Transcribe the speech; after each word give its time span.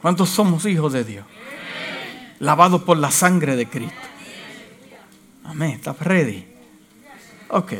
¿Cuántos 0.00 0.28
somos 0.28 0.64
hijos 0.66 0.92
de 0.92 1.04
Dios? 1.04 1.24
Lavados 2.38 2.82
por 2.82 2.96
la 2.98 3.10
sangre 3.10 3.56
de 3.56 3.66
Cristo. 3.66 3.96
Amén. 5.44 5.70
¿Estás 5.72 5.98
ready? 5.98 6.46
Ok. 7.48 7.72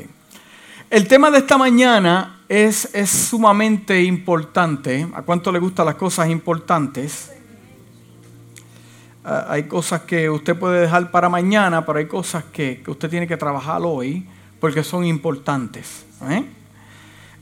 El 0.90 1.06
tema 1.06 1.30
de 1.30 1.38
esta 1.38 1.56
mañana 1.56 2.40
es, 2.48 2.92
es 2.92 3.10
sumamente 3.10 4.02
importante. 4.02 5.06
¿A 5.14 5.22
cuánto 5.22 5.52
le 5.52 5.60
gustan 5.60 5.86
las 5.86 5.94
cosas 5.94 6.28
importantes? 6.28 7.30
Ah, 9.24 9.46
hay 9.50 9.64
cosas 9.64 10.00
que 10.02 10.30
usted 10.30 10.58
puede 10.58 10.80
dejar 10.80 11.10
para 11.10 11.28
mañana, 11.28 11.84
pero 11.84 11.98
hay 11.98 12.06
cosas 12.06 12.44
que, 12.44 12.82
usted 12.86 13.10
tiene 13.10 13.28
que 13.28 13.36
trabajar 13.36 13.82
hoy 13.84 14.26
porque 14.58 14.82
son 14.82 15.04
importantes. 15.04 16.06
¿eh? 16.28 16.44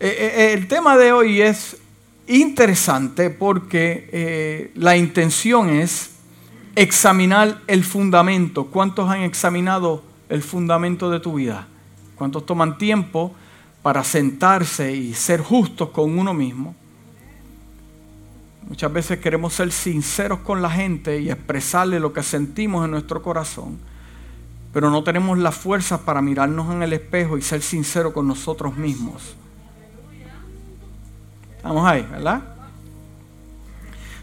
Eh, 0.01 0.17
eh, 0.37 0.53
el 0.53 0.69
tema 0.69 0.97
de 0.97 1.13
hoy 1.13 1.41
es 1.41 1.79
interesante 2.27 3.31
porque 3.31 4.71
la 4.75 4.97
intención 4.97 5.71
es 5.71 6.11
examinar 6.75 7.63
el 7.67 7.85
fundamento. 7.85 8.67
¿Cuántos 8.67 9.09
han 9.09 9.23
examinado 9.23 10.03
el 10.29 10.43
fundamento 10.43 11.11
de 11.11 11.21
tu 11.21 11.35
vida? 11.35 11.69
¿Cuántos 12.17 12.47
toman 12.47 12.79
tiempo 12.79 13.35
para 13.83 14.03
sentarse 14.03 14.95
y 14.95 15.15
ser 15.15 15.41
justos 15.41 15.91
con 15.91 16.19
uno 16.19 16.35
mismo? 16.35 16.75
Muchas 18.69 18.93
veces 18.93 19.21
queremos 19.21 19.55
ser 19.55 19.71
sinceros 19.71 20.41
con 20.41 20.61
la 20.61 20.71
gente 20.71 21.21
y 21.21 21.31
expresarle 21.31 22.01
lo 22.01 22.13
que 22.13 22.25
sentimos 22.25 22.85
en 22.85 22.91
nuestro 22.91 23.23
corazón, 23.23 23.79
pero 24.73 24.91
no 24.91 25.05
tenemos 25.05 25.39
las 25.39 25.55
fuerzas 25.55 26.01
para 26.01 26.21
mirarnos 26.21 26.75
en 26.75 26.83
el 26.83 26.93
espejo 26.93 27.39
y 27.39 27.43
ser 27.43 27.63
sinceros 27.63 28.13
con 28.13 28.27
nosotros 28.27 28.77
mismos. 28.77 29.37
Estamos 31.67 31.91
ahí, 31.91 32.07
¿verdad? 32.09 32.43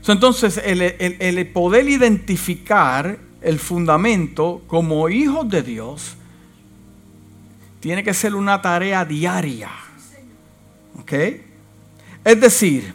Entonces, 0.08 0.62
el, 0.64 1.48
poder 1.48 1.90
identificar 1.90 3.18
el 3.42 3.60
fundamento 3.60 4.62
como 4.66 5.10
hijos 5.10 5.50
de 5.50 5.62
Dios 5.62 6.16
tiene 7.82 8.02
que 8.02 8.14
ser 8.14 8.34
una 8.34 8.62
tarea 8.62 9.04
diaria. 9.04 9.72
¿Ok? 11.02 11.12
Es 12.24 12.40
decir, 12.40 12.94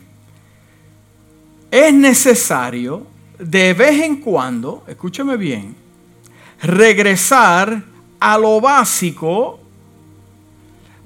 es 1.70 1.92
necesario 1.92 3.06
de 3.38 3.74
vez 3.74 4.00
en 4.02 4.16
cuando, 4.16 4.82
escúcheme 4.88 5.36
bien, 5.36 5.76
regresar 6.62 7.82
a 8.18 8.38
lo 8.38 8.62
básico 8.62 9.60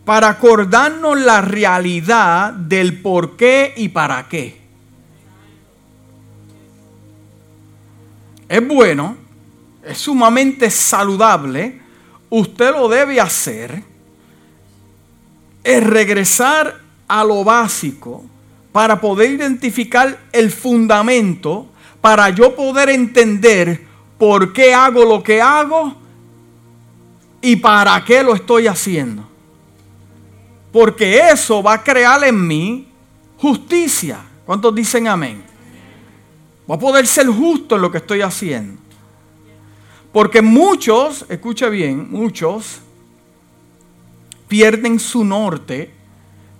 para 0.04 0.28
acordarnos 0.28 1.20
la 1.20 1.40
realidad 1.40 2.52
del 2.52 3.00
por 3.00 3.36
qué 3.36 3.72
y 3.76 3.88
para 3.88 4.28
qué. 4.28 4.60
Es 8.48 8.66
bueno, 8.66 9.16
es 9.84 9.98
sumamente 9.98 10.70
saludable, 10.70 11.80
usted 12.30 12.72
lo 12.72 12.88
debe 12.88 13.20
hacer, 13.20 13.82
es 15.64 15.84
regresar 15.84 16.80
a 17.08 17.24
lo 17.24 17.44
básico 17.44 18.24
para 18.72 19.00
poder 19.00 19.30
identificar 19.30 20.18
el 20.32 20.50
fundamento, 20.50 21.66
para 22.00 22.30
yo 22.30 22.56
poder 22.56 22.90
entender 22.90 23.86
por 24.18 24.52
qué 24.52 24.74
hago 24.74 25.04
lo 25.04 25.22
que 25.22 25.40
hago 25.40 25.94
y 27.40 27.56
para 27.56 28.04
qué 28.04 28.22
lo 28.22 28.34
estoy 28.34 28.66
haciendo. 28.66 29.31
Porque 30.72 31.28
eso 31.30 31.62
va 31.62 31.74
a 31.74 31.82
crear 31.82 32.24
en 32.24 32.46
mí 32.46 32.88
justicia. 33.36 34.20
¿Cuántos 34.46 34.74
dicen 34.74 35.06
amén? 35.06 35.42
Va 36.70 36.76
a 36.76 36.78
poder 36.78 37.06
ser 37.06 37.26
justo 37.26 37.76
en 37.76 37.82
lo 37.82 37.90
que 37.90 37.98
estoy 37.98 38.22
haciendo. 38.22 38.80
Porque 40.12 40.42
muchos, 40.42 41.24
escuche 41.28 41.68
bien, 41.70 42.10
muchos 42.10 42.80
pierden 44.48 44.98
su 44.98 45.24
norte 45.24 46.02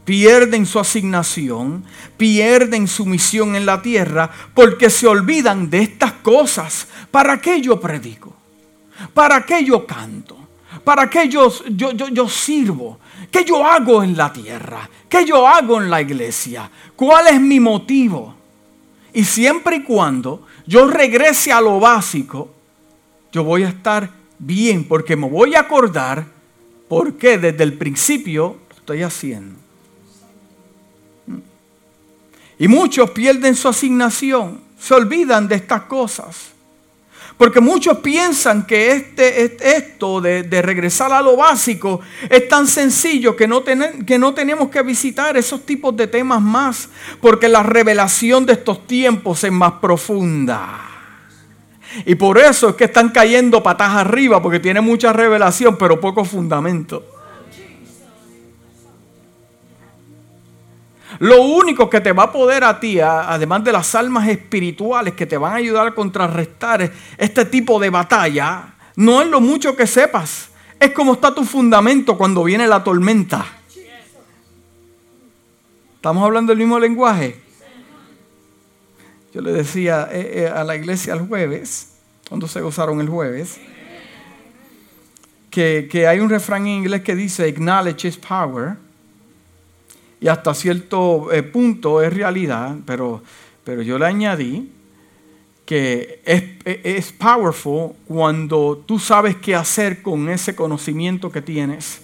pierden 0.05 0.67
su 0.67 0.79
asignación, 0.79 1.85
pierden 2.17 2.89
su 2.89 3.07
misión 3.07 3.55
en 3.55 3.67
la 3.67 3.83
tierra, 3.83 4.31
porque 4.55 4.91
se 4.91 5.07
olvidan 5.07 5.71
de 5.71 5.83
estas 5.83 6.13
cosas. 6.15 6.89
¿Para 7.11 7.41
qué 7.41 7.61
yo 7.61 7.81
predico? 7.81 8.35
¿Para 9.15 9.45
qué 9.45 9.65
yo 9.65 9.87
canto? 9.87 10.37
¿Para 10.85 11.09
qué 11.09 11.29
yo, 11.29 11.51
sirvo? 12.29 12.99
¿Qué 13.31 13.45
yo 13.45 13.65
hago 13.67 14.03
en 14.03 14.17
la 14.17 14.33
tierra? 14.33 14.89
¿Qué 15.09 15.25
yo 15.25 15.47
hago 15.47 15.81
en 15.81 15.91
la 15.91 16.01
iglesia? 16.01 16.71
¿Cuál 16.97 17.29
es 17.29 17.41
mi 17.41 17.61
motivo? 17.61 18.35
Y 19.13 19.25
siempre 19.25 19.77
y 19.77 19.83
cuando 19.83 20.47
yo 20.67 20.87
regrese 20.87 21.53
a 21.53 21.61
lo 21.61 21.79
básico, 21.79 22.51
yo 23.31 23.45
voy 23.45 23.65
a 23.65 23.69
estar 23.69 24.11
bien 24.39 24.85
porque 24.85 25.17
me 25.17 25.29
voy 25.29 25.55
a 25.55 25.61
acordar 25.61 26.27
por 26.89 27.15
qué 27.15 27.39
desde 27.39 27.63
el 27.63 27.75
principio 27.75 28.57
estoy 28.75 29.03
haciendo. 29.03 29.59
Y 32.59 32.69
muchos 32.69 33.11
pierden 33.11 33.55
su 33.55 33.69
asignación, 33.69 34.61
se 34.79 34.95
olvidan 34.95 35.49
de 35.49 35.57
estas 35.57 35.83
cosas. 35.83 36.53
Porque 37.43 37.61
muchos 37.61 37.99
piensan 37.99 38.65
que 38.65 38.93
este, 38.93 39.77
esto 39.77 40.21
de, 40.21 40.63
regresar 40.63 41.13
a 41.13 41.21
lo 41.21 41.37
básico 41.37 42.01
es 42.31 42.47
tan 42.47 42.69
sencillo 42.69 43.35
que 43.35 43.49
no, 43.49 43.65
tenemos 44.33 44.69
que 44.69 44.81
visitar 44.83 45.37
esos 45.37 45.67
tipos 45.67 45.97
de 45.97 46.07
temas 46.07 46.41
más, 46.41 46.89
porque 47.21 47.49
la 47.49 47.65
revelación 47.65 48.47
de 48.47 48.53
estos 48.53 48.87
tiempos 48.87 49.43
es 49.43 49.51
más 49.51 49.73
profunda. 49.73 50.89
Y 52.07 52.15
por 52.15 52.39
eso 52.39 52.69
es 52.69 52.75
que 52.77 52.85
están 52.85 53.09
cayendo 53.09 53.61
patas 53.61 53.91
arriba, 53.91 54.41
porque 54.41 54.61
tiene 54.61 54.81
mucha 54.81 55.13
revelación, 55.13 55.77
pero 55.77 55.99
poco 55.99 56.25
fundamento. 56.25 57.12
Lo 61.19 61.43
único 61.43 61.89
que 61.91 62.01
te 62.01 62.13
va 62.13 62.25
a 62.25 62.33
poder 62.33 62.65
a 62.65 62.79
ti, 62.79 63.01
además 63.01 63.65
de 63.65 63.73
las 63.73 63.95
almas 63.95 64.29
espirituales 64.29 65.15
que 65.15 65.27
te 65.27 65.37
van 65.37 65.53
a 65.53 65.57
ayudar 65.57 65.89
a 65.89 65.95
contrarrestar 65.95 66.91
este 67.19 67.45
tipo 67.45 67.79
de 67.79 67.91
batalla, 67.91 68.75
no 68.97 69.23
es 69.23 69.29
lo 69.29 69.41
mucho 69.41 69.77
que 69.77 69.87
sepas, 69.87 70.49
es 70.79 70.91
como 70.93 71.15
está 71.15 71.35
tu 71.35 71.45
fundamento 71.45 72.17
cuando 72.17 72.45
viene 72.45 72.67
la 72.67 72.83
tormenta. 72.83 73.45
¿Estamos 75.97 76.25
hablando 76.25 76.53
el 76.53 76.59
mismo 76.59 76.79
lenguaje? 76.81 77.41
Yo 79.33 79.41
le 79.41 79.53
decía 79.53 80.09
eh, 80.11 80.43
eh, 80.45 80.49
a 80.49 80.65
la 80.65 80.77
iglesia 80.77 81.15
el 81.15 81.21
jueves, 81.21 81.93
cuando 82.29 82.49
se 82.49 82.61
gozaron 82.61 83.01
el 83.01 83.09
jueves, 83.09 83.61
que, 85.49 85.89
que 85.91 86.07
hay 86.07 86.19
un 86.19 86.29
refrán 86.29 86.63
en 86.63 86.79
inglés 86.79 87.03
que 87.03 87.15
dice, 87.15 87.47
acknowledge 87.47 88.07
is 88.07 88.17
power 88.17 88.77
y 90.23 90.29
hasta 90.29 90.55
cierto 90.55 91.33
eh, 91.33 91.43
punto 91.43 92.01
es 92.01 92.15
realidad, 92.15 92.77
pero, 92.87 93.23
pero 93.65 93.83
yo 93.83 93.99
le 93.99 94.07
añadí 94.07 94.71
que 95.67 96.23
es, 96.25 96.45
es 96.65 97.13
powerful 97.13 97.95
cuando 98.07 98.85
tú 98.87 99.01
sabes 99.01 99.35
qué 99.35 99.57
hacer 99.57 100.01
con 100.01 100.29
ese 100.29 100.55
conocimiento 100.55 101.33
que 101.33 101.43
tienes. 101.43 102.03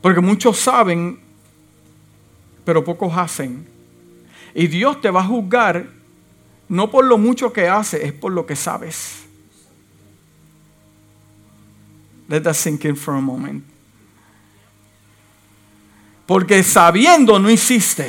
Porque 0.00 0.20
muchos 0.20 0.58
saben, 0.58 1.20
pero 2.64 2.82
pocos 2.82 3.14
hacen. 3.14 3.66
Y 4.54 4.66
Dios 4.66 4.98
te 5.02 5.10
va 5.10 5.20
a 5.20 5.24
juzgar 5.24 5.90
no 6.70 6.90
por 6.90 7.04
lo 7.04 7.18
mucho 7.18 7.52
que 7.52 7.68
haces, 7.68 8.02
es 8.02 8.12
por 8.14 8.32
lo 8.32 8.46
que 8.46 8.56
sabes. 8.56 9.24
Let 12.28 12.40
that 12.42 12.54
sink 12.54 12.84
in 12.86 12.96
for 12.96 13.14
a 13.14 13.20
moment. 13.20 13.69
Porque 16.30 16.62
sabiendo 16.62 17.40
no 17.40 17.50
hiciste. 17.50 18.08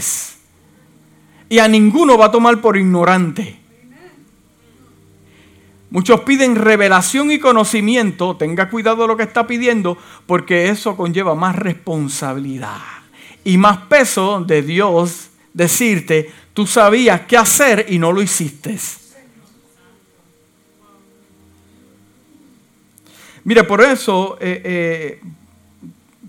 Y 1.49 1.57
a 1.57 1.67
ninguno 1.67 2.19
va 2.19 2.27
a 2.27 2.31
tomar 2.31 2.61
por 2.61 2.77
ignorante. 2.77 3.57
Muchos 5.89 6.21
piden 6.21 6.55
revelación 6.55 7.31
y 7.31 7.39
conocimiento. 7.39 8.37
Tenga 8.37 8.69
cuidado 8.69 9.07
lo 9.07 9.17
que 9.17 9.23
está 9.23 9.47
pidiendo 9.47 9.97
porque 10.27 10.69
eso 10.69 10.95
conlleva 10.95 11.33
más 11.33 11.55
responsabilidad 11.55 12.77
y 13.43 13.57
más 13.57 13.77
peso 13.87 14.43
de 14.45 14.61
Dios 14.61 15.31
decirte, 15.51 16.31
tú 16.53 16.67
sabías 16.67 17.21
qué 17.21 17.37
hacer 17.37 17.87
y 17.89 17.97
no 17.97 18.11
lo 18.11 18.21
hiciste. 18.21 18.77
Mire, 23.45 23.63
por 23.63 23.81
eso 23.81 24.37
eh, 24.39 24.61
eh, 24.63 25.21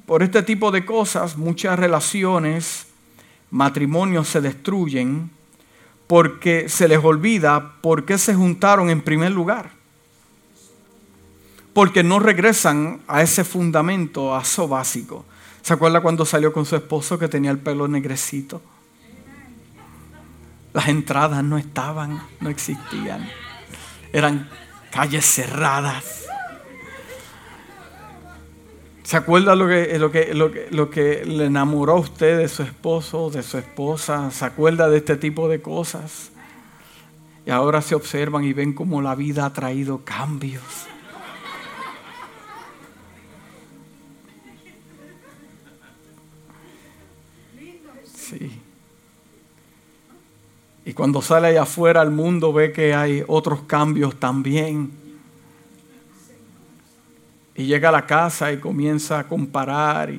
por 0.07 0.23
este 0.23 0.43
tipo 0.43 0.71
de 0.71 0.85
cosas 0.85 1.37
muchas 1.37 1.79
relaciones, 1.79 2.87
matrimonios 3.51 4.29
se 4.29 4.41
destruyen 4.41 5.31
porque 6.07 6.69
se 6.69 6.89
les 6.89 7.03
olvida 7.03 7.77
por 7.81 8.05
qué 8.05 8.19
se 8.19 8.35
juntaron 8.35 8.91
en 8.91 9.01
primer 9.01 9.31
lugar. 9.33 9.71
Porque 11.73 12.03
no 12.03 12.19
regresan 12.19 13.01
a 13.07 13.23
ese 13.23 13.45
fundamento, 13.45 14.37
a 14.37 14.43
eso 14.43 14.69
básico. 14.69 15.25
¿Se 15.63 15.73
acuerda 15.73 16.01
cuando 16.03 16.27
salió 16.27 16.53
con 16.53 16.67
su 16.67 16.77
esposo 16.77 17.19
que 17.19 17.29
tenía 17.29 17.51
el 17.51 17.59
pelo 17.59 17.89
negrecito? 17.89 18.61
Las 20.75 20.89
entradas 20.89 21.43
no 21.45 21.57
estaban, 21.57 22.23
no 22.41 22.51
existían. 22.51 23.29
Eran 24.13 24.51
calles 24.91 25.25
cerradas. 25.25 26.27
¿Se 29.03 29.17
acuerda 29.17 29.57
lo 29.57 29.67
que, 29.67 29.99
lo, 29.99 30.13
que, 30.13 30.33
lo, 30.33 30.53
que, 30.53 30.69
lo 30.71 30.91
que 30.91 31.25
le 31.25 31.47
enamoró 31.47 31.95
a 31.95 32.01
usted 32.01 32.39
de 32.39 32.49
su 32.49 32.63
esposo, 32.63 33.31
de 33.31 33.43
su 33.43 33.59
esposa? 33.59 34.31
¿Se 34.31 34.45
acuerda 34.45 34.89
de 34.89 34.99
este 34.99 35.17
tipo 35.17 35.49
de 35.49 35.61
cosas? 35.61 36.31
Y 37.45 37.51
ahora 37.51 37.83
se 37.83 37.97
observan 37.97 38.45
y 38.45 38.53
ven 38.53 38.73
cómo 38.73 39.03
la 39.03 39.17
vida 39.17 39.45
ha 39.45 39.53
traído 39.53 40.05
cambios. 40.05 40.63
Sí. 48.15 48.53
Y 50.85 50.93
cuando 50.95 51.23
sale 51.23 51.49
allá 51.49 51.63
afuera 51.63 52.01
al 52.01 52.13
mundo 52.13 52.53
ve 52.53 52.73
que 52.73 52.95
hay 52.95 53.25
otros 53.27 53.63
cambios 53.63 54.19
también. 54.19 55.02
Y 57.55 57.67
llega 57.67 57.91
a 57.91 57.93
la 57.93 58.07
casa 58.07 58.53
y 58.53 58.59
comienza 58.59 59.19
a 59.19 59.29
comparar. 59.29 60.13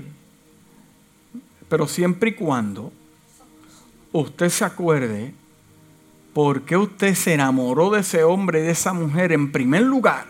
pero 1.67 1.87
siempre 1.87 2.29
y 2.29 2.33
cuando 2.33 2.91
usted 4.11 4.49
se 4.49 4.63
acuerde 4.63 5.33
por 6.33 6.61
qué 6.61 6.77
usted 6.77 7.15
se 7.15 7.33
enamoró 7.33 7.89
de 7.91 8.01
ese 8.01 8.23
hombre 8.23 8.59
y 8.59 8.63
de 8.63 8.71
esa 8.71 8.93
mujer 8.93 9.31
en 9.31 9.51
primer 9.51 9.83
lugar, 9.83 10.25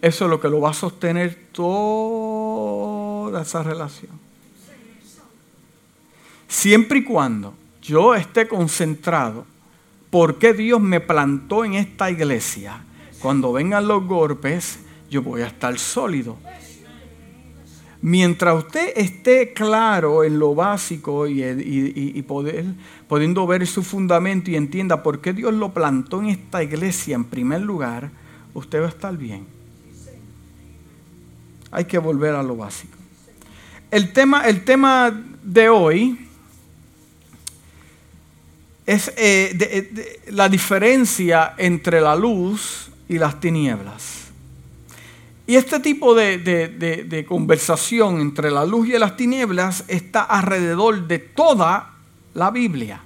eso 0.00 0.24
es 0.24 0.30
lo 0.30 0.40
que 0.40 0.48
lo 0.48 0.60
va 0.60 0.70
a 0.70 0.74
sostener 0.74 1.48
toda 1.52 3.42
esa 3.42 3.62
relación. 3.62 4.12
Siempre 6.46 7.00
y 7.00 7.04
cuando 7.04 7.54
yo 7.82 8.14
esté 8.14 8.48
concentrado, 8.48 9.44
¿por 10.10 10.38
qué 10.38 10.52
Dios 10.54 10.80
me 10.80 11.00
plantó 11.00 11.64
en 11.64 11.74
esta 11.74 12.10
iglesia? 12.10 12.82
Cuando 13.20 13.52
vengan 13.52 13.88
los 13.88 14.06
golpes, 14.06 14.80
yo 15.10 15.22
voy 15.22 15.42
a 15.42 15.46
estar 15.46 15.78
sólido. 15.78 16.36
Mientras 18.00 18.56
usted 18.56 18.92
esté 18.96 19.52
claro 19.52 20.22
en 20.22 20.38
lo 20.38 20.54
básico 20.54 21.26
y, 21.26 22.22
poder, 22.22 22.64
pudiendo 23.08 23.46
ver 23.46 23.66
su 23.66 23.82
fundamento 23.82 24.50
y 24.50 24.56
entienda 24.56 25.02
por 25.02 25.20
qué 25.20 25.32
Dios 25.32 25.52
lo 25.52 25.74
plantó 25.74 26.20
en 26.20 26.28
esta 26.28 26.62
iglesia 26.62 27.16
en 27.16 27.24
primer 27.24 27.62
lugar, 27.62 28.10
usted 28.54 28.80
va 28.80 28.86
a 28.86 28.90
estar 28.90 29.16
bien. 29.16 29.46
Hay 31.72 31.86
que 31.86 31.98
volver 31.98 32.36
a 32.36 32.42
lo 32.42 32.56
básico. 32.56 32.96
El 33.90 34.12
tema, 34.12 34.46
el 34.46 34.64
tema 34.64 35.24
de 35.42 35.68
hoy 35.68 36.28
es 38.86 39.12
eh, 39.16 40.22
la 40.28 40.48
diferencia 40.48 41.54
entre 41.58 42.00
la 42.00 42.14
luz 42.14 42.90
y 43.08 43.18
las 43.18 43.40
tinieblas. 43.40 44.17
Y 45.48 45.56
este 45.56 45.80
tipo 45.80 46.14
de, 46.14 47.24
conversación 47.26 48.20
entre 48.20 48.50
la 48.50 48.66
luz 48.66 48.86
y 48.88 48.98
las 48.98 49.16
tinieblas 49.16 49.82
está 49.88 50.22
alrededor 50.22 51.08
de 51.08 51.20
toda 51.20 51.94
la 52.34 52.50
Biblia. 52.50 53.00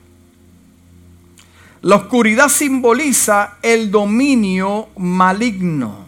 La 1.82 1.94
oscuridad 1.94 2.48
simboliza 2.48 3.58
el 3.62 3.92
dominio 3.92 4.88
maligno, 4.96 6.04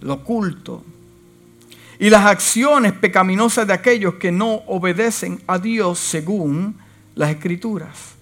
lo 0.00 0.14
oculto, 0.14 0.82
y 2.00 2.10
las 2.10 2.26
acciones 2.26 2.92
pecaminosas 2.92 3.68
de 3.68 3.74
aquellos 3.74 4.14
que 4.14 4.32
no 4.32 4.62
obedecen 4.66 5.40
a 5.46 5.60
Dios 5.60 6.00
según 6.00 6.80
las 7.14 7.30
escrituras. 7.30 8.15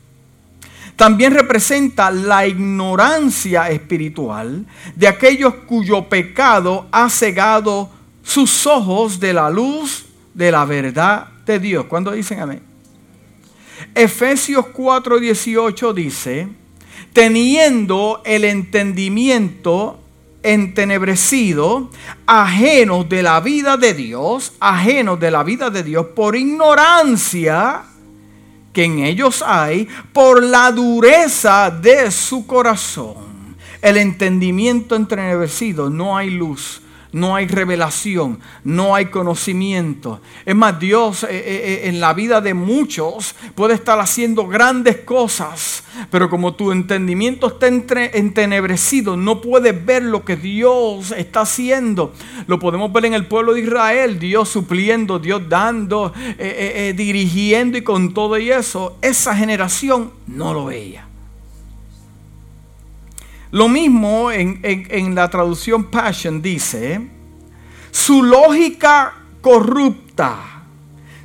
También 0.96 1.32
representa 1.32 2.10
la 2.10 2.46
ignorancia 2.46 3.68
espiritual 3.70 4.64
de 4.94 5.08
aquellos 5.08 5.54
cuyo 5.66 6.08
pecado 6.08 6.86
ha 6.92 7.10
cegado 7.10 7.90
sus 8.22 8.66
ojos 8.66 9.18
de 9.18 9.32
la 9.32 9.50
luz 9.50 10.06
de 10.32 10.52
la 10.52 10.64
verdad 10.64 11.28
de 11.44 11.58
Dios. 11.58 11.86
¿Cuándo 11.86 12.12
dicen 12.12 12.40
amén? 12.40 12.62
Efesios 13.94 14.66
4:18 14.66 15.92
dice, 15.92 16.48
teniendo 17.12 18.22
el 18.24 18.44
entendimiento 18.44 20.00
entenebrecido, 20.42 21.90
ajenos 22.26 23.08
de 23.08 23.22
la 23.22 23.40
vida 23.40 23.76
de 23.76 23.94
Dios, 23.94 24.52
ajenos 24.60 25.18
de 25.18 25.30
la 25.30 25.42
vida 25.42 25.70
de 25.70 25.82
Dios 25.82 26.06
por 26.14 26.36
ignorancia 26.36 27.82
que 28.74 28.84
en 28.84 28.98
ellos 28.98 29.42
hay 29.46 29.88
por 30.12 30.42
la 30.42 30.70
dureza 30.70 31.70
de 31.70 32.10
su 32.10 32.46
corazón. 32.46 33.14
El 33.80 33.96
entendimiento 33.96 34.96
entrenebrecido, 34.96 35.88
no 35.88 36.16
hay 36.16 36.28
luz 36.28 36.82
no 37.14 37.36
hay 37.36 37.46
revelación, 37.46 38.40
no 38.64 38.94
hay 38.94 39.06
conocimiento. 39.06 40.20
Es 40.44 40.54
más, 40.56 40.80
Dios 40.80 41.22
eh, 41.22 41.28
eh, 41.30 41.42
eh, 41.44 41.80
en 41.84 42.00
la 42.00 42.12
vida 42.12 42.40
de 42.40 42.54
muchos 42.54 43.36
puede 43.54 43.74
estar 43.74 44.00
haciendo 44.00 44.48
grandes 44.48 44.96
cosas, 44.98 45.84
pero 46.10 46.28
como 46.28 46.54
tu 46.54 46.72
entendimiento 46.72 47.46
está 47.46 47.68
entenebrecido, 47.68 49.16
no 49.16 49.40
puedes 49.40 49.86
ver 49.86 50.02
lo 50.02 50.24
que 50.24 50.36
Dios 50.36 51.12
está 51.12 51.42
haciendo. 51.42 52.12
Lo 52.48 52.58
podemos 52.58 52.92
ver 52.92 53.04
en 53.04 53.14
el 53.14 53.26
pueblo 53.26 53.54
de 53.54 53.60
Israel, 53.60 54.18
Dios 54.18 54.48
supliendo, 54.48 55.20
Dios 55.20 55.48
dando, 55.48 56.12
dirigiendo 56.96 57.78
y 57.78 57.82
con 57.82 58.12
todo 58.12 58.36
y 58.38 58.50
eso, 58.50 58.98
esa 59.02 59.36
generación 59.36 60.10
no 60.26 60.52
lo 60.52 60.64
veía. 60.64 61.13
Lo 63.54 63.68
mismo 63.68 64.32
en, 64.32 65.14
la 65.14 65.30
traducción 65.30 65.84
Passion 65.84 66.42
dice, 66.42 67.08
su 67.92 68.24
lógica 68.24 69.14
corrupta 69.40 70.64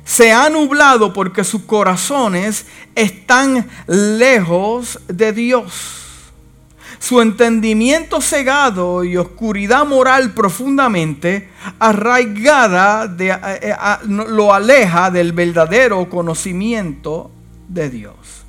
se 0.04 0.30
ha 0.30 0.48
nublado 0.48 1.12
porque 1.12 1.42
sus 1.42 1.62
corazones 1.62 2.66
están 2.94 3.68
lejos 3.88 5.00
de 5.08 5.32
Dios. 5.32 5.72
Su 7.00 7.20
entendimiento 7.20 8.20
cegado 8.20 9.02
y 9.02 9.16
oscuridad 9.16 9.84
moral 9.84 10.32
profundamente 10.32 11.48
arraigada 11.80 13.12
eh, 13.18 13.40
eh, 13.60 13.74
lo 14.06 14.54
aleja 14.54 15.10
del 15.10 15.32
verdadero 15.32 16.08
conocimiento 16.08 17.32
de 17.66 17.90
Dios. 17.90 18.39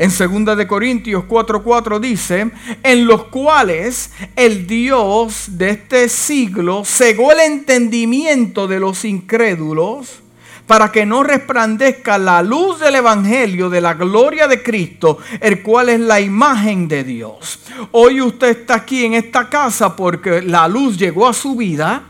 En 0.00 0.08
2 0.08 0.56
de 0.56 0.66
Corintios 0.66 1.24
4:4 1.28 2.00
dice, 2.00 2.50
en 2.82 3.06
los 3.06 3.24
cuales 3.24 4.10
el 4.34 4.66
Dios 4.66 5.58
de 5.58 5.68
este 5.72 6.08
siglo 6.08 6.86
cegó 6.86 7.32
el 7.32 7.40
entendimiento 7.40 8.66
de 8.66 8.80
los 8.80 9.04
incrédulos 9.04 10.20
para 10.66 10.90
que 10.90 11.04
no 11.04 11.22
resplandezca 11.22 12.16
la 12.16 12.42
luz 12.42 12.80
del 12.80 12.94
Evangelio 12.94 13.68
de 13.68 13.82
la 13.82 13.92
gloria 13.92 14.48
de 14.48 14.62
Cristo, 14.62 15.18
el 15.38 15.60
cual 15.60 15.90
es 15.90 16.00
la 16.00 16.18
imagen 16.18 16.88
de 16.88 17.04
Dios. 17.04 17.60
Hoy 17.90 18.22
usted 18.22 18.60
está 18.60 18.76
aquí 18.76 19.04
en 19.04 19.12
esta 19.12 19.50
casa 19.50 19.96
porque 19.96 20.40
la 20.40 20.66
luz 20.66 20.96
llegó 20.96 21.28
a 21.28 21.34
su 21.34 21.56
vida. 21.56 22.04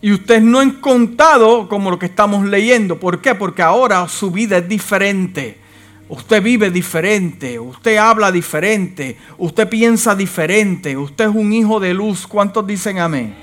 Y 0.00 0.12
usted 0.12 0.40
no 0.40 0.60
ha 0.60 0.80
contado 0.80 1.68
como 1.68 1.90
lo 1.90 1.98
que 1.98 2.06
estamos 2.06 2.46
leyendo. 2.46 2.98
¿Por 2.98 3.20
qué? 3.20 3.34
Porque 3.34 3.60
ahora 3.60 4.08
su 4.08 4.30
vida 4.30 4.56
es 4.56 4.68
diferente. 4.68 5.67
Usted 6.08 6.42
vive 6.42 6.70
diferente, 6.70 7.58
usted 7.58 7.96
habla 7.96 8.32
diferente, 8.32 9.18
usted 9.36 9.68
piensa 9.68 10.14
diferente, 10.14 10.96
usted 10.96 11.28
es 11.28 11.34
un 11.34 11.52
hijo 11.52 11.78
de 11.78 11.92
luz. 11.92 12.26
¿Cuántos 12.26 12.66
dicen 12.66 12.98
amén? 12.98 13.34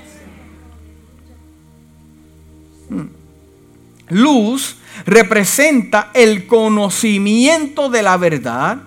Hmm. 2.88 3.06
Luz 4.08 4.78
representa 5.04 6.10
el 6.12 6.46
conocimiento 6.46 7.88
de 7.88 8.02
la 8.02 8.16
verdad 8.16 8.78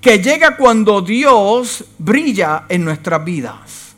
que 0.00 0.18
llega 0.18 0.56
cuando 0.56 1.00
Dios 1.00 1.84
brilla 1.98 2.64
en 2.68 2.84
nuestras 2.84 3.24
vidas. 3.24 3.94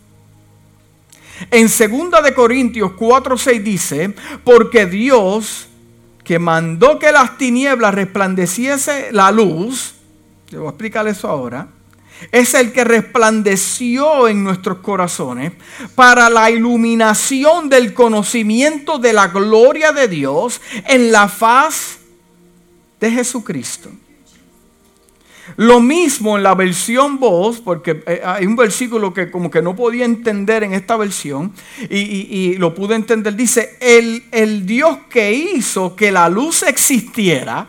En 1.51 1.67
2 1.67 2.25
de 2.25 2.35
Corintios 2.35 2.93
4:6 2.93 3.63
dice, 3.63 4.15
porque 4.45 4.87
Dios 4.87 5.69
que 6.25 6.39
mandó 6.39 6.99
que 6.99 7.13
las 7.13 7.37
tinieblas 7.39 7.95
resplandeciese 7.95 9.11
la 9.13 9.31
luz, 9.31 9.95
le 10.51 10.59
voy 10.59 10.67
a 10.67 10.71
explicar 10.71 11.07
eso 11.09 11.29
ahora, 11.29 11.69
es 12.31 12.55
el 12.55 12.73
que 12.73 12.85
resplandeció 12.85 14.29
en 14.29 14.45
nuestros 14.45 14.79
corazones 14.79 15.53
para 15.95 16.31
la 16.31 16.51
iluminación 16.51 17.69
del 17.69 17.95
conocimiento 17.95 18.99
de 18.99 19.13
la 19.13 19.29
gloria 19.29 19.93
de 19.93 20.07
Dios 20.07 20.61
en 20.87 21.11
la 21.11 21.29
faz 21.29 21.99
de 23.01 23.11
Jesucristo. 23.11 23.91
Lo 25.57 25.81
mismo 25.81 26.37
en 26.37 26.43
la 26.43 26.55
versión 26.55 27.19
voz, 27.19 27.61
porque 27.61 28.03
eh, 28.07 28.23
hay 28.25 28.47
un 28.47 28.57
versículo 28.57 29.13
que 29.13 29.31
como 29.31 29.51
que 29.51 29.63
no 29.63 29.77
podía 29.77 30.05
entender 30.05 30.63
en 30.63 30.73
esta 30.73 30.97
versión 30.97 31.53
y, 31.91 32.55
lo 32.57 32.75
pude 32.75 32.95
entender. 32.95 33.35
Dice, 33.35 33.77
el, 33.81 34.25
el 34.31 34.67
Dios 34.67 34.99
que 35.09 35.33
hizo 35.33 35.97
que 35.97 36.13
la 36.13 36.29
luz 36.29 36.63
existiera, 36.63 37.69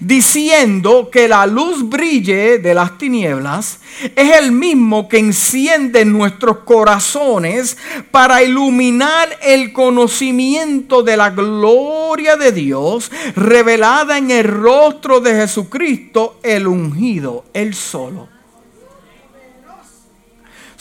diciendo 0.00 1.08
que 1.10 1.28
la 1.28 1.46
luz 1.46 1.88
brille 1.88 2.58
de 2.58 2.74
las 2.74 2.98
tinieblas, 2.98 3.80
es 4.14 4.36
el 4.36 4.52
mismo 4.52 5.08
que 5.08 5.18
enciende 5.18 6.04
nuestros 6.04 6.58
corazones 6.58 7.76
para 8.10 8.42
iluminar 8.42 9.28
el 9.42 9.72
conocimiento 9.72 11.02
de 11.02 11.16
la 11.16 11.30
gloria 11.30 12.36
de 12.36 12.52
Dios 12.52 13.10
revelada 13.34 14.18
en 14.18 14.30
el 14.30 14.44
rostro 14.44 15.20
de 15.20 15.34
Jesucristo, 15.34 16.38
el 16.42 16.66
ungido, 16.66 17.44
el 17.52 17.74
solo. 17.74 18.28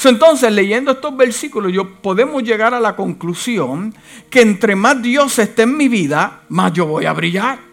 Entonces, 0.04 0.52
leyendo 0.54 0.92
estos 0.92 1.18
versículos, 1.18 1.74
yo 1.74 1.96
podemos 2.02 2.42
llegar 2.44 2.74
a 2.74 2.80
la 2.80 2.96
conclusión 2.96 3.94
que 4.30 4.42
entre 4.42 4.76
más 4.76 5.02
Dios 5.02 5.38
esté 5.38 5.64
en 5.64 5.76
mi 5.76 5.90
vida, 5.90 6.44
más 6.48 6.72
yo 6.72 6.86
voy 6.86 7.06
a 7.06 7.14
brillar 7.14 7.67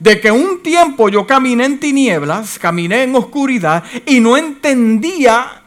de 0.00 0.20
que 0.20 0.30
un 0.30 0.62
tiempo 0.62 1.08
yo 1.08 1.26
caminé 1.26 1.64
en 1.64 1.80
tinieblas, 1.80 2.58
caminé 2.58 3.04
en 3.04 3.14
oscuridad 3.14 3.84
y 4.04 4.20
no 4.20 4.36
entendía, 4.36 5.62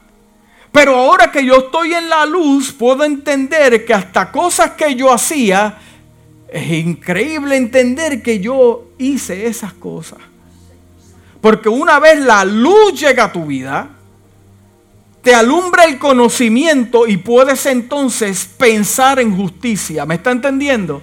pero 0.71 0.95
ahora 0.95 1.31
que 1.31 1.45
yo 1.45 1.57
estoy 1.57 1.93
en 1.93 2.09
la 2.09 2.25
luz, 2.25 2.71
puedo 2.71 3.03
entender 3.03 3.85
que 3.85 3.93
hasta 3.93 4.31
cosas 4.31 4.71
que 4.71 4.95
yo 4.95 5.11
hacía, 5.11 5.77
es 6.47 6.71
increíble 6.71 7.55
entender 7.55 8.21
que 8.21 8.39
yo 8.39 8.89
hice 8.97 9.47
esas 9.47 9.73
cosas. 9.73 10.19
Porque 11.41 11.69
una 11.69 11.99
vez 11.99 12.19
la 12.19 12.43
luz 12.43 12.99
llega 12.99 13.25
a 13.25 13.31
tu 13.31 13.45
vida, 13.45 13.89
te 15.21 15.33
alumbra 15.33 15.85
el 15.85 15.97
conocimiento 15.97 17.07
y 17.07 17.17
puedes 17.17 17.65
entonces 17.65 18.45
pensar 18.45 19.19
en 19.19 19.35
justicia. 19.35 20.05
¿Me 20.05 20.15
está 20.15 20.31
entendiendo? 20.31 21.01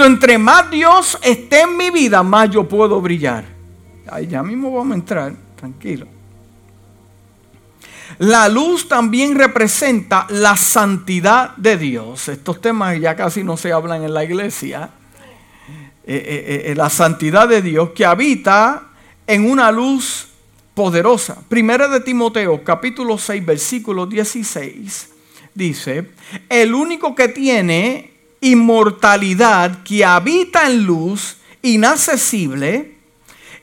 Entre 0.00 0.38
más 0.38 0.70
Dios 0.70 1.18
esté 1.22 1.62
en 1.62 1.76
mi 1.76 1.90
vida, 1.90 2.22
más 2.22 2.50
yo 2.50 2.68
puedo 2.68 3.00
brillar. 3.00 3.44
Ahí 4.10 4.26
ya 4.26 4.42
mismo 4.42 4.72
vamos 4.72 4.92
a 4.92 4.94
entrar, 4.96 5.34
tranquilo. 5.56 6.06
La 8.18 8.48
luz 8.48 8.88
también 8.88 9.34
representa 9.34 10.26
la 10.30 10.56
santidad 10.56 11.56
de 11.56 11.76
Dios. 11.76 12.28
Estos 12.28 12.60
temas 12.60 12.98
ya 13.00 13.16
casi 13.16 13.42
no 13.42 13.56
se 13.56 13.72
hablan 13.72 14.02
en 14.02 14.14
la 14.14 14.24
iglesia. 14.24 14.90
Eh, 16.04 16.14
eh, 16.14 16.62
eh, 16.66 16.74
la 16.74 16.90
santidad 16.90 17.48
de 17.48 17.62
Dios 17.62 17.90
que 17.90 18.04
habita 18.04 18.88
en 19.26 19.48
una 19.48 19.70
luz 19.70 20.28
poderosa. 20.74 21.38
Primera 21.48 21.86
de 21.88 22.00
Timoteo, 22.00 22.64
capítulo 22.64 23.18
6, 23.18 23.46
versículo 23.46 24.06
16, 24.06 25.10
dice, 25.54 26.10
el 26.48 26.74
único 26.74 27.14
que 27.14 27.28
tiene 27.28 28.11
inmortalidad 28.42 29.82
que 29.82 30.04
habita 30.04 30.66
en 30.66 30.84
luz 30.84 31.38
inaccesible 31.62 32.96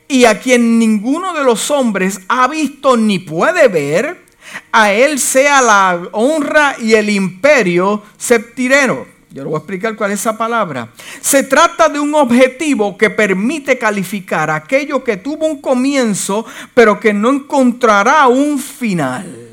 y 0.08 0.24
a 0.24 0.40
quien 0.40 0.78
ninguno 0.78 1.32
de 1.32 1.44
los 1.44 1.70
hombres 1.70 2.20
ha 2.28 2.48
visto 2.48 2.96
ni 2.96 3.20
puede 3.20 3.68
ver, 3.68 4.24
a 4.72 4.92
él 4.92 5.20
sea 5.20 5.62
la 5.62 6.02
honra 6.10 6.74
y 6.80 6.94
el 6.94 7.08
imperio 7.10 8.02
septireno. 8.18 9.06
Yo 9.30 9.44
le 9.44 9.48
voy 9.48 9.54
a 9.54 9.58
explicar 9.58 9.94
cuál 9.94 10.10
es 10.10 10.18
esa 10.18 10.36
palabra. 10.36 10.88
Se 11.20 11.44
trata 11.44 11.88
de 11.88 12.00
un 12.00 12.12
objetivo 12.16 12.98
que 12.98 13.10
permite 13.10 13.78
calificar 13.78 14.50
aquello 14.50 15.04
que 15.04 15.18
tuvo 15.18 15.46
un 15.46 15.60
comienzo, 15.60 16.44
pero 16.74 16.98
que 16.98 17.12
no 17.12 17.30
encontrará 17.30 18.26
un 18.26 18.58
final. 18.58 19.49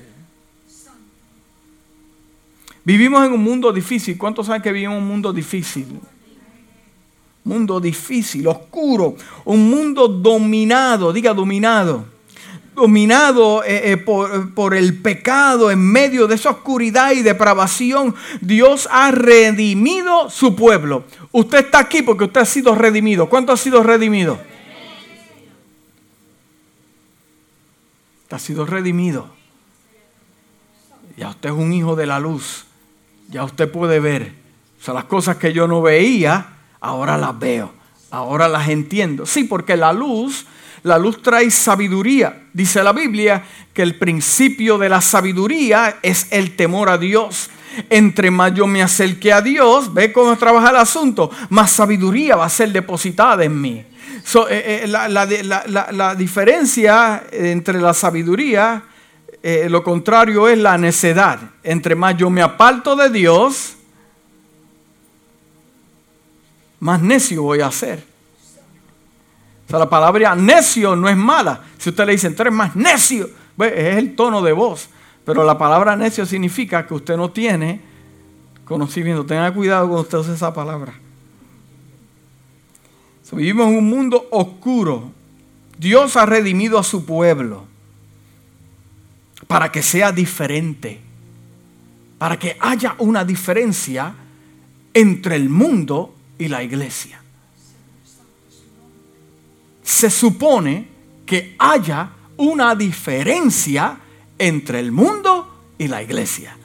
Vivimos 2.87 3.25
en 3.25 3.33
un 3.33 3.43
mundo 3.43 3.73
difícil. 3.73 4.17
¿Cuántos 4.17 4.45
saben 4.45 4.61
que 4.61 4.71
vivimos 4.71 4.95
en 4.95 5.01
un 5.01 5.09
mundo 5.09 5.33
difícil? 5.33 5.99
Mundo 7.43 7.81
difícil, 7.81 8.47
oscuro. 8.47 9.17
Un 9.43 9.69
mundo 9.69 10.07
dominado, 10.07 11.11
diga 11.11 11.33
dominado. 11.33 12.05
Dominado 12.73 13.61
eh, 13.65 13.91
eh, 13.91 13.97
por, 13.97 14.53
por 14.53 14.73
el 14.73 15.01
pecado 15.01 15.69
en 15.69 15.79
medio 15.79 16.27
de 16.27 16.35
esa 16.35 16.51
oscuridad 16.51 17.11
y 17.11 17.23
depravación. 17.23 18.15
Dios 18.39 18.87
ha 18.89 19.11
redimido 19.11 20.29
su 20.29 20.55
pueblo. 20.55 21.03
Usted 21.33 21.65
está 21.65 21.79
aquí 21.79 22.03
porque 22.03 22.23
usted 22.23 22.39
ha 22.39 22.45
sido 22.45 22.73
redimido. 22.73 23.27
¿Cuánto 23.27 23.51
ha 23.51 23.57
sido 23.57 23.83
redimido? 23.83 24.39
Usted 28.23 28.37
ha 28.37 28.39
sido 28.39 28.65
redimido. 28.65 29.27
Ya 31.17 31.31
usted 31.31 31.49
es 31.49 31.55
un 31.55 31.73
hijo 31.73 31.97
de 31.97 32.05
la 32.05 32.21
luz 32.21 32.66
ya 33.29 33.43
usted 33.43 33.71
puede 33.71 33.99
ver. 33.99 34.33
O 34.79 34.83
sea, 34.83 34.93
las 34.93 35.05
cosas 35.05 35.37
que 35.37 35.53
yo 35.53 35.67
no 35.67 35.81
veía, 35.81 36.45
ahora 36.79 37.17
las 37.17 37.37
veo. 37.37 37.73
Ahora 38.11 38.47
las 38.47 38.69
entiendo. 38.69 39.25
Sí, 39.25 39.43
porque 39.43 39.75
la 39.75 39.91
luz, 39.91 40.45
la 40.83 40.97
luz 40.97 41.21
trae 41.21 41.49
sabiduría. 41.51 42.47
Dice 42.53 42.81
la 42.83 42.93
Biblia 42.93 43.43
que 43.73 43.81
el 43.81 43.95
principio 43.95 44.77
de 44.77 44.89
la 44.89 45.01
sabiduría 45.01 45.97
es 46.01 46.27
el 46.31 46.55
temor 46.55 46.89
a 46.89 46.97
Dios. 46.97 47.49
Entre 47.89 48.31
más 48.31 48.53
yo 48.53 48.65
me 48.65 48.81
acerque 48.81 49.31
a 49.31 49.41
Dios, 49.41 49.93
ve 49.93 50.11
cómo 50.11 50.35
trabaja 50.37 50.71
el 50.71 50.77
asunto, 50.77 51.29
más 51.49 51.69
sabiduría 51.69 52.35
va 52.35 52.45
a 52.45 52.49
ser 52.49 52.71
depositada 52.71 53.43
en 53.43 53.61
mí. 53.61 53.85
Eh, 54.49 54.81
eh, 54.83 54.87
la 54.87 56.15
diferencia 56.15 57.23
entre 57.31 57.79
la 57.79 57.93
sabiduría 57.93 58.83
eh, 59.49 59.69
lo 59.69 59.81
contrario 59.81 60.49
es 60.49 60.57
la 60.57 60.77
necedad. 60.77 61.39
Entre 61.63 61.95
más 61.95 62.17
yo 62.17 62.29
me 62.29 62.41
aparto 62.41 62.97
de 62.97 63.09
Dios, 63.09 63.77
más 66.81 67.01
necio 67.01 67.43
voy 67.43 67.61
a 67.61 67.71
ser. 67.71 68.03
O 69.65 69.69
sea, 69.69 69.79
la 69.79 69.89
palabra 69.89 70.35
necio 70.35 70.97
no 70.97 71.07
es 71.07 71.15
mala. 71.15 71.61
Si 71.77 71.91
usted 71.91 72.05
le 72.05 72.11
dice, 72.11 72.29
tú 72.31 72.41
eres 72.41 72.53
más 72.53 72.75
necio, 72.75 73.29
es 73.57 73.95
el 73.95 74.17
tono 74.17 74.41
de 74.41 74.51
voz. 74.51 74.89
Pero 75.23 75.45
la 75.45 75.57
palabra 75.57 75.95
necio 75.95 76.25
significa 76.25 76.85
que 76.85 76.95
usted 76.95 77.15
no 77.15 77.31
tiene 77.31 77.79
conocimiento. 78.65 79.25
Tenga 79.25 79.53
cuidado 79.53 79.87
cuando 79.87 80.01
usted 80.01 80.17
usa 80.17 80.33
esa 80.33 80.53
palabra. 80.53 80.93
vivimos 83.31 83.69
en 83.69 83.77
un 83.77 83.89
mundo 83.89 84.27
oscuro. 84.29 85.09
Dios 85.77 86.17
ha 86.17 86.25
redimido 86.25 86.77
a 86.77 86.83
su 86.83 87.05
pueblo 87.05 87.76
para 89.47 89.71
que 89.71 89.81
sea 89.81 90.11
diferente, 90.11 90.99
para 92.17 92.37
que 92.37 92.57
haya 92.59 92.95
una 92.99 93.23
diferencia 93.23 94.13
entre 94.93 95.35
el 95.35 95.49
mundo 95.49 96.15
y 96.37 96.47
la 96.47 96.63
iglesia. 96.63 97.21
Se 99.83 100.09
supone 100.09 100.87
que 101.25 101.55
haya 101.59 102.09
una 102.37 102.75
diferencia 102.75 103.97
entre 104.37 104.79
el 104.79 104.91
mundo 104.91 105.73
y 105.77 105.87
la 105.87 106.03
iglesia. 106.03 106.55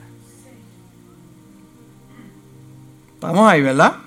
Estamos 3.15 3.49
ahí, 3.49 3.61
¿verdad? 3.61 3.97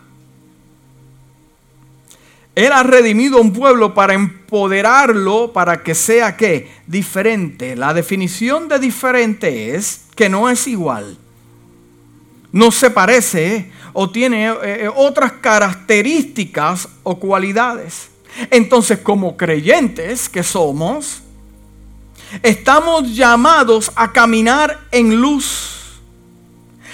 Él 2.56 2.72
ha 2.72 2.82
redimido 2.82 3.36
a 3.36 3.42
un 3.42 3.52
pueblo 3.52 3.92
para 3.92 4.14
empoderarlo 4.14 5.52
para 5.52 5.82
que 5.82 5.94
sea 5.94 6.38
que 6.38 6.72
diferente. 6.86 7.76
La 7.76 7.92
definición 7.92 8.66
de 8.66 8.78
diferente 8.78 9.76
es 9.76 10.06
que 10.14 10.30
no 10.30 10.48
es 10.48 10.66
igual. 10.66 11.18
No 12.52 12.70
se 12.70 12.88
parece 12.88 13.70
o 13.92 14.08
tiene 14.08 14.48
eh, 14.48 14.56
eh, 14.62 14.90
otras 14.96 15.32
características 15.32 16.88
o 17.02 17.18
cualidades. 17.18 18.08
Entonces, 18.50 19.00
como 19.00 19.36
creyentes 19.36 20.26
que 20.26 20.42
somos, 20.42 21.20
estamos 22.42 23.14
llamados 23.14 23.92
a 23.94 24.12
caminar 24.12 24.80
en 24.92 25.20
luz. 25.20 26.00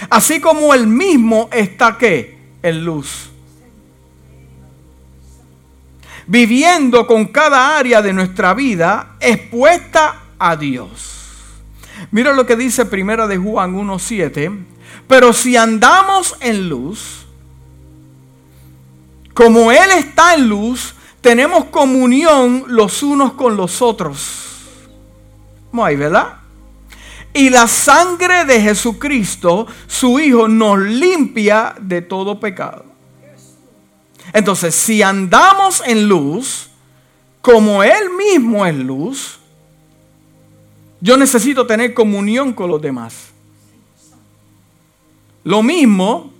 Así 0.09 0.41
como 0.41 0.73
el 0.73 0.87
mismo 0.87 1.47
está 1.53 1.97
que 1.97 2.37
en 2.61 2.83
luz 2.83 3.29
viviendo 6.27 7.05
con 7.07 7.25
cada 7.25 7.77
área 7.77 8.01
de 8.01 8.13
nuestra 8.13 8.53
vida 8.53 9.15
expuesta 9.19 10.23
a 10.39 10.55
Dios. 10.55 11.13
Mira 12.11 12.33
lo 12.33 12.45
que 12.45 12.55
dice 12.55 12.85
Primera 12.85 13.27
de 13.27 13.37
Juan 13.37 13.75
1:7, 13.75 14.65
pero 15.07 15.33
si 15.33 15.57
andamos 15.57 16.35
en 16.39 16.69
luz, 16.69 17.25
como 19.33 19.71
él 19.71 19.89
está 19.97 20.35
en 20.35 20.47
luz, 20.47 20.93
tenemos 21.21 21.65
comunión 21.65 22.65
los 22.67 23.01
unos 23.01 23.33
con 23.33 23.57
los 23.57 23.81
otros. 23.81 24.41
¿Cómo 25.71 25.85
hay, 25.85 25.95
verdad? 25.95 26.37
Y 27.33 27.49
la 27.49 27.67
sangre 27.67 28.45
de 28.45 28.61
Jesucristo, 28.61 29.65
su 29.87 30.19
Hijo, 30.19 30.47
nos 30.47 30.79
limpia 30.79 31.73
de 31.81 32.03
todo 32.03 32.39
pecado. 32.39 32.92
Entonces, 34.33 34.73
si 34.73 35.01
andamos 35.03 35.83
en 35.85 36.09
luz, 36.09 36.69
como 37.41 37.83
Él 37.83 38.09
mismo 38.17 38.65
es 38.65 38.75
luz, 38.75 39.39
yo 40.99 41.15
necesito 41.17 41.67
tener 41.67 41.93
comunión 41.93 42.53
con 42.53 42.69
los 42.69 42.81
demás. 42.81 43.31
Lo 45.43 45.61
mismo 45.61 46.31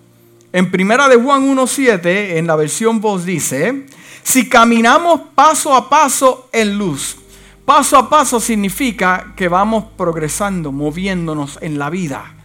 En 0.55 0.69
primera 0.69 1.09
de 1.09 1.15
Juan 1.15 1.49
1.7, 1.57 2.37
en 2.37 2.45
la 2.45 2.55
versión 2.55 3.01
voz 3.01 3.25
dice, 3.25 3.87
si 4.21 4.47
caminamos 4.47 5.21
paso 5.33 5.73
a 5.73 5.89
paso 5.89 6.47
en 6.51 6.77
luz, 6.77 7.17
paso 7.65 7.97
a 7.97 8.07
paso 8.07 8.39
significa 8.39 9.33
que 9.35 9.47
vamos 9.47 9.85
progresando, 9.97 10.71
moviéndonos 10.71 11.57
en 11.59 11.79
la 11.79 11.89
vida. 11.89 12.35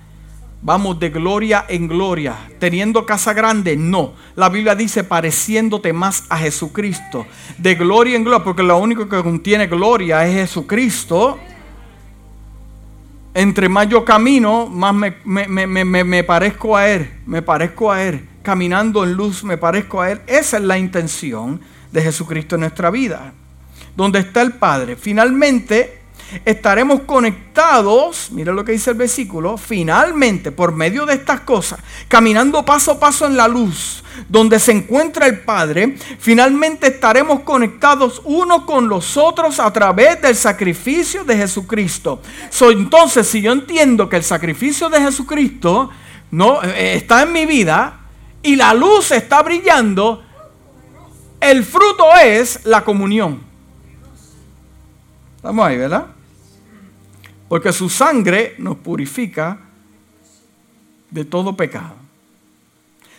Vamos 0.61 0.99
de 0.99 1.11
gloria 1.11 1.67
en 1.69 1.87
gloria. 1.87 2.37
Teniendo 2.59 3.07
casa 3.07 3.33
grande, 3.33 3.77
no. 3.77 4.15
La 4.35 4.49
Biblia 4.49 4.75
dice 4.75 5.05
pareciéndote 5.05 5.93
más 5.93 6.25
a 6.29 6.39
Jesucristo. 6.39 7.27
De 7.59 7.77
gloria 7.77 8.17
en 8.17 8.25
gloria, 8.25 8.43
porque 8.43 8.65
lo 8.65 8.77
único 8.79 9.09
que 9.09 9.23
contiene 9.23 9.69
gloria 9.69 10.27
es 10.27 10.35
Jesucristo. 10.35 11.39
Entre 13.35 13.69
más 13.69 13.89
yo 13.89 14.05
camino, 14.05 14.67
más 14.67 14.95
me, 14.95 16.25
parezco 16.25 16.77
a 16.77 16.89
Él. 16.89 17.09
Me 17.25 17.41
parezco 17.41 17.93
a 17.93 18.03
Él. 18.03 18.29
Caminando 18.43 19.05
en 19.05 19.13
luz, 19.13 19.45
me 19.45 19.59
parezco 19.59 20.01
a 20.01 20.11
Él. 20.11 20.23
Esa 20.27 20.57
es 20.57 20.65
la 20.65 20.77
intención 20.77 21.61
de 21.93 22.03
Jesucristo 22.03 22.57
en 22.57 22.63
nuestra 22.63 22.91
vida. 22.91 23.33
Donde 23.97 24.19
está 24.19 24.43
el 24.43 24.55
Padre. 24.55 24.97
Finalmente, 24.97 25.98
estaremos 26.45 27.01
conectados, 27.01 28.29
mira 28.33 28.53
lo 28.53 28.65
que 28.65 28.73
dice 28.73 28.91
el 28.91 28.97
versículo, 28.97 29.57
finalmente 29.57 30.53
por 30.53 30.73
medio 30.73 31.07
de 31.07 31.15
estas 31.15 31.41
cosas, 31.41 31.81
caminando 32.09 32.65
paso 32.65 32.93
a 32.93 33.01
paso 33.01 33.27
en 33.27 33.37
la 33.37 33.49
luz, 33.49 34.03
donde 34.29 34.59
se 34.59 34.73
encuentra 34.73 35.27
el 35.27 35.41
Padre, 35.41 35.97
finalmente 36.19 36.89
estaremos 36.89 37.41
conectados 37.41 38.21
uno 38.25 38.67
con 38.67 38.89
los 38.89 39.17
otros 39.17 39.61
a 39.61 39.73
través 39.73 40.21
del 40.21 40.35
sacrificio 40.35 41.25
de 41.25 41.37
Jesucristo. 41.37 42.21
entonces, 42.61 43.27
si 43.27 43.41
yo 43.41 43.53
entiendo 43.53 44.09
que 44.09 44.17
el 44.17 44.25
sacrificio 44.25 44.89
de 44.89 45.01
Jesucristo 45.01 45.91
no 46.31 46.63
eh, 46.63 46.95
está 46.97 47.23
en 47.23 47.33
mi 47.33 47.47
vida 47.47 48.01
y 48.43 48.57
la 48.57 48.75
luz 48.75 49.13
está 49.13 49.43
brillando, 49.43 50.23
el 51.41 51.65
fruto 51.65 52.05
es 52.23 52.65
la 52.65 52.85
comunión. 52.85 53.41
Estamos 55.37 55.67
ahí, 55.67 55.77
¿verdad? 55.77 56.18
Porque 57.49 57.73
su 57.73 57.89
sangre 57.89 58.55
nos 58.59 58.77
purifica 58.77 59.59
de 61.11 61.25
todo 61.25 61.57
pecado. 61.57 61.97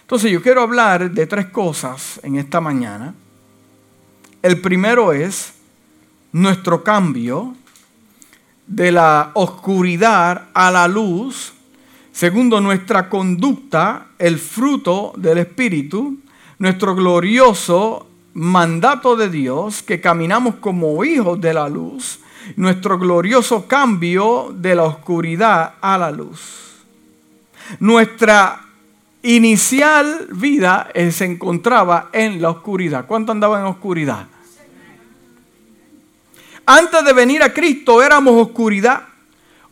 Entonces 0.02 0.32
yo 0.32 0.42
quiero 0.42 0.62
hablar 0.62 1.12
de 1.12 1.28
tres 1.28 1.48
cosas 1.48 2.20
en 2.24 2.36
esta 2.36 2.62
mañana. 2.62 3.14
El 4.42 4.62
primero 4.62 5.14
es 5.14 5.54
nuestro 6.32 6.84
cambio 6.84 7.56
de 8.68 8.92
la 8.92 9.32
oscuridad 9.34 10.50
a 10.54 10.72
la 10.72 10.88
luz. 10.88 11.54
Segundo, 12.12 12.62
nuestra 12.62 13.10
conducta, 13.10 14.08
el 14.20 14.38
fruto 14.38 15.14
del 15.18 15.40
Espíritu. 15.40 16.18
Nuestro 16.60 16.94
glorioso 16.94 18.08
mandato 18.34 19.16
de 19.16 19.30
Dios, 19.30 19.82
que 19.82 20.02
caminamos 20.02 20.56
como 20.56 21.04
hijos 21.04 21.40
de 21.40 21.54
la 21.54 21.70
luz 21.70 22.20
nuestro 22.56 22.98
glorioso 22.98 23.68
cambio 23.68 24.54
de 24.54 24.76
la 24.76 24.84
oscuridad 24.84 25.76
a 25.82 25.98
la 25.98 26.12
luz. 26.12 26.84
Nuestra 27.80 28.66
inicial 29.22 30.28
vida 30.32 30.90
eh, 30.94 31.12
se 31.12 31.26
encontraba 31.26 32.10
en 32.12 32.42
la 32.42 32.50
oscuridad. 32.50 33.06
¿Cuánto 33.06 33.32
andaba 33.32 33.60
en 33.60 33.66
oscuridad? 33.66 34.28
Antes 36.66 37.04
de 37.04 37.14
venir 37.14 37.42
a 37.44 37.54
Cristo 37.54 38.02
éramos 38.02 38.34
oscuridad, 38.36 39.04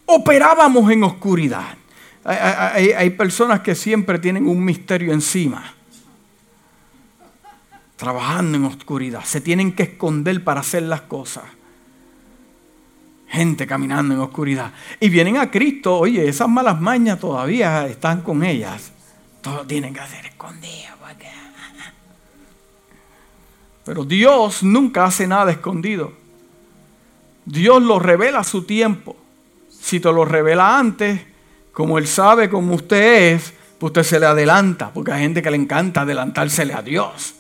operábamos 0.06 0.92
en 0.92 1.04
oscuridad. 1.04 1.78
Hay, 2.24 2.92
hay, 2.92 3.10
personas 3.12 3.62
que 3.62 3.74
siempre 3.74 4.20
tienen 4.20 4.48
un 4.48 4.66
misterio 4.66 5.14
encima, 5.14 5.74
trabajando 7.96 8.58
en 8.58 8.66
oscuridad, 8.66 9.24
se 9.24 9.40
tienen 9.40 9.72
que 9.72 9.84
esconder 9.84 10.44
para 10.44 10.60
hacer 10.60 10.84
las 10.84 11.02
cosas 11.02 11.46
gente 13.28 13.68
caminando 13.68 14.14
en 14.14 14.20
oscuridad. 14.20 14.72
Y 15.00 15.10
vienen 15.10 15.38
a 15.38 15.52
Cristo, 15.52 15.98
oye, 15.98 16.28
esas 16.28 16.50
malas 16.50 16.80
mañas 16.80 17.20
todavía 17.20 17.88
están 17.88 18.22
con 18.22 18.44
ellas. 18.44 18.92
Todo 19.42 19.66
tienen 19.66 19.94
que 19.94 20.00
hacer 20.00 20.26
escondido. 20.26 20.98
Pero 23.88 24.04
Dios 24.04 24.64
nunca 24.64 25.06
hace 25.06 25.26
nada 25.28 25.50
escondido. 25.50 26.12
Dios 27.46 27.82
lo 27.82 28.00
revela 28.00 28.40
a 28.40 28.44
su 28.44 28.64
tiempo. 28.64 29.16
Si 29.70 30.02
te 30.02 30.12
lo 30.12 30.26
revela 30.26 30.78
antes, 30.78 31.22
como 31.72 31.98
Él 31.98 32.06
sabe 32.06 32.50
cómo 32.50 32.76
usted 32.76 33.36
es, 33.36 33.54
pues 33.80 33.92
usted 33.92 34.04
se 34.04 34.20
le 34.20 34.26
adelanta, 34.26 34.92
porque 34.94 35.14
hay 35.14 35.22
gente 35.22 35.42
que 35.42 35.50
le 35.50 35.56
encanta 35.56 36.02
adelantársele 36.02 36.74
a 36.74 36.82
Dios. 36.82 37.36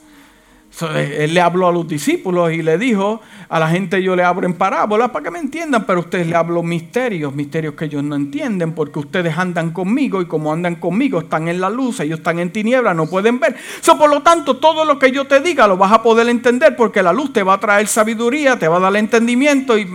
Eh, 0.81 1.23
él 1.23 1.33
le 1.33 1.41
habló 1.41 1.67
a 1.67 1.71
los 1.71 1.87
discípulos 1.87 2.51
y 2.51 2.61
le 2.61 2.77
dijo, 2.77 3.21
a 3.49 3.59
la 3.59 3.67
gente 3.67 4.01
yo 4.03 4.15
le 4.15 4.23
hablo 4.23 4.45
en 4.45 4.53
parábolas 4.53 5.09
para 5.09 5.23
que 5.23 5.31
me 5.31 5.39
entiendan, 5.39 5.85
pero 5.85 6.01
ustedes 6.01 6.27
le 6.27 6.35
hablo 6.35 6.61
misterios, 6.61 7.33
misterios 7.33 7.73
que 7.73 7.85
ellos 7.85 8.03
no 8.03 8.15
entienden, 8.15 8.73
porque 8.73 8.99
ustedes 8.99 9.37
andan 9.37 9.71
conmigo 9.71 10.21
y 10.21 10.25
como 10.25 10.53
andan 10.53 10.75
conmigo 10.75 11.19
están 11.19 11.47
en 11.47 11.59
la 11.59 11.69
luz, 11.69 11.99
ellos 11.99 12.19
están 12.19 12.39
en 12.39 12.51
tinieblas, 12.51 12.95
no 12.95 13.07
pueden 13.07 13.39
ver. 13.39 13.55
So, 13.81 13.97
por 13.97 14.09
lo 14.09 14.21
tanto, 14.21 14.57
todo 14.57 14.85
lo 14.85 14.99
que 14.99 15.11
yo 15.11 15.25
te 15.25 15.39
diga 15.39 15.67
lo 15.67 15.77
vas 15.77 15.91
a 15.91 16.03
poder 16.03 16.29
entender 16.29 16.75
porque 16.75 17.01
la 17.01 17.13
luz 17.13 17.33
te 17.33 17.41
va 17.41 17.53
a 17.53 17.59
traer 17.59 17.87
sabiduría, 17.87 18.59
te 18.59 18.67
va 18.67 18.77
a 18.77 18.81
dar 18.81 18.95
entendimiento 18.97 19.77
y, 19.77 19.87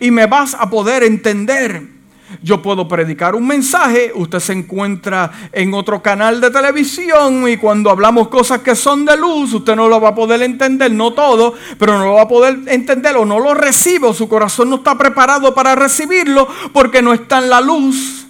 y 0.00 0.10
me 0.10 0.26
vas 0.26 0.54
a 0.58 0.68
poder 0.68 1.04
entender. 1.04 2.01
Yo 2.42 2.62
puedo 2.62 2.88
predicar 2.88 3.34
un 3.34 3.46
mensaje, 3.46 4.12
usted 4.14 4.38
se 4.38 4.52
encuentra 4.52 5.30
en 5.52 5.74
otro 5.74 6.02
canal 6.02 6.40
de 6.40 6.50
televisión 6.50 7.48
y 7.48 7.56
cuando 7.56 7.90
hablamos 7.90 8.28
cosas 8.28 8.60
que 8.60 8.74
son 8.74 9.04
de 9.04 9.16
luz, 9.16 9.52
usted 9.52 9.76
no 9.76 9.88
lo 9.88 10.00
va 10.00 10.10
a 10.10 10.14
poder 10.14 10.42
entender, 10.42 10.92
no 10.92 11.12
todo, 11.12 11.54
pero 11.78 11.98
no 11.98 12.06
lo 12.06 12.14
va 12.14 12.22
a 12.22 12.28
poder 12.28 12.60
entender 12.66 13.16
o 13.16 13.24
no 13.24 13.38
lo 13.38 13.54
recibe, 13.54 14.12
su 14.14 14.28
corazón 14.28 14.70
no 14.70 14.76
está 14.76 14.96
preparado 14.96 15.54
para 15.54 15.74
recibirlo 15.74 16.48
porque 16.72 17.02
no 17.02 17.12
está 17.12 17.38
en 17.38 17.50
la 17.50 17.60
luz. 17.60 18.26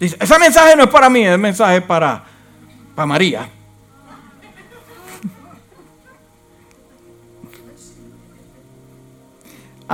ese 0.00 0.38
mensaje 0.38 0.74
no 0.74 0.82
es 0.82 0.90
para 0.90 1.08
mí, 1.08 1.24
el 1.24 1.38
mensaje 1.38 1.76
es 1.76 1.84
para, 1.84 2.24
para 2.94 3.06
María. 3.06 3.48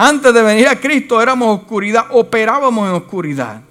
Antes 0.00 0.32
de 0.32 0.42
venir 0.42 0.68
a 0.68 0.78
Cristo 0.78 1.20
éramos 1.20 1.58
oscuridad, 1.58 2.04
operábamos 2.10 2.88
en 2.88 2.94
oscuridad. 2.94 3.62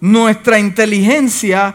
Nuestra 0.00 0.58
inteligencia 0.58 1.72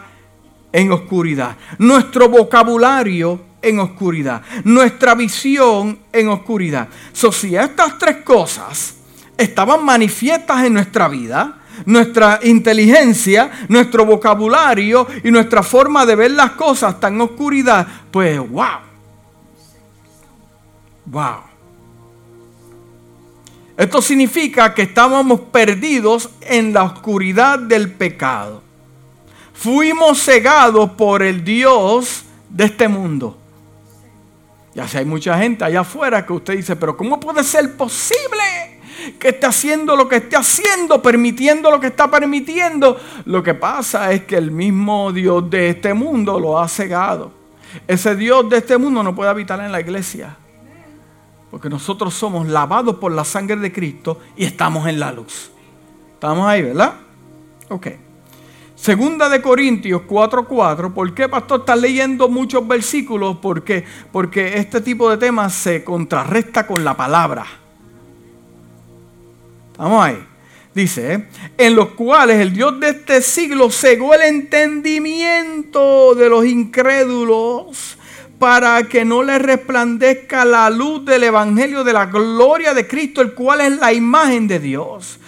en 0.70 0.92
oscuridad. 0.92 1.56
Nuestro 1.78 2.28
vocabulario 2.28 3.40
en 3.62 3.78
oscuridad. 3.78 4.42
Nuestra 4.64 5.14
visión 5.14 6.00
en 6.12 6.28
oscuridad. 6.28 6.88
So, 7.14 7.32
si 7.32 7.56
estas 7.56 7.96
tres 7.96 8.18
cosas 8.18 8.94
estaban 9.38 9.82
manifiestas 9.82 10.66
en 10.66 10.74
nuestra 10.74 11.08
vida, 11.08 11.56
nuestra 11.86 12.40
inteligencia, 12.42 13.50
nuestro 13.68 14.04
vocabulario 14.04 15.06
y 15.24 15.30
nuestra 15.30 15.62
forma 15.62 16.04
de 16.04 16.14
ver 16.14 16.32
las 16.32 16.50
cosas 16.50 16.96
en 17.00 17.22
oscuridad, 17.22 17.86
pues 18.10 18.38
wow. 18.38 18.80
Wow. 21.06 21.47
Esto 23.78 24.02
significa 24.02 24.74
que 24.74 24.82
estábamos 24.82 25.38
perdidos 25.52 26.30
en 26.40 26.72
la 26.72 26.82
oscuridad 26.82 27.60
del 27.60 27.92
pecado. 27.92 28.60
Fuimos 29.54 30.20
cegados 30.20 30.90
por 30.90 31.22
el 31.22 31.44
Dios 31.44 32.24
de 32.50 32.64
este 32.64 32.88
mundo. 32.88 33.38
Ya 34.74 34.88
sé, 34.88 34.98
hay 34.98 35.04
mucha 35.04 35.38
gente 35.38 35.64
allá 35.64 35.80
afuera 35.80 36.26
que 36.26 36.32
usted 36.32 36.56
dice, 36.56 36.74
pero 36.74 36.96
¿cómo 36.96 37.20
puede 37.20 37.44
ser 37.44 37.76
posible 37.76 38.80
que 39.16 39.28
esté 39.28 39.46
haciendo 39.46 39.94
lo 39.94 40.08
que 40.08 40.16
esté 40.16 40.34
haciendo, 40.34 41.00
permitiendo 41.00 41.70
lo 41.70 41.78
que 41.78 41.86
está 41.86 42.10
permitiendo? 42.10 42.98
Lo 43.26 43.44
que 43.44 43.54
pasa 43.54 44.10
es 44.10 44.24
que 44.24 44.34
el 44.34 44.50
mismo 44.50 45.12
Dios 45.12 45.48
de 45.48 45.70
este 45.70 45.94
mundo 45.94 46.40
lo 46.40 46.58
ha 46.58 46.66
cegado. 46.66 47.30
Ese 47.86 48.16
Dios 48.16 48.50
de 48.50 48.58
este 48.58 48.76
mundo 48.76 49.04
no 49.04 49.14
puede 49.14 49.30
habitar 49.30 49.60
en 49.60 49.70
la 49.70 49.80
iglesia. 49.80 50.36
Porque 51.50 51.68
nosotros 51.68 52.14
somos 52.14 52.46
lavados 52.48 52.96
por 52.96 53.12
la 53.12 53.24
sangre 53.24 53.56
de 53.56 53.72
Cristo 53.72 54.18
y 54.36 54.44
estamos 54.44 54.86
en 54.86 55.00
la 55.00 55.12
luz. 55.12 55.50
Estamos 56.14 56.46
ahí, 56.46 56.62
¿verdad? 56.62 56.94
Ok. 57.68 57.86
Segunda 58.74 59.28
de 59.28 59.42
Corintios 59.42 60.02
4:4. 60.02 60.94
¿Por 60.94 61.12
qué, 61.12 61.28
pastor, 61.28 61.60
está 61.60 61.74
leyendo 61.74 62.28
muchos 62.28 62.66
versículos? 62.66 63.38
Porque, 63.42 63.84
porque 64.12 64.56
este 64.58 64.80
tipo 64.80 65.10
de 65.10 65.16
temas 65.16 65.52
se 65.52 65.82
contrarresta 65.82 66.66
con 66.66 66.84
la 66.84 66.96
palabra. 66.96 67.44
Estamos 69.72 70.04
ahí. 70.04 70.24
Dice, 70.74 71.26
en 71.56 71.74
los 71.74 71.88
cuales 71.88 72.38
el 72.38 72.52
Dios 72.52 72.78
de 72.78 72.90
este 72.90 73.20
siglo 73.20 73.68
cegó 73.70 74.14
el 74.14 74.22
entendimiento 74.22 76.14
de 76.14 76.28
los 76.28 76.46
incrédulos 76.46 77.97
para 78.38 78.84
que 78.84 79.04
no 79.04 79.22
le 79.22 79.38
resplandezca 79.38 80.44
la 80.44 80.70
luz 80.70 81.04
del 81.04 81.24
Evangelio 81.24 81.82
de 81.82 81.92
la 81.92 82.06
gloria 82.06 82.72
de 82.72 82.86
Cristo, 82.86 83.20
el 83.20 83.34
cual 83.34 83.60
es 83.60 83.78
la 83.78 83.92
imagen 83.92 84.46
de 84.46 84.60
Dios. 84.60 85.18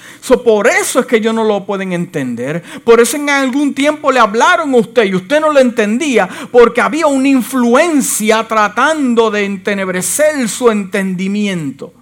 por 0.45 0.69
eso 0.69 1.01
es 1.01 1.07
que 1.07 1.17
ellos 1.17 1.35
no 1.35 1.43
lo 1.43 1.67
pueden 1.67 1.93
entender. 1.93 2.63
Por 2.85 3.01
eso 3.01 3.17
en 3.17 3.29
algún 3.29 3.75
tiempo 3.75 4.13
le 4.13 4.21
hablaron 4.21 4.75
a 4.75 4.77
usted 4.77 5.05
y 5.05 5.15
usted 5.15 5.41
no 5.41 5.53
lo 5.53 5.59
entendía 5.59 6.29
porque 6.53 6.81
había 6.81 7.09
una 7.09 7.29
influencia 7.29 8.47
tratando 8.47 9.31
de 9.31 9.45
entenebrecer 9.45 10.49
su 10.49 10.71
entendimiento. 10.71 11.93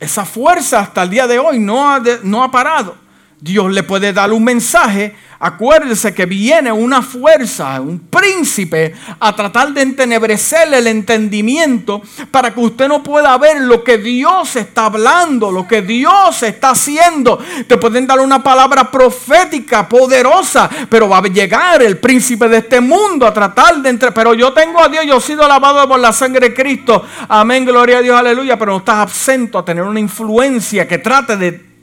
Esa 0.00 0.24
fuerza 0.24 0.80
hasta 0.80 1.04
el 1.04 1.10
día 1.10 1.26
de 1.28 1.38
hoy 1.38 1.60
no 1.60 1.88
ha, 1.88 2.02
no 2.24 2.42
ha 2.42 2.50
parado. 2.50 3.03
Dios 3.44 3.70
le 3.70 3.82
puede 3.82 4.14
dar 4.14 4.32
un 4.32 4.42
mensaje 4.42 5.14
Acuérdese 5.44 6.14
que 6.14 6.24
viene 6.24 6.72
una 6.72 7.02
fuerza, 7.02 7.78
un 7.78 7.98
príncipe, 8.08 8.94
a 9.20 9.36
tratar 9.36 9.74
de 9.74 9.82
entenebrecerle 9.82 10.78
el 10.78 10.86
entendimiento 10.86 12.00
para 12.30 12.54
que 12.54 12.60
usted 12.60 12.88
no 12.88 13.02
pueda 13.02 13.36
ver 13.36 13.60
lo 13.60 13.84
que 13.84 13.98
Dios 13.98 14.56
está 14.56 14.86
hablando, 14.86 15.52
lo 15.52 15.68
que 15.68 15.82
Dios 15.82 16.42
está 16.42 16.70
haciendo. 16.70 17.38
Te 17.68 17.76
pueden 17.76 18.06
dar 18.06 18.20
una 18.20 18.42
palabra 18.42 18.90
profética, 18.90 19.86
poderosa, 19.86 20.70
pero 20.88 21.10
va 21.10 21.18
a 21.18 21.22
llegar 21.24 21.82
el 21.82 21.98
príncipe 21.98 22.48
de 22.48 22.56
este 22.58 22.80
mundo 22.80 23.26
a 23.26 23.34
tratar 23.34 23.82
de 23.82 23.90
entre. 23.90 24.12
Pero 24.12 24.32
yo 24.32 24.54
tengo 24.54 24.82
a 24.82 24.88
Dios, 24.88 25.04
yo 25.04 25.18
he 25.18 25.20
sido 25.20 25.46
lavado 25.46 25.86
por 25.86 26.00
la 26.00 26.14
sangre 26.14 26.48
de 26.48 26.54
Cristo. 26.54 27.04
Amén, 27.28 27.66
gloria 27.66 27.98
a 27.98 28.00
Dios, 28.00 28.18
aleluya. 28.18 28.58
Pero 28.58 28.72
no 28.72 28.78
estás 28.78 28.96
absento 28.96 29.58
a 29.58 29.64
tener 29.66 29.84
una 29.84 30.00
influencia 30.00 30.88
que 30.88 30.96
trate 30.96 31.36
de 31.36 31.73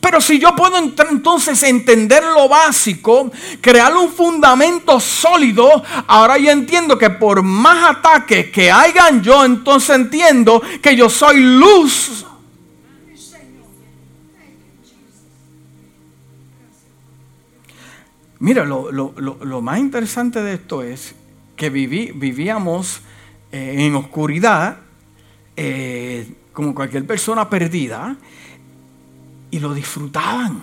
Pero 0.00 0.20
si 0.20 0.38
yo 0.38 0.54
puedo 0.54 0.76
entonces 0.78 1.62
entender 1.62 2.22
lo 2.22 2.48
básico, 2.48 3.30
crear 3.60 3.94
un 3.96 4.10
fundamento 4.10 5.00
sólido, 5.00 5.82
ahora 6.06 6.38
yo 6.38 6.50
entiendo 6.50 6.96
que 6.96 7.10
por 7.10 7.42
más 7.42 7.96
ataques 7.96 8.50
que 8.50 8.70
hayan, 8.70 9.22
yo 9.22 9.44
entonces 9.44 9.96
entiendo 9.96 10.62
que 10.80 10.94
yo 10.94 11.08
soy 11.08 11.40
luz. 11.40 12.24
Mira, 18.40 18.64
lo, 18.64 19.62
más 19.62 19.78
interesante 19.80 20.40
de 20.40 20.54
esto 20.54 20.82
es 20.84 21.16
que 21.56 21.70
vivíamos 21.70 23.00
eh, 23.50 23.74
en 23.78 23.96
oscuridad, 23.96 24.78
eh, 25.56 26.34
como 26.52 26.72
cualquier 26.72 27.04
persona 27.04 27.50
perdida, 27.50 28.16
y 29.50 29.58
lo 29.58 29.74
disfrutaban. 29.74 30.62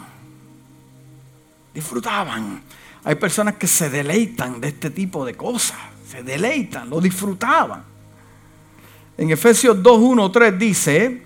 Disfrutaban. 1.73 2.61
Hay 3.03 3.15
personas 3.15 3.55
que 3.55 3.67
se 3.67 3.89
deleitan 3.89 4.59
de 4.59 4.69
este 4.69 4.89
tipo 4.89 5.25
de 5.25 5.35
cosas. 5.35 5.77
Se 6.09 6.23
deleitan, 6.23 6.89
lo 6.89 7.01
disfrutaban. 7.01 7.83
En 9.17 9.29
Efesios 9.29 9.81
2, 9.81 9.99
1, 9.99 10.31
3 10.31 10.59
dice, 10.59 11.23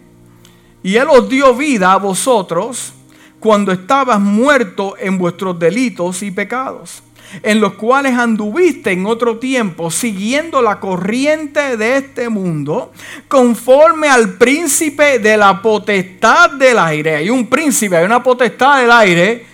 y 0.84 0.96
Él 0.96 1.08
os 1.10 1.28
dio 1.28 1.56
vida 1.56 1.92
a 1.92 1.98
vosotros 1.98 2.94
cuando 3.40 3.72
estabas 3.72 4.20
muertos 4.20 4.94
en 5.00 5.18
vuestros 5.18 5.58
delitos 5.58 6.22
y 6.24 6.32
pecados 6.32 7.04
en 7.44 7.62
los 7.62 7.74
cuales 7.74 8.18
anduviste 8.18 8.92
en 8.92 9.06
otro 9.06 9.38
tiempo 9.38 9.92
siguiendo 9.92 10.62
la 10.62 10.80
corriente 10.80 11.78
de 11.78 11.98
este 11.98 12.30
mundo, 12.30 12.92
conforme 13.28 14.08
al 14.10 14.34
príncipe 14.34 15.20
de 15.20 15.38
la 15.38 15.62
potestad 15.62 16.52
del 16.52 16.80
aire. 16.80 17.18
Hay 17.18 17.30
un 17.30 17.48
príncipe, 17.48 17.98
hay 17.98 18.06
una 18.06 18.24
potestad 18.24 18.82
del 18.82 18.92
aire. 18.92 19.46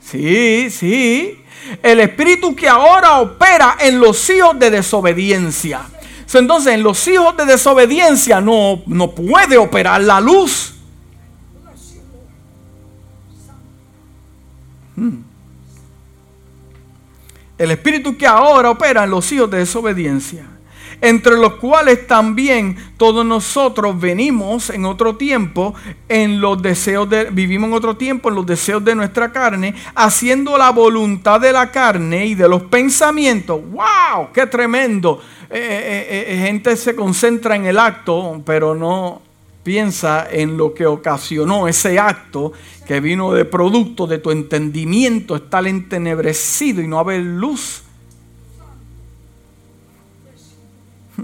Sí, 0.00 0.68
sí. 0.70 1.38
El 1.82 2.00
espíritu 2.00 2.54
que 2.54 2.68
ahora 2.68 3.20
opera 3.20 3.76
en 3.80 4.00
los 4.00 4.28
hijos 4.30 4.58
de 4.58 4.70
desobediencia. 4.70 5.82
Entonces, 6.32 6.74
en 6.74 6.82
los 6.82 7.06
hijos 7.08 7.36
de 7.36 7.44
desobediencia 7.44 8.40
no, 8.40 8.82
no 8.86 9.10
puede 9.10 9.56
operar 9.56 10.00
la 10.00 10.20
luz. 10.20 10.74
Hmm 14.96 15.29
el 17.60 17.70
espíritu 17.72 18.16
que 18.16 18.26
ahora 18.26 18.70
opera 18.70 19.04
en 19.04 19.10
los 19.10 19.30
hijos 19.32 19.50
de 19.50 19.58
desobediencia, 19.58 20.46
entre 21.02 21.36
los 21.36 21.56
cuales 21.56 22.06
también 22.06 22.74
todos 22.96 23.24
nosotros 23.24 24.00
venimos 24.00 24.70
en 24.70 24.86
otro 24.86 25.16
tiempo 25.16 25.74
en 26.08 26.40
los 26.40 26.62
deseos 26.62 27.10
de 27.10 27.24
vivimos 27.24 27.68
en 27.68 27.74
otro 27.74 27.98
tiempo 27.98 28.30
en 28.30 28.36
los 28.36 28.46
deseos 28.46 28.82
de 28.82 28.94
nuestra 28.94 29.30
carne, 29.30 29.74
haciendo 29.94 30.56
la 30.56 30.70
voluntad 30.70 31.38
de 31.38 31.52
la 31.52 31.70
carne 31.70 32.24
y 32.24 32.34
de 32.34 32.48
los 32.48 32.62
pensamientos. 32.62 33.60
¡Wow! 33.62 34.32
¡Qué 34.32 34.46
tremendo! 34.46 35.20
Eh, 35.50 35.58
eh, 35.58 36.24
eh, 36.28 36.46
gente 36.46 36.74
se 36.78 36.96
concentra 36.96 37.56
en 37.56 37.66
el 37.66 37.78
acto, 37.78 38.40
pero 38.46 38.74
no 38.74 39.20
piensa 39.70 40.26
en 40.28 40.56
lo 40.56 40.74
que 40.74 40.84
ocasionó 40.84 41.68
ese 41.68 41.96
acto 42.00 42.52
que 42.88 42.98
vino 42.98 43.32
de 43.32 43.44
producto 43.44 44.08
de 44.08 44.18
tu 44.18 44.32
entendimiento 44.32 45.36
estar 45.36 45.64
entenebrecido 45.64 46.82
y 46.82 46.88
no 46.88 46.98
haber 46.98 47.20
luz. 47.20 47.84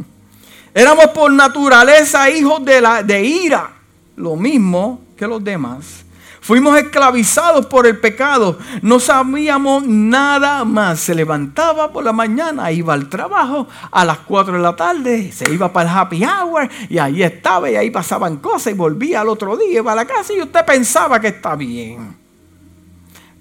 Éramos 0.75 1.07
por 1.09 1.33
naturaleza 1.33 2.31
hijos 2.31 2.65
de, 2.65 2.81
la, 2.81 3.03
de 3.03 3.21
ira, 3.21 3.73
lo 4.15 4.37
mismo 4.37 5.01
que 5.17 5.27
los 5.27 5.43
demás. 5.43 6.06
Fuimos 6.47 6.79
esclavizados 6.79 7.67
por 7.67 7.89
el 7.89 7.99
pecado. 7.99 8.57
No 8.81 9.01
sabíamos 9.01 9.85
nada 9.85 10.65
más. 10.65 11.01
Se 11.01 11.13
levantaba 11.13 11.91
por 11.91 12.05
la 12.05 12.13
mañana, 12.13 12.71
iba 12.71 12.95
al 12.95 13.09
trabajo 13.09 13.67
a 13.91 14.05
las 14.05 14.19
4 14.19 14.53
de 14.55 14.61
la 14.61 14.77
tarde, 14.77 15.33
se 15.33 15.53
iba 15.53 15.73
para 15.73 15.91
el 15.91 15.97
happy 15.97 16.25
hour 16.25 16.69
y 16.89 16.99
ahí 16.99 17.25
estaba 17.25 17.69
y 17.69 17.75
ahí 17.75 17.91
pasaban 17.91 18.37
cosas 18.37 18.73
y 18.73 18.77
volvía 18.77 19.23
al 19.23 19.29
otro 19.29 19.57
día, 19.57 19.81
iba 19.81 19.91
a 19.91 19.97
la 19.97 20.05
casa 20.05 20.35
y 20.35 20.41
usted 20.41 20.65
pensaba 20.65 21.19
que 21.19 21.27
está 21.27 21.57
bien. 21.57 22.17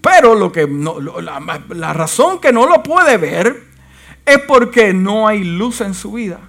Pero 0.01 0.33
lo 0.33 0.51
que 0.51 0.67
la, 0.67 1.93
razón 1.93 2.39
que 2.39 2.51
no 2.51 2.65
lo 2.65 2.81
puede 2.81 3.17
ver 3.17 3.65
es 4.25 4.39
porque 4.47 4.95
no 4.95 5.27
hay 5.27 5.43
luz 5.43 5.81
en 5.81 5.93
su 5.93 6.13
vida. 6.13 6.39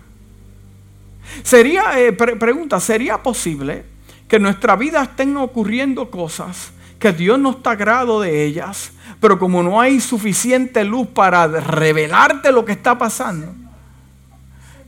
Sería, 1.43 2.01
eh, 2.01 2.15
pregunta, 2.15 2.81
¿sería 2.81 3.23
posible? 3.23 3.96
Que 4.29 4.37
en 4.37 4.43
nuestra 4.43 4.77
vida 4.77 5.03
estén 5.03 5.37
ocurriendo 5.37 6.11
cosas 6.11 6.73
que 6.99 7.13
Dios 7.13 7.39
no 7.39 7.51
está 7.51 7.75
grado 7.77 8.21
de 8.21 8.45
ellas, 8.45 8.93
pero 9.21 9.39
como 9.39 9.63
no 9.63 9.81
hay 9.81 10.01
suficiente 10.01 10.83
luz 10.85 11.09
para 11.09 11.47
revelarte 11.47 12.51
lo 12.51 12.65
que 12.65 12.73
está 12.73 12.97
pasando. 12.97 13.55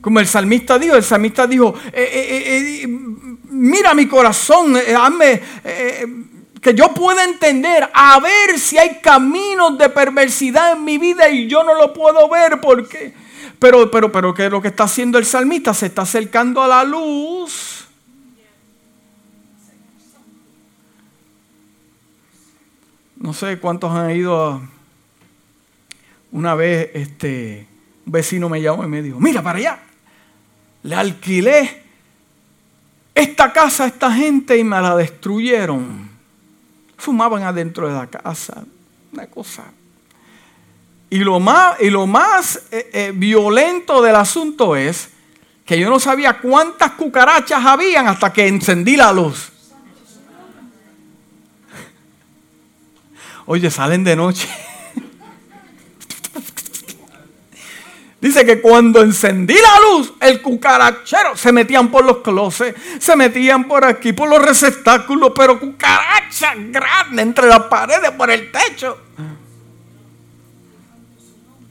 Como 0.01 0.19
el 0.19 0.27
salmista 0.27 0.79
dijo, 0.79 0.95
el 0.95 1.03
salmista 1.03 1.45
dijo, 1.45 1.75
eh, 1.87 2.09
eh, 2.13 2.81
eh, 2.83 2.87
mira 3.49 3.93
mi 3.93 4.07
corazón, 4.07 4.75
hazme, 4.75 5.41
que 6.61 6.73
yo 6.73 6.93
pueda 6.93 7.23
entender, 7.23 7.89
a 7.93 8.19
ver 8.19 8.57
si 8.57 8.77
hay 8.77 8.99
caminos 9.01 9.77
de 9.77 9.89
perversidad 9.89 10.73
en 10.73 10.83
mi 10.83 10.97
vida 10.97 11.29
y 11.29 11.47
yo 11.47 11.63
no 11.63 11.75
lo 11.75 11.93
puedo 11.93 12.27
ver 12.29 12.59
porque... 12.61 13.13
Pero, 13.59 13.91
pero, 13.91 14.09
pero, 14.09 14.33
¿qué 14.33 14.45
es 14.45 14.51
lo 14.51 14.61
que 14.61 14.69
está 14.69 14.85
haciendo 14.85 15.17
el 15.17 15.25
salmista? 15.25 15.73
Se 15.73 15.87
está 15.87 16.03
acercando 16.03 16.63
a 16.63 16.67
la 16.69 16.85
luz 16.85 17.78
No 23.19 23.33
sé 23.33 23.59
cuántos 23.59 23.91
han 23.91 24.11
ido 24.11 24.43
a... 24.43 24.61
Una 26.31 26.55
vez 26.55 26.91
este, 26.93 27.67
un 28.05 28.11
vecino 28.11 28.49
me 28.49 28.61
llamó 28.61 28.83
y 28.83 28.87
me 28.87 29.01
dijo, 29.01 29.19
mira 29.19 29.41
para 29.41 29.59
allá, 29.59 29.79
le 30.83 30.95
alquilé 30.95 31.83
esta 33.13 33.51
casa 33.51 33.83
a 33.83 33.87
esta 33.87 34.11
gente 34.11 34.57
y 34.57 34.63
me 34.63 34.79
la 34.79 34.95
destruyeron. 34.95 36.09
Fumaban 36.97 37.43
adentro 37.43 37.87
de 37.87 37.93
la 37.93 38.07
casa, 38.07 38.63
una 39.11 39.27
cosa. 39.27 39.65
Y 41.09 41.19
lo 41.19 41.39
más, 41.39 41.81
y 41.81 41.89
lo 41.89 42.05
más 42.05 42.67
eh, 42.71 42.89
eh, 42.93 43.11
violento 43.13 44.01
del 44.01 44.15
asunto 44.15 44.75
es 44.75 45.09
que 45.65 45.79
yo 45.79 45.89
no 45.89 45.99
sabía 45.99 46.39
cuántas 46.39 46.91
cucarachas 46.91 47.65
habían 47.65 48.07
hasta 48.07 48.31
que 48.31 48.47
encendí 48.47 48.95
la 48.95 49.11
luz. 49.11 49.51
Oye, 53.51 53.71
salen 53.71 54.03
de 54.03 54.15
noche. 54.15 54.47
Dice 58.21 58.45
que 58.45 58.61
cuando 58.61 59.01
encendí 59.01 59.55
la 59.55 59.89
luz, 59.89 60.13
el 60.19 60.39
cucarachero 60.39 61.35
se 61.35 61.51
metían 61.51 61.87
por 61.87 62.05
los 62.05 62.17
closets, 62.17 62.79
se 62.99 63.15
metían 63.15 63.67
por 63.67 63.83
aquí, 63.85 64.13
por 64.13 64.29
los 64.29 64.39
receptáculos, 64.39 65.31
pero 65.35 65.59
cucarachas 65.59 66.57
grandes 66.69 67.25
entre 67.25 67.47
las 67.47 67.61
paredes, 67.61 68.11
por 68.11 68.29
el 68.29 68.51
techo. 68.51 68.99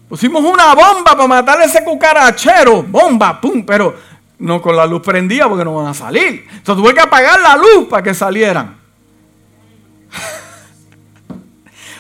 Pusimos 0.09 0.43
una 0.43 0.75
bomba 0.75 1.13
para 1.13 1.29
matar 1.29 1.61
a 1.61 1.65
ese 1.65 1.85
cucarachero. 1.85 2.83
Bomba, 2.83 3.41
pum, 3.41 3.65
pero 3.65 3.97
no 4.41 4.61
con 4.61 4.75
la 4.75 4.85
luz 4.85 5.01
prendida 5.01 5.49
porque 5.49 5.65
no 5.65 5.77
van 5.77 5.87
a 5.87 5.95
salir. 5.95 6.45
Entonces 6.51 6.83
tuve 6.83 6.93
que 6.93 7.03
apagar 7.03 7.39
la 7.39 7.57
luz 7.57 7.87
para 7.89 8.03
que 8.03 8.15
salieran. 8.15 8.77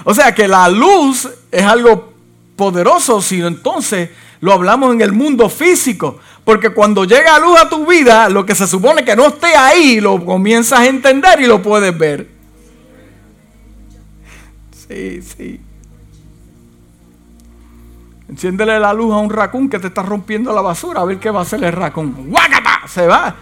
O 0.04 0.14
sea 0.14 0.34
que 0.34 0.48
la 0.48 0.68
luz 0.68 1.28
es 1.50 1.64
algo 1.64 2.12
poderoso, 2.56 3.20
si 3.20 3.40
entonces 3.40 4.10
lo 4.40 4.52
hablamos 4.52 4.94
en 4.94 5.00
el 5.00 5.12
mundo 5.12 5.48
físico. 5.48 6.18
Porque 6.44 6.70
cuando 6.70 7.04
llega 7.04 7.38
luz 7.38 7.60
a 7.60 7.68
tu 7.68 7.86
vida, 7.86 8.28
lo 8.28 8.46
que 8.46 8.54
se 8.54 8.66
supone 8.66 9.04
que 9.04 9.14
no 9.14 9.26
esté 9.26 9.54
ahí, 9.54 10.00
lo 10.00 10.24
comienzas 10.24 10.80
a 10.80 10.86
entender 10.86 11.40
y 11.40 11.46
lo 11.46 11.62
puedes 11.62 11.96
ver. 11.96 12.28
Sí, 14.88 15.20
sí. 15.20 15.60
Enciéndele 18.28 18.78
la 18.78 18.92
luz 18.92 19.12
a 19.12 19.18
un 19.18 19.30
racún 19.30 19.68
que 19.68 19.78
te 19.78 19.88
está 19.88 20.02
rompiendo 20.02 20.52
la 20.54 20.60
basura, 20.60 21.00
a 21.00 21.04
ver 21.04 21.18
qué 21.18 21.30
va 21.30 21.40
a 21.40 21.42
hacer 21.42 21.62
el 21.64 21.72
racún. 21.72 22.28
¡Guácata! 22.28 22.82
Se 22.86 23.06
va. 23.06 23.34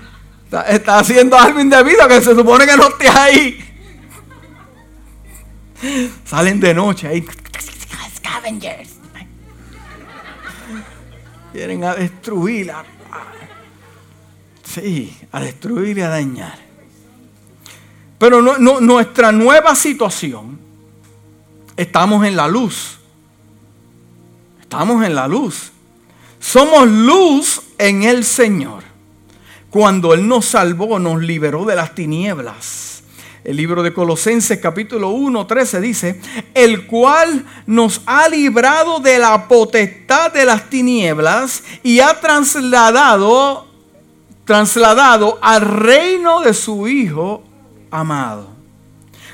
Está, 0.68 0.98
haciendo 0.98 1.36
algo 1.36 1.60
indebido 1.60 2.06
que 2.06 2.20
se 2.20 2.34
supone 2.34 2.66
que 2.66 2.76
no 2.76 2.88
esté 2.88 3.08
ahí. 3.08 3.75
Salen 6.24 6.60
de 6.60 6.74
noche 6.74 7.08
ahí. 7.08 7.24
Scavengers. 8.16 8.90
Quieren 11.52 11.84
a 11.84 11.94
destruir. 11.94 12.72
sí, 14.64 15.16
a 15.32 15.40
destruir 15.40 15.98
y 15.98 16.02
a 16.02 16.08
dañar. 16.08 16.58
Pero 18.18 18.40
nuestra 18.40 19.32
nueva 19.32 19.74
situación, 19.74 20.58
estamos 21.76 22.26
en 22.26 22.36
la 22.36 22.48
luz. 22.48 22.98
Estamos 24.60 25.04
en 25.04 25.14
la 25.14 25.28
luz. 25.28 25.72
Somos 26.40 26.88
luz 26.88 27.62
en 27.78 28.02
el 28.02 28.24
Señor. 28.24 28.82
Cuando 29.70 30.14
Él 30.14 30.26
nos 30.26 30.46
salvó, 30.46 30.98
nos 30.98 31.22
liberó 31.22 31.64
de 31.64 31.76
las 31.76 31.94
tinieblas. 31.94 32.95
El 33.46 33.58
libro 33.58 33.84
de 33.84 33.94
Colosenses 33.94 34.58
capítulo 34.58 35.10
1, 35.10 35.46
13 35.46 35.80
dice, 35.80 36.20
el 36.52 36.84
cual 36.88 37.46
nos 37.64 38.00
ha 38.04 38.28
librado 38.28 38.98
de 38.98 39.20
la 39.20 39.46
potestad 39.46 40.32
de 40.32 40.44
las 40.44 40.68
tinieblas 40.68 41.62
y 41.84 42.00
ha 42.00 42.20
trasladado, 42.20 43.68
trasladado 44.44 45.38
al 45.40 45.60
reino 45.60 46.40
de 46.40 46.54
su 46.54 46.88
Hijo 46.88 47.44
amado. 47.92 48.48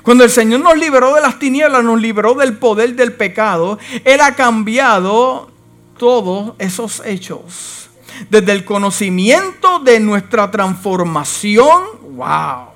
Cuando 0.03 0.25
el 0.25 0.31
Señor 0.31 0.61
nos 0.61 0.77
liberó 0.77 1.15
de 1.15 1.23
las 1.23 1.39
tinieblas, 1.39 1.83
nos 1.83 1.99
liberó 1.99 2.35
del 2.35 2.59
poder 2.59 2.95
del 2.95 3.15
pecado, 3.15 3.79
Él 4.05 4.21
ha 4.21 4.35
cambiado 4.35 5.51
todos 5.97 6.53
esos 6.59 7.01
hechos. 7.07 7.89
Desde 8.29 8.53
el 8.53 8.67
conocimiento 8.67 9.79
de 9.79 10.01
nuestra 10.01 10.51
transformación, 10.51 11.83
wow. 12.15 12.72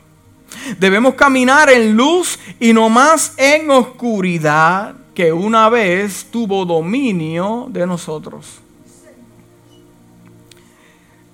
Debemos 0.79 1.15
caminar 1.15 1.71
en 1.71 1.97
luz 1.97 2.39
y 2.61 2.73
no 2.73 2.89
más 2.89 3.35
en 3.37 3.71
oscuridad 3.71 4.95
que 5.15 5.33
una 5.33 5.69
vez 5.69 6.27
tuvo 6.31 6.65
dominio 6.65 7.67
de 7.71 7.87
nosotros. 7.87 8.61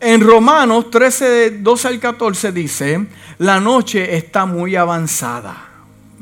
En 0.01 0.21
Romanos 0.21 0.91
13, 0.91 1.59
12 1.61 1.89
al 1.89 2.01
14 2.01 2.53
dice, 2.53 3.07
la 3.39 3.61
noche 3.61 4.17
está 4.17 4.47
muy 4.47 4.75
avanzada 4.75 5.73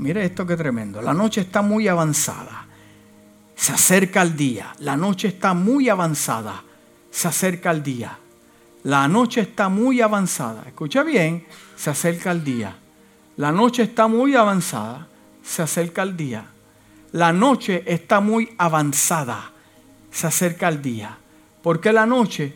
Mire 0.00 0.24
esto 0.24 0.46
que 0.46 0.56
tremendo. 0.56 1.02
La 1.02 1.12
noche 1.12 1.42
está 1.42 1.60
muy 1.60 1.86
avanzada. 1.86 2.66
Se 3.54 3.72
acerca 3.72 4.22
el 4.22 4.34
día. 4.34 4.72
La 4.78 4.96
noche 4.96 5.28
está 5.28 5.52
muy 5.52 5.90
avanzada. 5.90 6.64
Se 7.10 7.28
acerca 7.28 7.70
el 7.70 7.82
día. 7.82 8.18
La 8.84 9.06
noche 9.08 9.42
está 9.42 9.68
muy 9.68 10.00
avanzada. 10.00 10.64
Escucha 10.66 11.02
bien. 11.02 11.46
Se 11.76 11.90
acerca 11.90 12.30
el 12.30 12.42
día. 12.42 12.74
La 13.40 13.52
noche 13.52 13.84
está 13.84 14.06
muy 14.06 14.34
avanzada. 14.34 15.08
Se 15.42 15.62
acerca 15.62 16.02
el 16.02 16.14
día. 16.14 16.44
La 17.12 17.32
noche 17.32 17.82
está 17.86 18.20
muy 18.20 18.50
avanzada. 18.58 19.52
Se 20.10 20.26
acerca 20.26 20.68
el 20.68 20.82
día. 20.82 21.16
¿Por 21.62 21.80
qué 21.80 21.90
la 21.90 22.04
noche? 22.04 22.54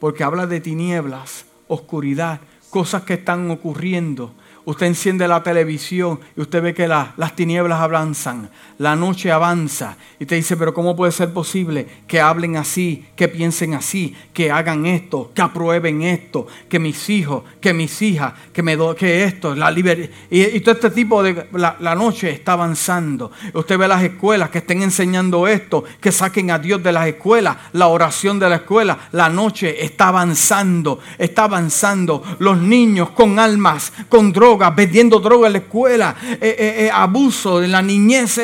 Porque 0.00 0.24
habla 0.24 0.46
de 0.46 0.60
tinieblas, 0.60 1.44
oscuridad, 1.68 2.40
cosas 2.70 3.02
que 3.02 3.12
están 3.12 3.50
ocurriendo 3.50 4.32
Usted 4.64 4.86
enciende 4.86 5.26
la 5.26 5.42
televisión 5.42 6.20
y 6.36 6.40
usted 6.40 6.62
ve 6.62 6.74
que 6.74 6.86
las 6.86 7.34
tinieblas 7.34 7.80
avanzan, 7.80 8.48
la 8.78 8.94
noche 8.94 9.32
avanza 9.32 9.96
y 10.20 10.26
te 10.26 10.36
dice, 10.36 10.56
pero 10.56 10.72
¿cómo 10.72 10.94
puede 10.94 11.10
ser 11.10 11.32
posible 11.32 11.86
que 12.06 12.20
hablen 12.20 12.56
así, 12.56 13.06
que 13.16 13.26
piensen 13.26 13.74
así, 13.74 14.16
que 14.32 14.52
hagan 14.52 14.86
esto, 14.86 15.32
que 15.34 15.42
aprueben 15.42 16.02
esto, 16.02 16.46
que 16.68 16.78
mis 16.78 17.10
hijos, 17.10 17.42
que 17.60 17.74
mis 17.74 18.00
hijas, 18.02 18.34
que, 18.52 18.62
me 18.62 18.76
do, 18.76 18.94
que 18.94 19.24
esto, 19.24 19.56
la 19.56 19.68
libertad? 19.68 20.14
Y, 20.30 20.60
todo 20.60 20.76
este 20.76 20.90
tipo 20.90 21.24
de... 21.24 21.48
La, 21.52 21.94
noche 21.96 22.30
está 22.30 22.52
avanzando. 22.52 23.32
Usted 23.52 23.76
ve 23.76 23.86
las 23.86 24.02
escuelas 24.02 24.50
que 24.50 24.58
estén 24.58 24.82
enseñando 24.82 25.46
esto, 25.46 25.84
que 26.00 26.10
saquen 26.12 26.50
a 26.50 26.58
Dios 26.58 26.82
de 26.82 26.92
las 26.92 27.06
escuelas, 27.06 27.56
la 27.72 27.88
oración 27.88 28.38
de 28.38 28.48
la 28.48 28.56
escuela. 28.56 29.08
La 29.12 29.28
noche 29.28 29.84
está 29.84 30.08
avanzando, 30.08 31.00
está 31.18 31.44
avanzando. 31.44 32.22
Los 32.38 32.58
niños 32.58 33.10
con 33.10 33.38
almas, 33.38 33.92
con 34.08 34.32
drogas 34.32 34.51
vendiendo 34.74 35.18
droga 35.18 35.46
en 35.46 35.52
la 35.52 35.58
escuela, 35.58 36.16
eh, 36.22 36.38
eh, 36.40 36.74
eh, 36.78 36.90
abuso 36.92 37.62
en 37.62 37.72
la 37.72 37.82
niñez, 37.82 38.40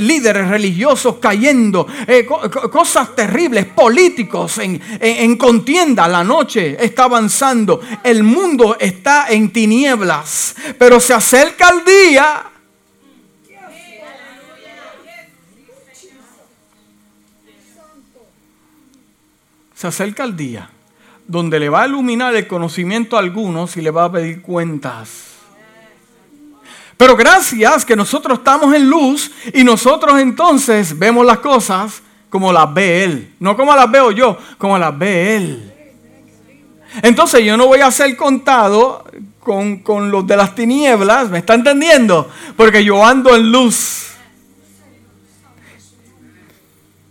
líderes 0.00 0.48
religiosos 0.48 1.16
cayendo, 1.20 1.86
cosas 2.70 3.14
terribles, 3.14 3.66
políticos 3.66 4.58
en, 4.58 4.80
en 5.00 5.36
contienda. 5.36 6.08
La 6.08 6.24
noche 6.24 6.76
está 6.82 7.04
avanzando, 7.04 7.80
el 8.02 8.22
mundo 8.22 8.76
está 8.78 9.26
en 9.28 9.52
tinieblas, 9.52 10.54
pero 10.78 11.00
se 11.00 11.14
acerca 11.14 11.68
el 11.70 11.84
día. 11.84 12.44
Se 19.74 19.88
acerca 19.88 20.22
el 20.22 20.36
día 20.36 20.71
donde 21.32 21.58
le 21.58 21.70
va 21.70 21.84
a 21.84 21.86
iluminar 21.86 22.36
el 22.36 22.46
conocimiento 22.46 23.16
a 23.16 23.20
algunos 23.20 23.78
y 23.78 23.80
le 23.80 23.90
va 23.90 24.04
a 24.04 24.12
pedir 24.12 24.42
cuentas. 24.42 25.30
Pero 26.98 27.16
gracias 27.16 27.86
que 27.86 27.96
nosotros 27.96 28.38
estamos 28.38 28.74
en 28.74 28.88
luz 28.88 29.32
y 29.54 29.64
nosotros 29.64 30.20
entonces 30.20 30.96
vemos 30.98 31.24
las 31.24 31.38
cosas 31.38 32.02
como 32.28 32.52
las 32.52 32.72
ve 32.74 33.04
Él. 33.04 33.34
No 33.40 33.56
como 33.56 33.74
las 33.74 33.90
veo 33.90 34.10
yo, 34.10 34.36
como 34.58 34.78
las 34.78 34.96
ve 34.96 35.36
Él. 35.36 35.72
Entonces 37.00 37.42
yo 37.42 37.56
no 37.56 37.66
voy 37.66 37.80
a 37.80 37.90
ser 37.90 38.14
contado 38.14 39.02
con, 39.40 39.78
con 39.78 40.10
los 40.10 40.26
de 40.26 40.36
las 40.36 40.54
tinieblas, 40.54 41.30
¿me 41.30 41.38
está 41.38 41.54
entendiendo? 41.54 42.28
Porque 42.58 42.84
yo 42.84 43.02
ando 43.02 43.34
en 43.34 43.50
luz. 43.50 44.08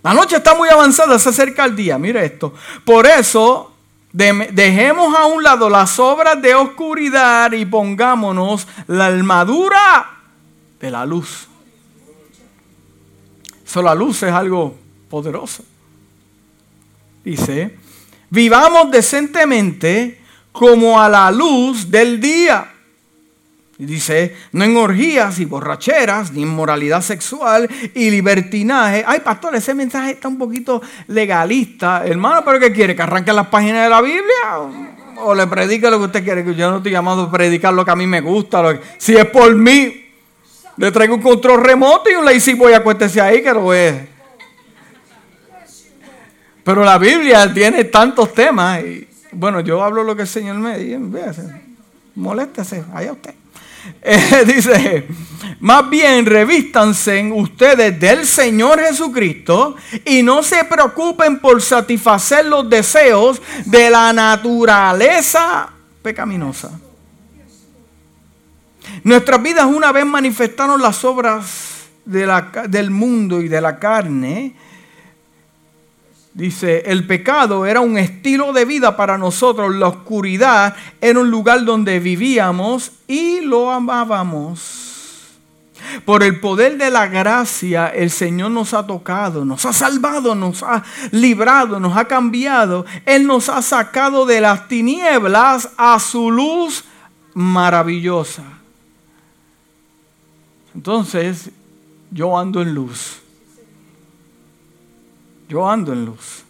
La 0.03 0.13
noche 0.13 0.35
está 0.35 0.53
muy 0.53 0.69
avanzada, 0.69 1.17
se 1.17 1.29
acerca 1.29 1.65
el 1.65 1.75
día, 1.75 1.97
mire 1.97 2.23
esto. 2.23 2.53
Por 2.85 3.07
eso 3.07 3.70
dejemos 4.11 5.15
a 5.15 5.25
un 5.25 5.43
lado 5.43 5.69
las 5.69 5.97
obras 5.99 6.41
de 6.41 6.53
oscuridad 6.53 7.51
y 7.53 7.65
pongámonos 7.65 8.67
la 8.87 9.07
armadura 9.07 10.19
de 10.79 10.91
la 10.91 11.05
luz. 11.05 11.47
Eso, 13.65 13.81
la 13.81 13.95
luz 13.95 14.23
es 14.23 14.33
algo 14.33 14.75
poderoso. 15.09 15.63
Dice, 17.23 17.77
vivamos 18.29 18.91
decentemente 18.91 20.21
como 20.51 20.99
a 20.99 21.07
la 21.07 21.31
luz 21.31 21.89
del 21.89 22.19
día 22.19 22.71
dice, 23.85 24.35
no 24.51 24.63
en 24.63 24.77
orgías 24.77 25.39
y 25.39 25.45
borracheras, 25.45 26.31
ni 26.31 26.43
en 26.43 26.49
moralidad 26.49 27.01
sexual 27.01 27.69
y 27.93 28.09
libertinaje. 28.09 29.03
Ay, 29.05 29.21
pastor, 29.21 29.55
ese 29.55 29.73
mensaje 29.73 30.11
está 30.11 30.27
un 30.27 30.37
poquito 30.37 30.81
legalista. 31.07 32.05
Hermano, 32.05 32.43
¿pero 32.45 32.59
qué 32.59 32.71
quiere? 32.71 32.95
¿Que 32.95 33.01
arranque 33.01 33.33
las 33.33 33.47
páginas 33.47 33.83
de 33.83 33.89
la 33.89 34.01
Biblia? 34.01 34.57
¿O, 35.17 35.33
le 35.33 35.47
predique 35.47 35.89
lo 35.89 35.97
que 35.97 36.05
usted 36.05 36.23
quiere? 36.23 36.43
Que 36.43 36.53
yo 36.53 36.69
no 36.69 36.77
estoy 36.77 36.91
llamado 36.91 37.23
a 37.23 37.31
predicar 37.31 37.73
lo 37.73 37.83
que 37.83 37.91
a 37.91 37.95
mí 37.95 38.05
me 38.05 38.21
gusta. 38.21 38.79
si 38.97 39.15
es 39.15 39.25
por 39.25 39.53
mí, 39.55 40.05
le 40.77 40.91
traigo 40.91 41.15
un 41.15 41.21
control 41.21 41.63
remoto 41.63 42.09
y 42.09 42.15
un 42.15 42.25
lazy 42.25 42.53
voy 42.53 42.73
a 42.73 42.77
acuéstese 42.77 43.19
ahí 43.19 43.41
que 43.41 43.53
lo 43.53 43.73
es. 43.73 43.95
Pero 46.63 46.83
la 46.83 46.97
Biblia 46.97 47.51
tiene 47.51 47.85
tantos 47.85 48.33
temas. 48.33 48.83
Y, 48.83 49.07
bueno, 49.31 49.61
yo 49.61 49.83
hablo 49.83 50.03
lo 50.03 50.15
que 50.15 50.23
el 50.23 50.27
Señor 50.27 50.57
me 50.57 50.77
dice. 50.77 50.99
Moléstese, 52.15 52.83
allá 52.93 53.13
usted. 53.13 53.33
Eh, 54.03 54.43
dice, 54.45 55.07
más 55.59 55.89
bien 55.89 56.25
revístanse 56.25 57.31
ustedes 57.31 57.99
del 57.99 58.25
Señor 58.25 58.79
Jesucristo 58.79 59.75
y 60.05 60.23
no 60.23 60.41
se 60.43 60.63
preocupen 60.65 61.39
por 61.39 61.61
satisfacer 61.61 62.45
los 62.45 62.69
deseos 62.69 63.41
de 63.65 63.89
la 63.89 64.11
naturaleza 64.13 65.69
pecaminosa. 66.01 66.79
Nuestras 69.03 69.41
vidas 69.41 69.65
una 69.65 69.91
vez 69.91 70.05
manifestaron 70.05 70.81
las 70.81 71.03
obras 71.05 71.87
del 72.05 72.91
mundo 72.91 73.41
y 73.41 73.47
de 73.47 73.61
la 73.61 73.77
carne 73.77 74.55
Dice, 76.33 76.83
el 76.85 77.05
pecado 77.05 77.65
era 77.65 77.81
un 77.81 77.97
estilo 77.97 78.53
de 78.53 78.63
vida 78.63 78.95
para 78.95 79.17
nosotros, 79.17 79.75
la 79.75 79.89
oscuridad 79.89 80.75
era 81.01 81.19
un 81.19 81.29
lugar 81.29 81.65
donde 81.65 81.99
vivíamos 81.99 82.93
y 83.07 83.41
lo 83.41 83.69
amábamos. 83.69 84.87
por 86.05 86.23
el 86.23 86.39
poder 86.39 86.77
de 86.77 86.89
la 86.89 87.07
gracia, 87.07 87.87
el 87.87 88.11
Señor 88.11 88.51
nos 88.51 88.73
ha 88.73 88.85
tocado, 88.85 89.43
nos 89.43 89.65
ha 89.65 89.73
salvado, 89.73 90.35
nos 90.35 90.63
ha 90.63 90.83
librado, 91.11 91.79
nos 91.79 91.97
ha 91.97 92.05
cambiado. 92.05 92.85
Él 93.05 93.25
nos 93.25 93.49
ha 93.49 93.61
sacado 93.61 94.25
de 94.25 94.39
las 94.41 94.67
tinieblas 94.67 95.69
a 95.75 95.99
su 95.99 96.31
luz 96.31 96.85
maravillosa. 97.33 98.43
Entonces, 100.75 101.49
yo 102.11 102.37
ando 102.37 102.61
en 102.61 102.73
luz. 102.73 103.20
Yo 105.51 105.69
ando 105.69 105.91
en 105.91 106.05
luz. 106.05 106.45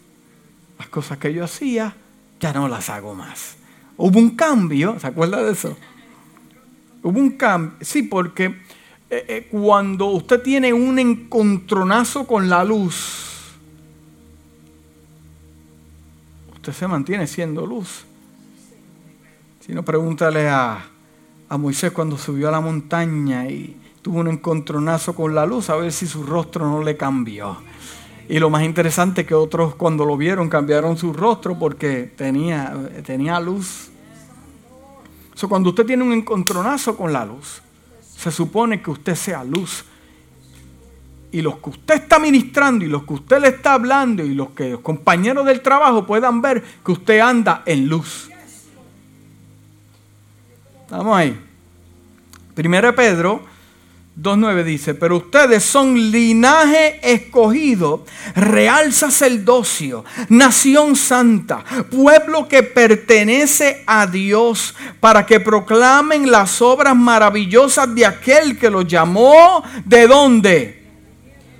Las 0.78 0.86
cosas 0.86 1.18
que 1.18 1.34
yo 1.34 1.42
hacía, 1.42 1.92
ya 2.38 2.52
no 2.52 2.68
las 2.68 2.88
hago 2.88 3.16
más. 3.16 3.56
Hubo 3.96 4.16
un 4.16 4.36
cambio, 4.36 4.96
¿se 5.00 5.08
acuerda 5.08 5.42
de 5.42 5.50
eso? 5.50 5.76
Hubo 7.02 7.18
un 7.18 7.30
cambio, 7.30 7.78
sí, 7.80 8.04
porque 8.04 8.44
eh, 9.10 9.24
eh, 9.26 9.48
cuando 9.50 10.06
usted 10.06 10.40
tiene 10.40 10.72
un 10.72 11.00
encontronazo 11.00 12.28
con 12.28 12.48
la 12.48 12.62
luz, 12.62 13.56
usted 16.54 16.72
se 16.72 16.86
mantiene 16.86 17.26
siendo 17.26 17.66
luz. 17.66 18.04
Si 19.66 19.72
no, 19.72 19.84
pregúntale 19.84 20.48
a, 20.48 20.78
a 21.48 21.58
Moisés 21.58 21.90
cuando 21.90 22.16
subió 22.16 22.50
a 22.50 22.52
la 22.52 22.60
montaña 22.60 23.48
y 23.48 23.76
tuvo 24.00 24.20
un 24.20 24.28
encontronazo 24.28 25.12
con 25.12 25.34
la 25.34 25.44
luz, 25.44 25.70
a 25.70 25.76
ver 25.76 25.90
si 25.90 26.06
su 26.06 26.22
rostro 26.22 26.70
no 26.70 26.84
le 26.84 26.96
cambió. 26.96 27.71
Y 28.28 28.38
lo 28.38 28.50
más 28.50 28.62
interesante 28.62 29.22
es 29.22 29.26
que 29.26 29.34
otros 29.34 29.74
cuando 29.74 30.04
lo 30.04 30.16
vieron 30.16 30.48
cambiaron 30.48 30.96
su 30.96 31.12
rostro 31.12 31.58
porque 31.58 32.12
tenía, 32.16 32.72
tenía 33.04 33.38
luz. 33.40 33.90
So, 35.34 35.48
cuando 35.48 35.70
usted 35.70 35.86
tiene 35.86 36.04
un 36.04 36.12
encontronazo 36.12 36.96
con 36.96 37.12
la 37.12 37.24
luz, 37.24 37.62
se 38.16 38.30
supone 38.30 38.80
que 38.80 38.90
usted 38.90 39.14
sea 39.14 39.42
luz. 39.44 39.84
Y 41.32 41.40
los 41.40 41.56
que 41.56 41.70
usted 41.70 41.94
está 41.94 42.18
ministrando 42.18 42.84
y 42.84 42.88
los 42.88 43.04
que 43.04 43.14
usted 43.14 43.40
le 43.40 43.48
está 43.48 43.74
hablando 43.74 44.22
y 44.22 44.34
los 44.34 44.50
que 44.50 44.70
los 44.70 44.80
compañeros 44.80 45.46
del 45.46 45.62
trabajo 45.62 46.06
puedan 46.06 46.42
ver 46.42 46.62
que 46.84 46.92
usted 46.92 47.20
anda 47.20 47.62
en 47.64 47.88
luz. 47.88 48.30
Vamos 50.90 51.16
ahí. 51.16 51.40
Primero 52.54 52.94
Pedro 52.94 53.51
2.9 54.20 54.62
dice, 54.62 54.94
pero 54.94 55.16
ustedes 55.16 55.64
son 55.64 56.10
linaje 56.10 57.00
escogido, 57.02 58.04
real 58.34 58.92
sacerdocio, 58.92 60.04
nación 60.28 60.96
santa, 60.96 61.64
pueblo 61.90 62.46
que 62.46 62.62
pertenece 62.62 63.82
a 63.86 64.06
Dios, 64.06 64.74
para 65.00 65.24
que 65.24 65.40
proclamen 65.40 66.30
las 66.30 66.60
obras 66.60 66.94
maravillosas 66.94 67.94
de 67.94 68.04
aquel 68.04 68.58
que 68.58 68.68
los 68.68 68.86
llamó. 68.86 69.64
¿De 69.86 70.06
dónde? 70.06 70.84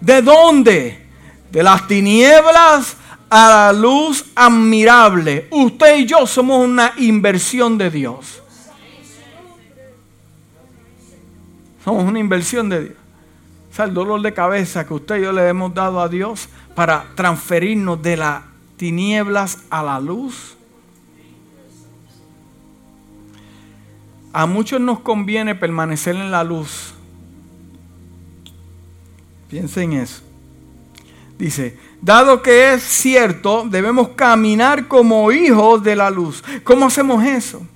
¿De 0.02 0.20
dónde? 0.20 1.06
De 1.50 1.62
las 1.62 1.88
tinieblas 1.88 2.96
a 3.30 3.48
la 3.48 3.72
luz 3.72 4.26
admirable. 4.34 5.48
Usted 5.50 5.96
y 6.00 6.04
yo 6.04 6.26
somos 6.26 6.62
una 6.62 6.92
inversión 6.98 7.78
de 7.78 7.90
Dios. 7.90 8.41
Somos 11.84 12.04
una 12.04 12.18
inversión 12.18 12.68
de 12.68 12.80
Dios. 12.80 12.96
O 13.70 13.74
sea, 13.74 13.86
el 13.86 13.94
dolor 13.94 14.20
de 14.20 14.34
cabeza 14.34 14.86
que 14.86 14.94
usted 14.94 15.16
y 15.16 15.22
yo 15.22 15.32
le 15.32 15.48
hemos 15.48 15.72
dado 15.72 16.00
a 16.00 16.08
Dios 16.08 16.48
para 16.74 17.06
transferirnos 17.14 18.02
de 18.02 18.16
las 18.16 18.42
tinieblas 18.76 19.58
a 19.70 19.82
la 19.82 19.98
luz. 19.98 20.56
A 24.32 24.46
muchos 24.46 24.80
nos 24.80 25.00
conviene 25.00 25.54
permanecer 25.54 26.16
en 26.16 26.30
la 26.30 26.44
luz. 26.44 26.94
Piensen 29.48 29.92
en 29.92 30.00
eso. 30.00 30.22
Dice, 31.38 31.76
dado 32.00 32.42
que 32.42 32.74
es 32.74 32.82
cierto, 32.82 33.66
debemos 33.68 34.10
caminar 34.10 34.86
como 34.86 35.32
hijos 35.32 35.82
de 35.82 35.96
la 35.96 36.10
luz. 36.10 36.42
¿Cómo 36.62 36.86
hacemos 36.86 37.24
eso? 37.24 37.66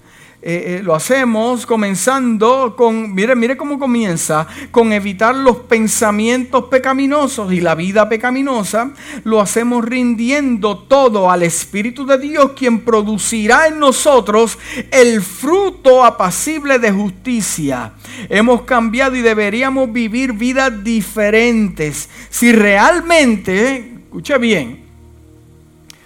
Eh, 0.49 0.77
eh, 0.77 0.81
lo 0.85 0.95
hacemos 0.95 1.67
comenzando 1.67 2.77
con, 2.77 3.13
mire, 3.13 3.35
mire 3.35 3.57
cómo 3.57 3.81
comienza, 3.81 4.47
con 4.71 4.93
evitar 4.93 5.35
los 5.35 5.57
pensamientos 5.57 6.67
pecaminosos 6.67 7.53
y 7.53 7.61
la 7.61 7.75
vida 7.75 8.09
pecaminosa. 8.09 8.93
Lo 9.25 9.41
hacemos 9.41 9.85
rindiendo 9.85 10.79
todo 10.79 11.29
al 11.33 11.43
Espíritu 11.43 12.07
de 12.07 12.19
Dios, 12.19 12.53
quien 12.53 12.83
producirá 12.83 13.67
en 13.67 13.81
nosotros 13.81 14.57
el 14.93 15.21
fruto 15.21 16.05
apacible 16.05 16.79
de 16.79 16.93
justicia. 16.93 17.95
Hemos 18.29 18.63
cambiado 18.63 19.17
y 19.17 19.23
deberíamos 19.23 19.93
vivir 19.93 20.33
vidas 20.33 20.85
diferentes. 20.85 22.09
Si 22.31 22.53
realmente, 22.53 23.95
escuche 24.05 24.39
bien, 24.39 24.85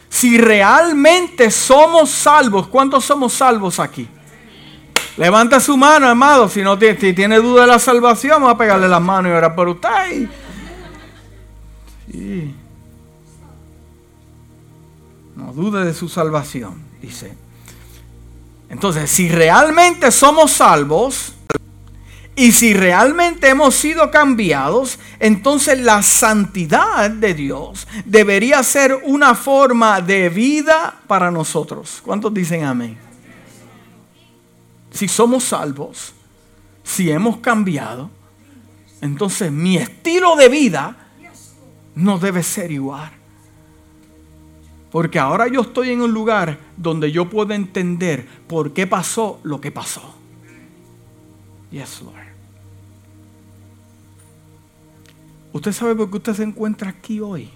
si 0.09 0.38
realmente 0.38 1.50
somos 1.50 2.09
salvos, 2.09 2.68
¿cuántos 2.68 3.05
somos 3.05 3.35
salvos 3.35 3.79
aquí? 3.79 4.09
Levanta 5.21 5.61
su 5.61 5.77
mano, 5.77 6.09
amado. 6.09 6.49
Si 6.49 6.63
no 6.63 6.79
tiene, 6.79 7.13
tiene 7.13 7.37
duda 7.37 7.61
de 7.61 7.67
la 7.67 7.79
salvación, 7.79 8.41
vamos 8.41 8.55
a 8.55 8.57
pegarle 8.57 8.89
las 8.89 9.03
manos 9.03 9.31
y 9.31 9.35
orar 9.35 9.55
por 9.55 9.69
usted. 9.69 10.31
No 15.37 15.53
dude 15.53 15.85
de 15.85 15.93
su 15.93 16.09
salvación, 16.09 16.83
dice. 17.03 17.37
Entonces, 18.71 19.11
si 19.11 19.29
realmente 19.29 20.11
somos 20.11 20.53
salvos 20.53 21.35
y 22.35 22.53
si 22.53 22.73
realmente 22.73 23.51
hemos 23.51 23.75
sido 23.75 24.11
cambiados, 24.11 24.99
entonces 25.19 25.81
la 25.81 26.03
santidad 26.03 27.11
de 27.11 27.35
Dios 27.35 27.87
debería 28.07 28.63
ser 28.63 28.99
una 29.05 29.35
forma 29.35 30.01
de 30.01 30.31
vida 30.31 30.95
para 31.07 31.31
nosotros. 31.31 32.01
¿Cuántos 32.03 32.33
dicen 32.33 32.65
amén? 32.65 33.10
Si 34.90 35.09
somos 35.09 35.44
salvos, 35.44 36.12
si 36.83 37.11
hemos 37.11 37.38
cambiado, 37.38 38.11
entonces 39.00 39.50
mi 39.50 39.76
estilo 39.76 40.37
de 40.37 40.48
vida 40.48 40.96
no 41.94 42.18
debe 42.18 42.42
ser 42.42 42.70
igual. 42.70 43.11
Porque 44.90 45.18
ahora 45.18 45.46
yo 45.46 45.61
estoy 45.61 45.90
en 45.90 46.03
un 46.03 46.12
lugar 46.12 46.59
donde 46.76 47.12
yo 47.12 47.31
puedo 47.31 47.53
entender 47.55 48.26
por 48.48 48.72
qué 48.72 48.87
pasó 48.87 49.38
lo 49.44 49.61
que 49.61 49.70
pasó. 49.70 50.14
Yes, 51.70 52.03
Lord. 52.03 52.31
Usted 55.53 55.72
sabe 55.72 55.94
por 55.94 56.11
qué 56.11 56.16
usted 56.16 56.35
se 56.35 56.42
encuentra 56.42 56.90
aquí 56.90 57.20
hoy. 57.20 57.50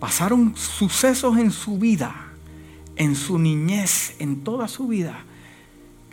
Pasaron 0.00 0.56
sucesos 0.56 1.36
en 1.38 1.50
su 1.52 1.78
vida 1.78 2.29
en 3.00 3.16
su 3.16 3.38
niñez, 3.38 4.14
en 4.18 4.44
toda 4.44 4.68
su 4.68 4.86
vida, 4.86 5.24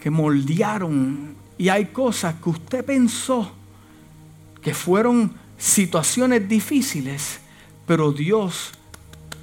que 0.01 0.09
moldearon. 0.09 1.35
Y 1.57 1.67
hay 1.67 1.87
cosas 1.87 2.35
que 2.41 2.49
usted 2.49 2.85
pensó 2.85 3.51
que 4.61 4.73
fueron 4.73 5.33
situaciones 5.57 6.47
difíciles, 6.47 7.41
pero 7.85 8.13
Dios 8.13 8.71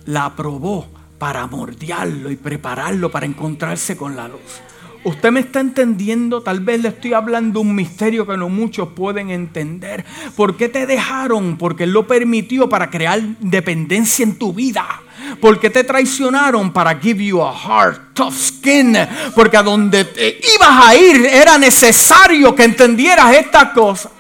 la 0.07 0.25
aprobó 0.25 0.87
para 1.19 1.47
moldearlo 1.47 2.31
y 2.31 2.37
prepararlo 2.37 3.11
para 3.11 3.27
encontrarse 3.27 3.95
con 3.95 4.17
la 4.17 4.27
luz. 4.27 4.63
Usted 5.05 5.31
me 5.31 5.41
está 5.41 5.61
entendiendo, 5.61 6.43
tal 6.43 6.61
vez 6.61 6.81
le 6.81 6.89
estoy 6.89 7.13
hablando 7.13 7.61
un 7.61 7.75
misterio 7.75 8.27
que 8.27 8.39
no 8.39 8.49
muchos 8.49 8.89
pueden 8.95 9.29
entender. 9.29 10.07
¿Por 10.35 10.57
qué 10.57 10.71
te 10.71 10.87
dejaron? 10.87 11.59
Porque 11.59 11.85
Él 11.85 11.93
lo 11.93 12.07
permitió 12.07 12.71
para 12.71 12.89
crear 12.89 13.21
dependencia 13.39 14.23
en 14.23 14.39
tu 14.39 14.55
vida. 14.55 15.04
¿Por 15.41 15.61
qué 15.61 15.71
te 15.71 15.85
traicionaron 15.85 16.73
para 16.73 16.99
give 16.99 17.25
you 17.25 17.43
a 17.43 17.53
heart, 17.53 18.15
tough 18.15 18.35
skin? 18.35 18.97
Porque 19.35 19.57
a 19.57 19.63
donde 19.63 20.01
ibas 20.55 20.87
a 20.87 20.95
ir 20.95 21.27
era 21.27 21.59
necesario 21.59 22.55
que 22.55 22.65
entendieras 22.65 23.35
estas 23.35 23.71
cosas. 23.71 24.13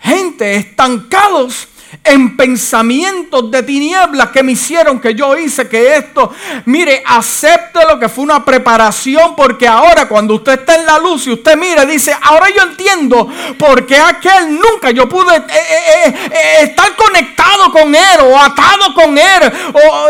Gente 0.00 0.56
estancados 0.56 1.68
en 2.04 2.36
pensamientos 2.36 3.50
de 3.50 3.62
tinieblas 3.62 4.30
que 4.30 4.42
me 4.42 4.52
hicieron 4.52 5.00
que 5.00 5.14
yo 5.14 5.36
hice 5.36 5.68
que 5.68 5.96
esto, 5.96 6.32
mire, 6.66 7.02
acepte 7.04 7.80
lo 7.88 7.98
que 7.98 8.08
fue 8.08 8.24
una 8.24 8.44
preparación 8.44 9.34
porque 9.36 9.66
ahora 9.66 10.08
cuando 10.08 10.34
usted 10.34 10.60
está 10.60 10.76
en 10.76 10.86
la 10.86 10.98
luz 10.98 11.26
y 11.26 11.32
usted 11.32 11.56
mira, 11.56 11.84
dice, 11.84 12.14
ahora 12.22 12.46
yo 12.54 12.62
entiendo 12.62 13.28
por 13.58 13.86
qué 13.86 13.98
aquel 13.98 14.54
nunca 14.54 14.90
yo 14.90 15.08
pude 15.08 15.36
eh, 15.36 15.42
eh, 15.48 16.14
eh, 16.32 16.62
estar 16.62 16.94
conectado 16.96 17.72
con 17.72 17.94
él 17.94 18.20
o 18.22 18.38
atado 18.38 18.94
con 18.94 19.18
él. 19.18 19.52
O, 19.72 20.08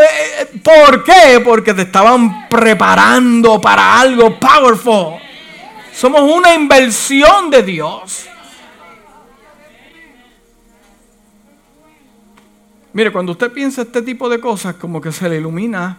¿Por 0.63 1.03
qué? 1.03 1.41
Porque 1.43 1.73
te 1.73 1.83
estaban 1.83 2.47
preparando 2.47 3.59
para 3.59 3.99
algo 3.99 4.39
powerful. 4.39 5.19
Somos 5.93 6.21
una 6.21 6.53
inversión 6.53 7.49
de 7.49 7.63
Dios. 7.63 8.30
Mire, 12.93 13.11
cuando 13.11 13.31
usted 13.31 13.51
piensa 13.51 13.83
este 13.83 14.01
tipo 14.01 14.29
de 14.29 14.39
cosas, 14.39 14.75
como 14.75 14.99
que 14.99 15.11
se 15.11 15.29
le 15.29 15.37
ilumina 15.37 15.97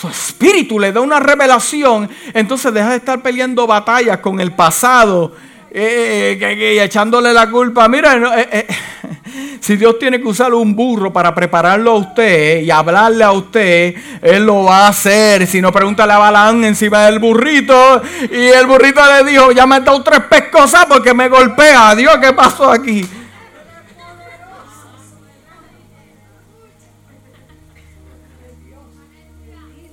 su 0.00 0.08
espíritu 0.08 0.78
le 0.78 0.92
da 0.92 1.00
una 1.00 1.20
revelación, 1.20 2.08
entonces 2.32 2.72
deja 2.72 2.90
de 2.90 2.96
estar 2.96 3.20
peleando 3.20 3.66
batallas 3.66 4.18
con 4.18 4.40
el 4.40 4.52
pasado 4.52 5.32
eh, 5.70 6.38
eh, 6.40 6.74
y 6.76 6.78
echándole 6.78 7.34
la 7.34 7.50
culpa. 7.50 7.86
Mira, 7.86 8.18
eh, 8.40 8.66
si 9.60 9.76
Dios 9.76 9.98
tiene 9.98 10.18
que 10.18 10.26
usar 10.26 10.54
un 10.54 10.74
burro 10.74 11.12
para 11.12 11.34
prepararlo 11.34 11.90
a 11.90 11.94
usted 11.96 12.62
y 12.62 12.70
hablarle 12.70 13.24
a 13.24 13.32
usted, 13.32 13.94
Él 14.22 14.46
lo 14.46 14.64
va 14.64 14.86
a 14.86 14.88
hacer. 14.88 15.46
Si 15.46 15.60
no, 15.60 15.70
pregúntale 15.70 16.14
a 16.14 16.18
Balán 16.18 16.64
encima 16.64 17.04
del 17.04 17.18
burrito. 17.18 18.00
Y 18.30 18.46
el 18.46 18.66
burrito 18.66 19.02
le 19.04 19.30
dijo, 19.30 19.52
ya 19.52 19.66
me 19.66 19.76
ha 19.76 19.80
dado 19.80 20.02
tres 20.02 20.20
pescosas 20.20 20.86
porque 20.86 21.12
me 21.12 21.28
golpea. 21.28 21.94
Dios, 21.94 22.16
¿qué 22.22 22.32
pasó 22.32 22.70
aquí? 22.70 23.06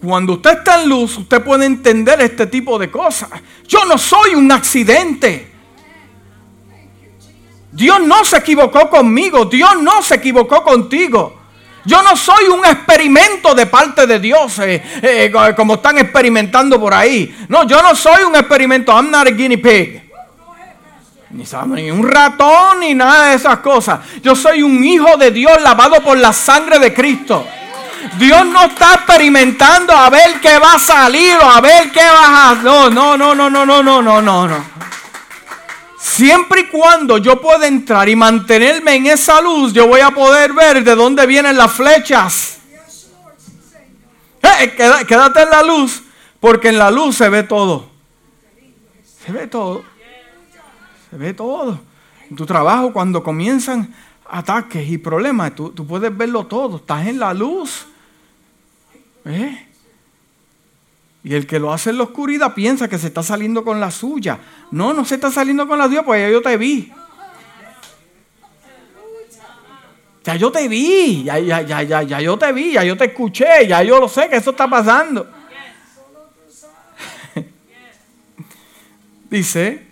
Cuando 0.03 0.33
usted 0.33 0.59
está 0.59 0.81
en 0.81 0.89
luz, 0.89 1.17
usted 1.17 1.41
puede 1.43 1.65
entender 1.65 2.21
este 2.21 2.47
tipo 2.47 2.77
de 2.77 2.91
cosas. 2.91 3.29
Yo 3.67 3.83
no 3.85 3.97
soy 3.97 4.35
un 4.35 4.51
accidente. 4.51 5.51
Dios 7.71 8.01
no 8.01 8.23
se 8.23 8.37
equivocó 8.37 8.89
conmigo. 8.89 9.45
Dios 9.45 9.81
no 9.81 10.01
se 10.01 10.15
equivocó 10.15 10.63
contigo. 10.63 11.37
Yo 11.85 12.03
no 12.03 12.15
soy 12.17 12.47
un 12.47 12.65
experimento 12.65 13.55
de 13.55 13.65
parte 13.65 14.05
de 14.05 14.19
Dios, 14.19 14.59
eh, 14.59 14.83
eh, 15.01 15.31
como 15.55 15.75
están 15.75 15.97
experimentando 15.97 16.79
por 16.79 16.93
ahí. 16.93 17.33
No, 17.47 17.65
yo 17.65 17.81
no 17.81 17.95
soy 17.95 18.23
un 18.23 18.35
experimento. 18.35 18.91
I'm 18.91 19.09
not 19.09 19.25
a 19.25 19.31
guinea 19.31 19.57
pig. 19.57 20.03
Ni, 21.29 21.43
ni 21.75 21.91
un 21.91 22.07
ratón, 22.07 22.81
ni 22.81 22.93
nada 22.93 23.29
de 23.29 23.35
esas 23.35 23.59
cosas. 23.59 23.99
Yo 24.21 24.35
soy 24.35 24.63
un 24.63 24.83
hijo 24.83 25.17
de 25.17 25.31
Dios 25.31 25.61
lavado 25.61 26.01
por 26.03 26.17
la 26.17 26.33
sangre 26.33 26.77
de 26.79 26.93
Cristo. 26.93 27.45
Dios 28.17 28.45
no 28.45 28.65
está 28.65 28.95
experimentando 28.95 29.93
a 29.93 30.09
ver 30.09 30.39
qué 30.41 30.57
va 30.57 30.73
a 30.73 30.79
salir 30.79 31.35
o 31.35 31.49
a 31.49 31.61
ver 31.61 31.91
qué 31.91 32.03
va 32.03 32.49
a... 32.49 32.55
No, 32.55 32.89
no, 32.89 33.17
no, 33.17 33.35
no, 33.35 33.49
no, 33.49 33.65
no, 33.65 33.83
no, 33.83 34.01
no, 34.01 34.47
no. 34.47 34.77
Siempre 35.99 36.61
y 36.61 36.67
cuando 36.67 37.17
yo 37.17 37.39
pueda 37.41 37.67
entrar 37.67 38.07
y 38.09 38.15
mantenerme 38.15 38.95
en 38.95 39.07
esa 39.07 39.41
luz, 39.41 39.73
yo 39.73 39.87
voy 39.87 40.01
a 40.01 40.11
poder 40.11 40.53
ver 40.53 40.83
de 40.83 40.95
dónde 40.95 41.25
vienen 41.25 41.57
las 41.57 41.71
flechas. 41.71 42.57
Eh, 44.41 44.75
quédate 45.07 45.41
en 45.41 45.49
la 45.49 45.63
luz, 45.63 46.03
porque 46.39 46.69
en 46.69 46.77
la 46.77 46.89
luz 46.89 47.17
se 47.17 47.29
ve 47.29 47.43
todo. 47.43 47.89
Se 49.25 49.31
ve 49.31 49.47
todo. 49.47 49.83
Se 51.09 51.17
ve 51.17 51.33
todo. 51.33 51.79
En 52.29 52.35
tu 52.35 52.45
trabajo, 52.45 52.93
cuando 52.93 53.23
comienzan 53.23 53.93
ataques 54.29 54.89
y 54.89 54.97
problemas, 54.97 55.55
tú, 55.55 55.71
tú 55.71 55.85
puedes 55.85 56.15
verlo 56.15 56.45
todo. 56.45 56.77
Estás 56.77 57.07
en 57.07 57.19
la 57.19 57.33
luz. 57.33 57.87
¿Eh? 59.25 59.67
Y 61.23 61.33
el 61.33 61.45
que 61.45 61.59
lo 61.59 61.73
hace 61.73 61.89
en 61.89 61.97
la 61.97 62.03
oscuridad 62.03 62.53
piensa 62.53 62.87
que 62.87 62.97
se 62.97 63.07
está 63.07 63.21
saliendo 63.21 63.63
con 63.63 63.79
la 63.79 63.91
suya. 63.91 64.39
No, 64.71 64.93
no 64.93 65.03
se 65.03 65.15
está 65.15 65.29
saliendo 65.29 65.67
con 65.67 65.77
la 65.77 65.87
tuya, 65.87 66.03
pues 66.03 66.21
ya 66.21 66.29
yo 66.29 66.41
te 66.41 66.55
vi. 66.57 66.91
Ya 70.23 70.35
yo 70.35 70.51
te 70.51 70.67
vi, 70.67 71.23
ya, 71.23 71.39
ya, 71.39 71.61
ya, 71.61 71.83
ya, 71.83 72.03
ya 72.03 72.19
yo 72.19 72.37
te 72.37 72.51
vi, 72.51 72.73
ya 72.73 72.83
yo 72.83 72.97
te 72.97 73.05
escuché, 73.05 73.65
ya 73.65 73.81
yo 73.81 73.97
lo 73.97 74.09
sé 74.09 74.27
que 74.27 74.35
eso 74.35 74.51
está 74.51 74.69
pasando. 74.69 75.25
Dice, 79.29 79.86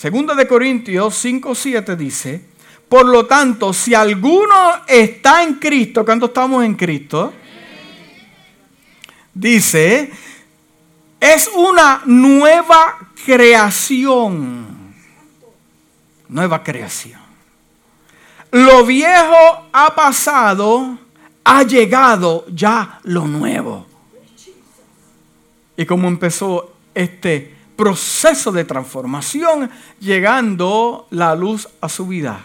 segunda 0.00 0.34
de 0.34 0.48
Corintios 0.48 1.14
5, 1.16 1.54
7 1.54 1.94
dice, 1.94 2.42
por 2.88 3.04
lo 3.04 3.26
tanto, 3.26 3.70
si 3.74 3.94
alguno 3.94 4.54
está 4.88 5.42
en 5.42 5.56
Cristo, 5.56 6.06
¿cuánto 6.06 6.24
estamos 6.24 6.64
en 6.64 6.74
Cristo? 6.74 7.34
Dice, 9.34 10.10
es 11.20 11.50
una 11.54 12.00
nueva 12.06 13.10
creación. 13.26 14.94
Nueva 16.30 16.62
creación. 16.62 17.20
Lo 18.52 18.86
viejo 18.86 19.68
ha 19.70 19.94
pasado, 19.94 20.98
ha 21.44 21.62
llegado 21.62 22.46
ya 22.48 23.00
lo 23.02 23.26
nuevo. 23.26 23.86
Y 25.76 25.84
como 25.84 26.08
empezó 26.08 26.72
este 26.94 27.59
proceso 27.80 28.52
de 28.52 28.66
transformación, 28.66 29.70
llegando 30.00 31.06
la 31.08 31.34
luz 31.34 31.66
a 31.80 31.88
su 31.88 32.06
vida. 32.06 32.44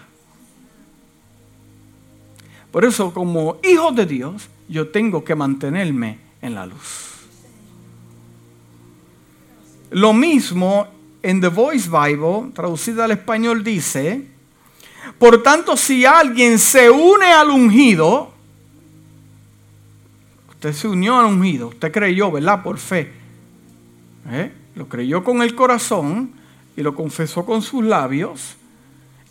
Por 2.72 2.86
eso, 2.86 3.12
como 3.12 3.58
hijo 3.62 3.92
de 3.92 4.06
Dios, 4.06 4.48
yo 4.66 4.88
tengo 4.88 5.22
que 5.22 5.34
mantenerme 5.34 6.18
en 6.40 6.54
la 6.54 6.64
luz. 6.64 7.26
Lo 9.90 10.14
mismo 10.14 10.88
en 11.22 11.42
The 11.42 11.48
Voice 11.48 11.90
Bible, 11.90 12.52
traducida 12.54 13.04
al 13.04 13.10
español, 13.10 13.62
dice, 13.62 14.26
por 15.18 15.42
tanto, 15.42 15.76
si 15.76 16.06
alguien 16.06 16.58
se 16.58 16.88
une 16.88 17.26
al 17.26 17.50
ungido, 17.50 18.32
usted 20.48 20.72
se 20.72 20.88
unió 20.88 21.18
al 21.18 21.26
ungido, 21.26 21.68
usted 21.68 21.92
creyó, 21.92 22.32
¿verdad? 22.32 22.62
Por 22.62 22.78
fe. 22.78 23.12
¿eh? 24.30 24.64
Lo 24.76 24.88
creyó 24.88 25.24
con 25.24 25.42
el 25.42 25.54
corazón 25.54 26.30
y 26.76 26.82
lo 26.82 26.94
confesó 26.94 27.44
con 27.44 27.62
sus 27.62 27.82
labios, 27.82 28.56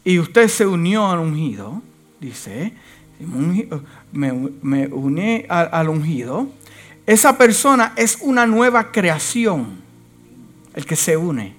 y 0.04 0.20
usted 0.20 0.48
se 0.48 0.66
unió 0.66 1.08
al 1.08 1.20
ungido, 1.20 1.82
dice, 2.20 2.74
me, 4.12 4.34
me 4.62 4.88
uní 4.88 5.46
al, 5.48 5.90
ungido, 5.90 6.48
esa 7.06 7.38
persona 7.38 7.94
es 7.96 8.18
una 8.22 8.48
nueva 8.48 8.92
creación, 8.92 9.78
el 10.74 10.86
que 10.86 10.96
se 10.96 11.16
une. 11.16 11.56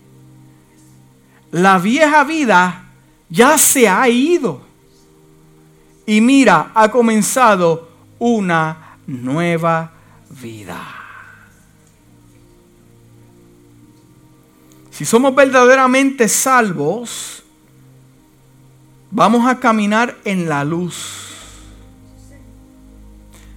La 1.53 1.79
vieja 1.79 2.25
vida 2.25 2.87
ya 3.29 3.57
se 3.57 3.89
ha 3.89 4.09
ido. 4.09 4.63
Y 6.07 6.21
mira, 6.21 6.73
ha 6.75 6.91
comenzado 6.91 7.89
una 8.19 8.99
nueva 9.07 9.93
vida. 10.41 11.06
Si 14.97 15.05
somos 15.05 15.35
verdaderamente 15.35 16.27
salvos, 16.27 17.45
vamos 19.11 19.47
a 19.47 19.61
caminar 19.61 20.17
en 20.25 20.49
la 20.49 20.65
luz. 20.65 21.35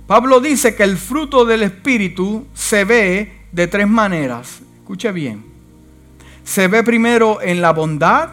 Pablo 0.06 0.42
dice 0.42 0.76
que 0.76 0.84
el 0.84 0.98
fruto 0.98 1.46
del 1.46 1.64
Espíritu 1.64 2.46
se 2.54 2.84
ve 2.84 3.46
de 3.54 3.68
tres 3.68 3.88
maneras. 3.88 4.60
Escuche 4.80 5.14
bien. 5.14 5.46
Se 6.44 6.68
ve 6.68 6.84
primero 6.84 7.42
en 7.42 7.62
la 7.62 7.72
bondad, 7.72 8.32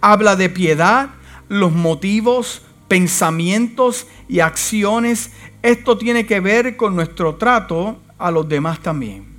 habla 0.00 0.34
de 0.34 0.48
piedad, 0.48 1.10
los 1.50 1.72
motivos, 1.72 2.62
pensamientos 2.88 4.06
y 4.30 4.40
acciones. 4.40 5.30
Esto 5.60 5.98
tiene 5.98 6.24
que 6.24 6.40
ver 6.40 6.78
con 6.78 6.96
nuestro 6.96 7.34
trato 7.34 7.98
a 8.16 8.30
los 8.30 8.48
demás 8.48 8.80
también. 8.80 9.29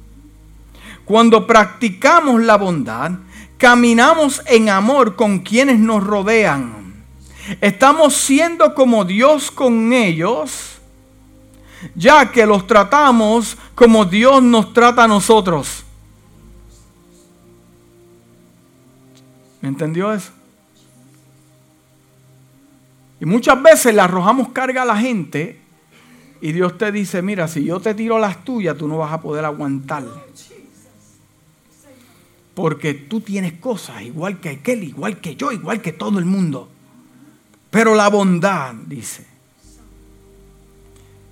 Cuando 1.06 1.48
practicamos 1.48 2.42
la 2.42 2.58
bondad, 2.58 3.12
caminamos 3.58 4.42
en 4.46 4.70
amor 4.70 5.16
con 5.16 5.40
quienes 5.40 5.80
nos 5.80 6.04
rodean. 6.04 7.04
Estamos 7.60 8.16
siendo 8.16 8.76
como 8.76 9.04
Dios 9.06 9.52
con 9.52 9.94
ellos 9.94 10.72
ya 11.96 12.32
que 12.32 12.46
los 12.46 12.68
tratamos 12.68 13.58
como 13.76 14.06
Dios 14.06 14.42
nos 14.44 14.74
trata 14.74 15.04
a 15.04 15.08
nosotros. 15.08 15.84
¿Me 19.62 19.70
entendió 19.70 20.12
eso? 20.12 20.32
Y 23.20 23.26
muchas 23.26 23.62
veces 23.62 23.94
le 23.94 24.02
arrojamos 24.02 24.50
carga 24.50 24.82
a 24.82 24.86
la 24.86 24.98
gente 24.98 25.60
y 26.42 26.52
Dios 26.52 26.78
te 26.78 26.92
dice, 26.92 27.22
mira, 27.22 27.48
si 27.48 27.64
yo 27.64 27.80
te 27.80 27.94
tiro 27.94 28.18
las 28.18 28.44
tuyas, 28.44 28.76
tú 28.76 28.88
no 28.88 28.98
vas 28.98 29.14
a 29.14 29.22
poder 29.22 29.46
aguantar. 29.46 30.04
Porque 32.54 32.94
tú 32.94 33.22
tienes 33.22 33.54
cosas 33.54 34.02
igual 34.02 34.40
que 34.40 34.50
aquel, 34.50 34.84
igual 34.84 35.20
que 35.20 35.36
yo, 35.36 35.52
igual 35.52 35.82
que 35.82 35.94
todo 35.94 36.20
el 36.20 36.26
mundo. 36.26 36.70
Pero 37.70 37.96
la 37.96 38.10
bondad, 38.10 38.74
dice, 38.74 39.32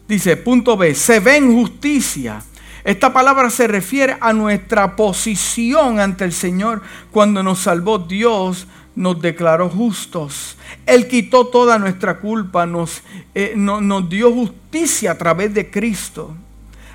Dice, 0.09 0.37
punto 0.37 0.75
B, 0.75 0.95
se 0.95 1.19
ve 1.19 1.37
en 1.37 1.53
justicia. 1.53 2.41
Esta 2.83 3.13
palabra 3.13 3.51
se 3.51 3.67
refiere 3.67 4.17
a 4.19 4.33
nuestra 4.33 4.95
posición 4.95 5.99
ante 5.99 6.25
el 6.25 6.33
Señor. 6.33 6.81
Cuando 7.11 7.43
nos 7.43 7.59
salvó 7.59 7.99
Dios, 7.99 8.65
nos 8.95 9.21
declaró 9.21 9.69
justos. 9.69 10.57
Él 10.87 11.07
quitó 11.07 11.45
toda 11.45 11.77
nuestra 11.77 12.17
culpa, 12.17 12.65
nos, 12.65 13.03
eh, 13.35 13.53
nos 13.55 14.09
dio 14.09 14.33
justicia 14.33 15.11
a 15.11 15.17
través 15.19 15.53
de 15.53 15.69
Cristo. 15.69 16.35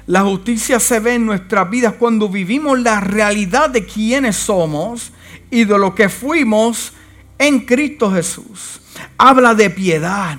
La 0.07 0.23
justicia 0.23 0.79
se 0.81 1.01
ve 1.01 1.15
en 1.15 1.25
nuestras 1.27 1.71
vidas 1.71 1.95
cuando 1.99 2.29
vivimos 2.29 2.79
la 2.79 3.01
realidad 3.01 3.71
de 3.71 3.87
quiénes 3.87 4.37
somos 4.37 5.13
y 5.51 5.65
de 5.65 5.79
lo 5.79 5.95
que 5.95 6.09
fuimos 6.09 6.93
en 7.39 7.61
Cristo 7.61 8.13
Jesús. 8.13 8.81
Habla 9.17 9.55
de 9.55 9.71
piedad 9.71 10.39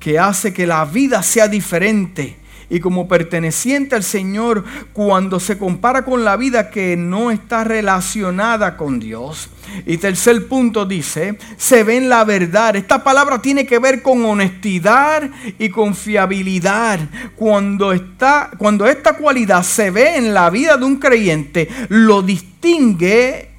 que 0.00 0.18
hace 0.18 0.54
que 0.54 0.66
la 0.66 0.84
vida 0.86 1.22
sea 1.22 1.48
diferente 1.48 2.38
y 2.70 2.80
como 2.80 3.08
perteneciente 3.08 3.94
al 3.94 4.02
Señor 4.02 4.64
cuando 4.92 5.40
se 5.40 5.58
compara 5.58 6.04
con 6.04 6.24
la 6.24 6.36
vida 6.36 6.70
que 6.70 6.96
no 6.96 7.30
está 7.30 7.64
relacionada 7.64 8.76
con 8.76 9.00
Dios. 9.00 9.48
Y 9.86 9.98
tercer 9.98 10.48
punto 10.48 10.84
dice, 10.86 11.38
se 11.56 11.84
ve 11.84 11.96
en 11.96 12.08
la 12.08 12.24
verdad. 12.24 12.76
Esta 12.76 13.02
palabra 13.02 13.40
tiene 13.40 13.66
que 13.66 13.78
ver 13.78 14.02
con 14.02 14.24
honestidad 14.24 15.30
y 15.58 15.68
confiabilidad. 15.68 17.00
Cuando, 17.36 17.92
está, 17.92 18.50
cuando 18.58 18.86
esta 18.86 19.16
cualidad 19.16 19.62
se 19.62 19.90
ve 19.90 20.16
en 20.16 20.34
la 20.34 20.50
vida 20.50 20.76
de 20.76 20.84
un 20.84 20.96
creyente, 20.96 21.68
lo 21.88 22.22
distingue 22.22 23.50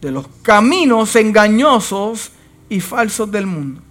de 0.00 0.10
los 0.10 0.28
caminos 0.42 1.16
engañosos 1.16 2.32
y 2.68 2.80
falsos 2.80 3.30
del 3.30 3.46
mundo. 3.46 3.82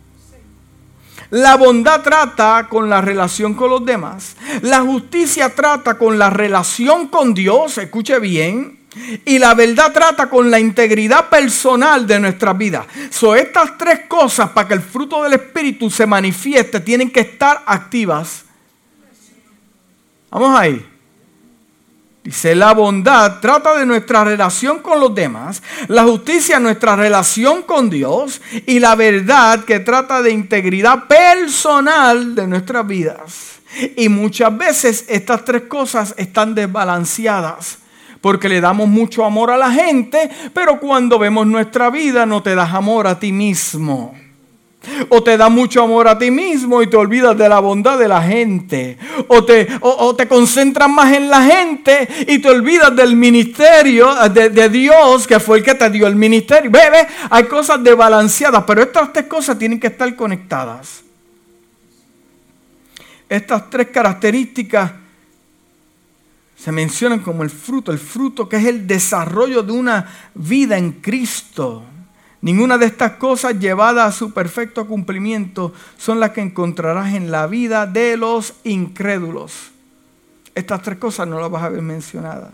La 1.30 1.56
bondad 1.56 2.02
trata 2.02 2.68
con 2.70 2.90
la 2.90 3.02
relación 3.02 3.54
con 3.54 3.70
los 3.70 3.86
demás. 3.86 4.36
La 4.62 4.82
justicia 4.82 5.54
trata 5.54 5.98
con 5.98 6.18
la 6.18 6.30
relación 6.30 7.08
con 7.08 7.34
Dios, 7.34 7.78
escuche 7.78 8.20
bien. 8.20 8.88
Y 9.26 9.38
la 9.38 9.54
verdad 9.54 9.92
trata 9.92 10.30
con 10.30 10.50
la 10.50 10.60
integridad 10.60 11.30
personal 11.30 12.08
de 12.08 12.20
nuestra 12.20 12.54
vida. 12.54 12.86
Son 13.10 13.38
estas 13.38 13.78
tres 13.78 14.02
cosas 14.08 14.50
para 14.50 14.68
que 14.68 14.74
el 14.74 14.82
fruto 14.82 15.22
del 15.24 15.34
Espíritu 15.34 15.90
se 15.90 16.06
manifieste 16.06 16.80
tienen 16.80 17.12
que 17.12 17.20
estar 17.20 17.62
activas. 17.66 18.46
Vamos 20.32 20.60
ahí. 20.60 20.97
Dice, 22.28 22.56
la 22.56 22.74
bondad 22.74 23.40
trata 23.40 23.74
de 23.80 23.86
nuestra 23.86 24.26
relación 24.26 24.80
con 24.80 25.00
los 25.00 25.16
demás, 25.16 25.64
la 25.88 26.04
justicia 26.04 26.60
nuestra 26.60 26.98
relación 26.98 27.62
con 27.62 27.90
Dios 27.90 28.42
y 28.66 28.82
la 28.82 28.96
verdad 28.96 29.64
que 29.64 29.80
trata 29.80 30.22
de 30.22 30.32
integridad 30.32 31.06
personal 31.08 32.36
de 32.36 32.46
nuestras 32.46 32.86
vidas. 32.86 33.62
Y 33.96 34.10
muchas 34.10 34.58
veces 34.58 35.06
estas 35.08 35.46
tres 35.46 35.62
cosas 35.70 36.16
están 36.18 36.54
desbalanceadas 36.54 37.78
porque 38.20 38.50
le 38.50 38.60
damos 38.60 38.90
mucho 38.90 39.24
amor 39.24 39.50
a 39.50 39.56
la 39.56 39.72
gente, 39.72 40.30
pero 40.54 40.82
cuando 40.82 41.18
vemos 41.18 41.48
nuestra 41.48 41.90
vida 41.90 42.26
no 42.26 42.44
te 42.44 42.56
das 42.56 42.74
amor 42.74 43.08
a 43.08 43.18
ti 43.18 43.32
mismo. 43.32 44.27
O 45.10 45.24
te 45.24 45.38
da 45.38 45.50
mucho 45.50 45.84
amor 45.84 46.08
a 46.08 46.18
ti 46.18 46.32
mismo 46.32 46.82
y 46.82 46.88
te 46.88 46.98
olvidas 46.98 47.38
de 47.38 47.50
la 47.50 47.60
bondad 47.60 47.98
de 47.98 48.08
la 48.08 48.22
gente. 48.22 48.98
O 49.28 49.44
te, 49.44 49.68
o, 49.82 50.16
te 50.16 50.28
concentras 50.28 50.90
más 50.90 51.14
en 51.14 51.30
la 51.30 51.42
gente 51.44 52.08
y 52.28 52.40
te 52.40 52.50
olvidas 52.50 52.96
del 52.96 53.16
ministerio 53.16 54.14
de, 54.30 54.50
de, 54.50 54.70
Dios 54.70 55.28
que 55.28 55.40
fue 55.40 55.60
el 55.60 55.64
que 55.64 55.76
te 55.76 55.90
dio 55.90 56.08
el 56.08 56.16
ministerio. 56.16 56.72
Ve, 56.72 56.80
hay 57.30 57.44
cosas 57.46 57.84
desbalanceadas, 57.84 58.64
pero 58.66 58.82
estas 58.82 59.14
tres 59.14 59.26
cosas 59.26 59.58
tienen 59.58 59.80
que 59.80 59.88
estar 59.88 60.16
conectadas. 60.16 61.04
Estas 63.30 63.70
tres 63.70 63.88
características 63.88 64.92
se 66.58 66.72
mencionan 66.72 67.20
como 67.20 67.44
el 67.44 67.50
fruto, 67.50 67.92
el 67.92 68.00
fruto 68.00 68.50
que 68.50 68.58
es 68.58 68.66
el 68.66 68.88
desarrollo 68.88 69.62
de 69.64 69.72
una 69.72 70.08
vida 70.34 70.78
en 70.78 70.94
Cristo. 70.94 71.84
Ninguna 72.42 72.78
de 72.78 72.86
estas 72.86 73.14
cosas 73.14 73.60
llevadas 73.60 74.08
a 74.08 74.18
su 74.18 74.32
perfecto 74.32 74.86
cumplimiento 74.86 75.74
son 75.98 76.20
las 76.20 76.32
que 76.32 76.42
encontrarás 76.42 77.16
en 77.16 77.32
la 77.32 77.48
vida 77.48 77.88
de 77.88 78.16
los 78.16 78.54
incrédulos. 78.64 79.72
Estas 80.54 80.82
tres 80.84 80.98
cosas 80.98 81.28
no 81.28 81.40
las 81.40 81.50
vas 81.50 81.64
a 81.64 81.70
ver 81.70 81.82
mencionadas. 81.82 82.52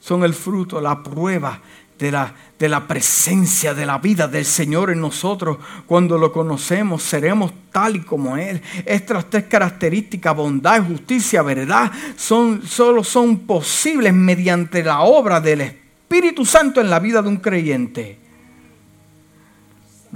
Son 0.00 0.24
el 0.24 0.34
fruto, 0.34 0.80
la 0.80 1.02
prueba 1.02 1.60
de 1.96 2.10
la, 2.10 2.34
de 2.58 2.68
la 2.68 2.86
presencia 2.86 3.72
de 3.72 3.86
la 3.86 3.98
vida 3.98 4.26
del 4.26 4.44
Señor 4.44 4.90
en 4.90 5.00
nosotros. 5.00 5.58
Cuando 5.86 6.18
lo 6.18 6.32
conocemos, 6.32 7.04
seremos 7.04 7.52
tal 7.70 7.96
y 7.96 8.00
como 8.00 8.36
Él. 8.36 8.60
Estas 8.84 9.30
tres 9.30 9.44
características, 9.44 10.34
bondad, 10.34 10.84
justicia, 10.84 11.42
verdad, 11.42 11.90
son, 12.16 12.66
solo 12.66 13.04
son 13.04 13.38
posibles 13.40 14.12
mediante 14.12 14.82
la 14.82 15.02
obra 15.02 15.40
del 15.40 15.60
Espíritu 15.60 16.44
Santo 16.44 16.80
en 16.80 16.90
la 16.90 16.98
vida 16.98 17.22
de 17.22 17.28
un 17.28 17.36
creyente 17.36 18.25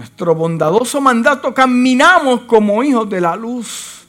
nuestro 0.00 0.34
bondadoso 0.34 0.98
mandato, 0.98 1.52
caminamos 1.52 2.40
como 2.46 2.82
hijos 2.82 3.10
de 3.10 3.20
la 3.20 3.36
luz. 3.36 4.06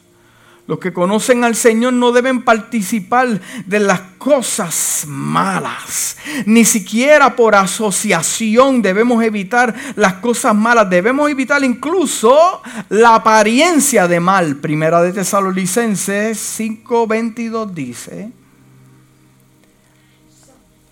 Los 0.65 0.79
que 0.79 0.93
conocen 0.93 1.43
al 1.43 1.53
Señor 1.53 1.91
no 1.91 2.13
deben 2.13 2.43
participar 2.43 3.41
de 3.65 3.79
las 3.81 3.99
cosas 4.17 5.03
malas. 5.05 6.15
Ni 6.45 6.63
siquiera 6.63 7.35
por 7.35 7.55
asociación 7.55 8.81
debemos 8.81 9.21
evitar 9.21 9.75
las 9.97 10.13
cosas 10.13 10.55
malas. 10.55 10.89
Debemos 10.89 11.29
evitar 11.29 11.61
incluso 11.61 12.61
la 12.87 13.15
apariencia 13.15 14.07
de 14.07 14.21
mal. 14.21 14.55
Primera 14.55 15.01
de 15.01 15.11
Tesalonicenses 15.11 16.39
5:22 16.57 17.69
dice, 17.73 18.31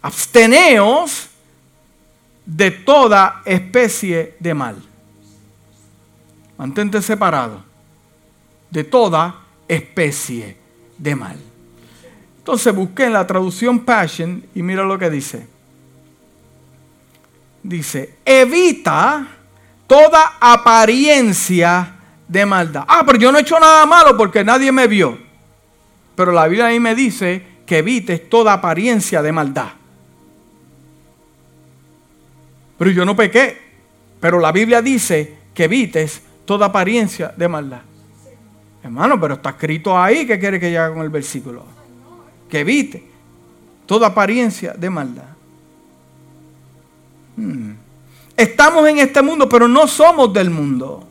absteneos 0.01 1.29
de 2.45 2.71
toda 2.71 3.43
especie 3.45 4.35
de 4.41 4.53
mal. 4.53 4.88
Mantente 6.59 7.01
separado 7.01 7.63
de 8.69 8.83
toda 8.83 9.43
especie 9.65 10.57
de 10.97 11.15
mal. 11.15 11.39
Entonces 12.37 12.75
busqué 12.75 13.09
la 13.09 13.25
traducción 13.25 13.79
Passion 13.79 14.45
y 14.53 14.61
mira 14.61 14.83
lo 14.83 14.99
que 14.99 15.09
dice. 15.09 15.47
Dice, 17.63 18.15
evita 18.25 19.25
toda 19.87 20.37
apariencia 20.37 21.95
de 22.27 22.45
maldad. 22.45 22.83
Ah, 22.89 23.03
pero 23.05 23.17
yo 23.17 23.31
no 23.31 23.37
he 23.37 23.41
hecho 23.41 23.57
nada 23.57 23.85
malo 23.85 24.17
porque 24.17 24.43
nadie 24.43 24.73
me 24.73 24.85
vio. 24.87 25.17
Pero 26.13 26.33
la 26.33 26.45
Biblia 26.45 26.65
ahí 26.65 26.79
me 26.81 26.93
dice 26.93 27.41
que 27.65 27.77
evites 27.77 28.29
toda 28.29 28.51
apariencia 28.51 29.21
de 29.21 29.31
maldad. 29.31 29.69
Pero 32.77 32.91
yo 32.91 33.05
no 33.05 33.15
pequé. 33.15 33.61
Pero 34.19 34.41
la 34.41 34.51
Biblia 34.51 34.81
dice 34.81 35.37
que 35.53 35.63
evites 35.63 36.23
toda 36.49 36.65
apariencia 36.65 37.31
de 37.37 37.47
maldad. 37.47 37.81
Hermano, 38.81 39.21
pero 39.21 39.35
está 39.35 39.51
escrito 39.51 39.95
ahí 39.95 40.25
que 40.25 40.39
quiere 40.39 40.59
que 40.59 40.71
llegue 40.71 40.89
con 40.89 41.03
el 41.03 41.09
versículo. 41.09 41.63
Que 42.49 42.61
evite 42.61 43.07
toda 43.85 44.07
apariencia 44.07 44.73
de 44.73 44.89
maldad. 44.89 45.29
Hmm. 47.37 47.73
Estamos 48.35 48.87
en 48.87 48.97
este 48.97 49.21
mundo, 49.21 49.47
pero 49.47 49.67
no 49.67 49.87
somos 49.87 50.33
del 50.33 50.49
mundo. 50.49 51.07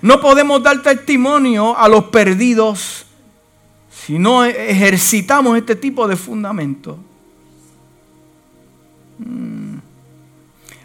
No 0.00 0.20
podemos 0.20 0.60
dar 0.60 0.82
testimonio 0.82 1.78
a 1.78 1.88
los 1.88 2.06
perdidos 2.06 3.06
si 3.88 4.18
no 4.18 4.44
ejercitamos 4.44 5.56
este 5.56 5.76
tipo 5.76 6.08
de 6.08 6.16
fundamento. 6.16 6.98
Hmm. 9.20 9.76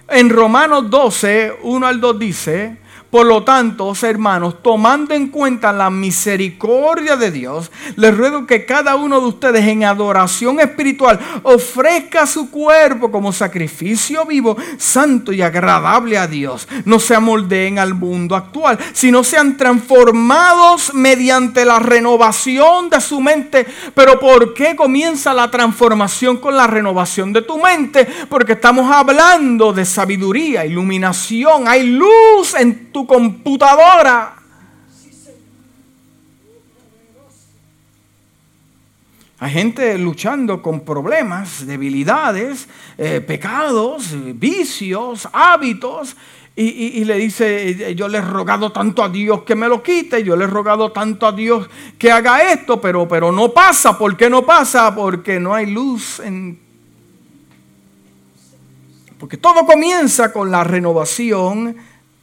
En 0.08 0.30
Romanos 0.30 0.88
12, 0.88 1.54
1 1.64 1.88
al 1.88 2.00
2 2.00 2.20
dice, 2.20 2.86
por 3.10 3.26
lo 3.26 3.44
tanto, 3.44 3.94
hermanos, 4.02 4.62
tomando 4.62 5.14
en 5.14 5.30
cuenta 5.30 5.72
la 5.72 5.90
misericordia 5.90 7.16
de 7.16 7.32
Dios, 7.32 7.72
les 7.96 8.16
ruego 8.16 8.46
que 8.46 8.66
cada 8.66 8.96
uno 8.96 9.22
de 9.22 9.28
ustedes 9.28 9.66
en 9.66 9.86
adoración 9.86 10.60
espiritual 10.60 11.20
ofrezca 11.44 12.28
su 12.28 12.52
cuerpo 12.52 13.10
como 13.10 13.32
sacrificio 13.32 14.26
vivo, 14.26 14.58
santo 14.78 15.32
y 15.32 15.42
agradable 15.42 16.18
a 16.18 16.28
Dios. 16.28 16.68
No 16.84 17.00
se 17.00 17.16
amoldeen 17.16 17.80
al 17.80 17.94
mundo 17.94 18.36
actual, 18.36 18.78
sino 18.92 19.24
sean 19.24 19.56
transformados 19.56 20.94
mediante 20.94 21.64
la 21.64 21.80
renovación 21.80 22.90
de 22.90 23.00
su 23.00 23.22
mente. 23.22 23.66
Pero 23.94 24.20
¿por 24.20 24.54
qué 24.54 24.76
comienza 24.76 25.34
la 25.34 25.50
transformación 25.50 26.38
con 26.38 26.58
la 26.58 26.68
renovación 26.68 27.32
de 27.32 27.42
tu 27.42 27.58
mente? 27.58 28.06
Porque 28.30 28.54
estamos 28.54 28.92
hablando 28.92 29.72
de 29.72 29.86
sabiduría, 29.86 30.66
iluminación, 30.66 31.68
hay 31.68 31.84
luz 31.84 32.54
en 32.58 32.92
tu 32.92 32.97
computadora. 33.06 34.38
Hay 39.40 39.52
gente 39.52 39.98
luchando 40.00 40.64
con 40.64 40.80
problemas, 40.80 41.68
debilidades, 41.68 42.68
eh, 42.98 43.22
pecados, 43.22 44.16
vicios, 44.34 45.28
hábitos. 45.32 46.16
Y, 46.60 47.06
le 47.06 47.18
dice, 47.18 47.94
yo 47.94 48.08
le 48.08 48.18
he 48.18 48.22
rogado 48.22 48.72
tanto 48.72 49.04
a 49.04 49.10
Dios 49.10 49.44
que 49.44 49.54
me 49.54 49.68
lo 49.68 49.84
quite, 49.84 50.24
yo 50.24 50.36
le 50.36 50.46
he 50.46 50.48
rogado 50.48 50.92
tanto 50.92 51.28
a 51.28 51.32
Dios 51.32 51.70
que 52.00 52.12
haga 52.12 52.52
esto, 52.52 52.82
pero, 52.82 53.08
pero 53.08 53.32
no 53.32 53.50
pasa. 53.50 53.96
¿Por 53.96 54.18
qué 54.18 54.28
no 54.28 54.44
pasa? 54.44 54.96
Porque 54.96 55.40
no 55.40 55.54
hay 55.54 55.68
luz 55.68 56.20
en... 56.20 56.60
Porque 59.20 59.38
todo 59.38 59.68
comienza 59.68 60.34
con 60.34 60.50
la 60.50 60.64
renovación 60.64 61.78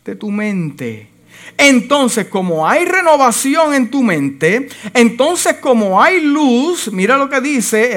de 0.04 0.16
tu 0.16 0.30
mente. 0.30 1.08
Entonces, 1.56 2.26
como 2.26 2.66
hay 2.66 2.84
renovación 2.84 3.74
en 3.74 3.90
tu 3.90 4.02
mente, 4.02 4.68
entonces 4.92 5.54
como 5.54 6.02
hay 6.02 6.20
luz, 6.20 6.90
mira 6.92 7.16
lo 7.16 7.28
que 7.28 7.40
dice 7.40 7.96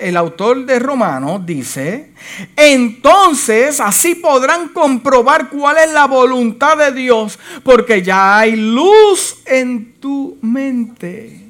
el, 0.00 0.16
autor 0.16 0.66
de 0.66 0.78
Romanos, 0.78 1.44
dice, 1.44 2.12
entonces 2.54 3.80
así 3.80 4.14
podrán 4.14 4.68
comprobar 4.68 5.48
cuál 5.48 5.78
es 5.78 5.92
la 5.92 6.06
voluntad 6.06 6.76
de 6.76 6.92
Dios, 6.92 7.38
porque 7.64 8.02
ya 8.02 8.38
hay 8.38 8.56
luz 8.56 9.38
en 9.46 9.94
tu 9.94 10.38
mente. 10.40 11.40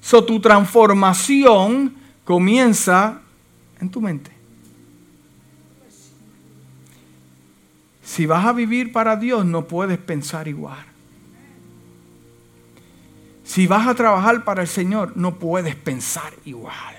So, 0.00 0.24
tu 0.24 0.40
transformación 0.40 1.94
comienza 2.24 3.20
en 3.80 3.90
tu 3.90 4.00
mente. 4.00 4.41
Si 8.12 8.26
vas 8.26 8.44
a 8.44 8.52
vivir 8.52 8.92
para 8.92 9.16
Dios, 9.16 9.46
no 9.46 9.66
puedes 9.66 9.96
pensar 9.96 10.46
igual. 10.46 10.84
Si 13.42 13.66
vas 13.66 13.88
a 13.88 13.94
trabajar 13.94 14.44
para 14.44 14.60
el 14.60 14.68
Señor, 14.68 15.16
no 15.16 15.36
puedes 15.36 15.76
pensar 15.76 16.34
igual. 16.44 16.94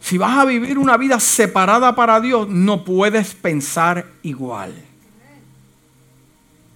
Si 0.00 0.16
vas 0.16 0.38
a 0.38 0.46
vivir 0.46 0.78
una 0.78 0.96
vida 0.96 1.20
separada 1.20 1.94
para 1.94 2.22
Dios, 2.22 2.48
no 2.48 2.84
puedes 2.84 3.34
pensar 3.34 4.06
igual 4.22 4.91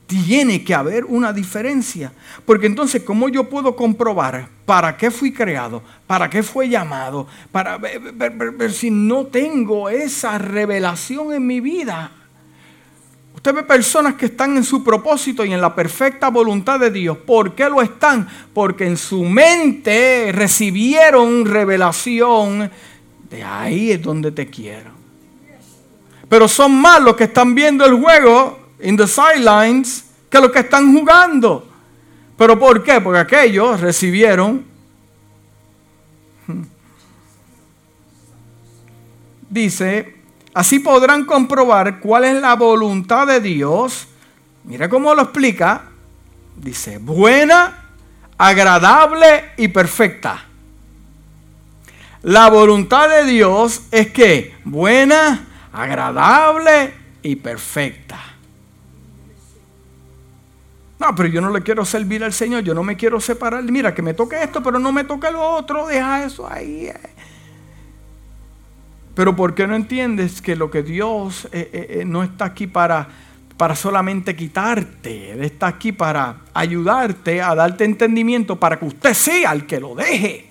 tiene 0.07 0.63
que 0.63 0.75
haber 0.75 1.05
una 1.05 1.33
diferencia. 1.33 2.13
Porque 2.45 2.67
entonces, 2.67 3.03
¿cómo 3.03 3.29
yo 3.29 3.49
puedo 3.49 3.75
comprobar 3.75 4.49
para 4.65 4.97
qué 4.97 5.11
fui 5.11 5.33
creado? 5.33 5.83
¿Para 6.07 6.31
qué 6.31 6.43
fue 6.43 6.69
llamado? 6.69 7.27
Para 7.51 7.77
ver, 7.79 8.73
si 8.73 8.91
no 8.91 9.27
tengo 9.27 9.89
esa 9.89 10.39
revelación 10.39 11.33
en 11.33 11.47
mi 11.47 11.61
vida. 11.61 12.13
Usted 13.35 13.55
ve 13.55 13.63
personas 13.65 14.15
que 14.15 14.27
están 14.27 14.57
en 14.57 14.65
su 14.65 14.83
propósito 14.83 15.45
y 15.45 15.53
en 15.53 15.61
la 15.61 15.75
perfecta 15.75 16.31
voluntad 16.31 16.81
de 16.81 16.91
Dios. 16.91 17.19
¿Por 17.19 17.55
qué 17.55 17.69
lo 17.69 17.83
están? 17.83 18.29
Porque 18.55 18.87
en 18.87 18.97
su 18.97 19.25
mente 19.25 20.31
recibieron 20.33 21.45
revelación. 21.45 22.71
De 23.29 23.43
ahí 23.43 23.93
es 23.93 24.03
donde 24.03 24.33
te 24.33 24.47
quiero. 24.47 24.91
Pero 26.29 26.49
son 26.49 26.75
más 26.81 27.01
los 27.01 27.15
que 27.15 27.25
están 27.25 27.55
viendo 27.55 27.85
el 27.85 27.95
juego 27.95 28.66
in 28.81 28.97
the 28.97 29.07
sidelines 29.07 30.05
que 30.31 30.41
los 30.41 30.51
que 30.51 30.61
están 30.61 30.93
jugando. 30.97 31.67
¿Pero 32.37 32.59
por 32.59 32.83
qué? 32.83 33.01
Porque 33.01 33.21
aquellos 33.21 33.81
recibieron. 33.81 34.65
Dice, 39.49 40.17
así 40.53 40.81
podrán 40.81 41.25
comprobar 41.25 42.01
cuál 42.01 42.25
es 42.25 42.41
la 42.41 42.55
voluntad 42.55 43.27
de 43.27 43.41
Dios. 43.41 44.07
Mira 44.65 44.89
cómo 44.89 45.15
lo 45.15 45.23
explica. 45.23 45.85
Dice, 46.57 46.99
buena, 46.99 47.91
agradable 48.37 49.53
y 49.57 49.69
perfecta. 49.69 50.45
La 52.23 52.51
voluntad 52.51 53.09
de 53.09 53.25
Dios 53.25 53.83
es 53.91 54.11
que 54.11 54.57
buena, 54.65 55.47
agradable 55.73 56.93
y 57.23 57.37
perfecta. 57.37 58.19
No, 60.99 61.15
pero 61.15 61.29
yo 61.29 61.41
no 61.41 61.51
le 61.51 61.63
quiero 61.63 61.85
servir 61.85 62.25
al 62.25 62.33
Señor, 62.33 62.63
yo 62.63 62.75
no 62.75 62.83
me 62.83 62.97
quiero 62.97 63.21
separar. 63.21 63.63
Mira, 63.65 63.95
que 63.95 64.03
me 64.03 64.15
toque 64.15 64.43
esto, 64.43 64.63
pero 64.63 64.79
no 64.79 64.93
me 64.93 65.05
toque 65.05 65.31
lo 65.31 65.43
otro, 65.43 65.87
deja 65.87 66.25
eso 66.25 66.51
ahí. 66.51 66.87
Eh. 66.87 66.95
Pero 69.15 69.37
¿por 69.37 69.55
qué 69.55 69.67
no 69.67 69.75
entiendes 69.75 70.41
que 70.41 70.57
lo 70.57 70.71
que 70.71 70.83
Dios 70.83 71.49
eh, 71.53 71.99
eh, 72.01 72.05
no 72.07 72.23
está 72.23 72.47
aquí 72.47 72.67
para, 72.67 73.09
para 73.59 73.77
solamente 73.77 74.35
quitarte? 74.35 75.33
Él 75.33 75.45
está 75.45 75.67
aquí 75.67 75.93
para 75.93 76.39
ayudarte, 76.55 77.43
a 77.43 77.55
darte 77.55 77.85
entendimiento, 77.85 78.57
para 78.57 78.79
que 78.79 78.87
usted 78.87 79.13
sea 79.13 79.53
el 79.53 79.67
que 79.67 79.79
lo 79.79 79.95
deje. 79.95 80.47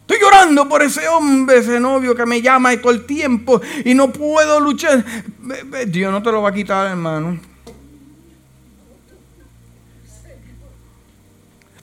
Estoy 0.00 0.18
llorando 0.20 0.68
por 0.68 0.82
ese 0.82 1.08
hombre, 1.08 1.58
ese 1.58 1.80
novio 1.80 2.14
que 2.14 2.26
me 2.26 2.42
llama 2.42 2.76
todo 2.76 2.92
el 2.92 3.06
tiempo 3.06 3.60
y 3.84 3.94
no 3.94 4.12
puedo 4.12 4.60
luchar. 4.60 5.04
Dios 5.86 6.12
no 6.12 6.22
te 6.22 6.30
lo 6.30 6.42
va 6.42 6.50
a 6.50 6.52
quitar, 6.52 6.88
hermano. 6.88 7.53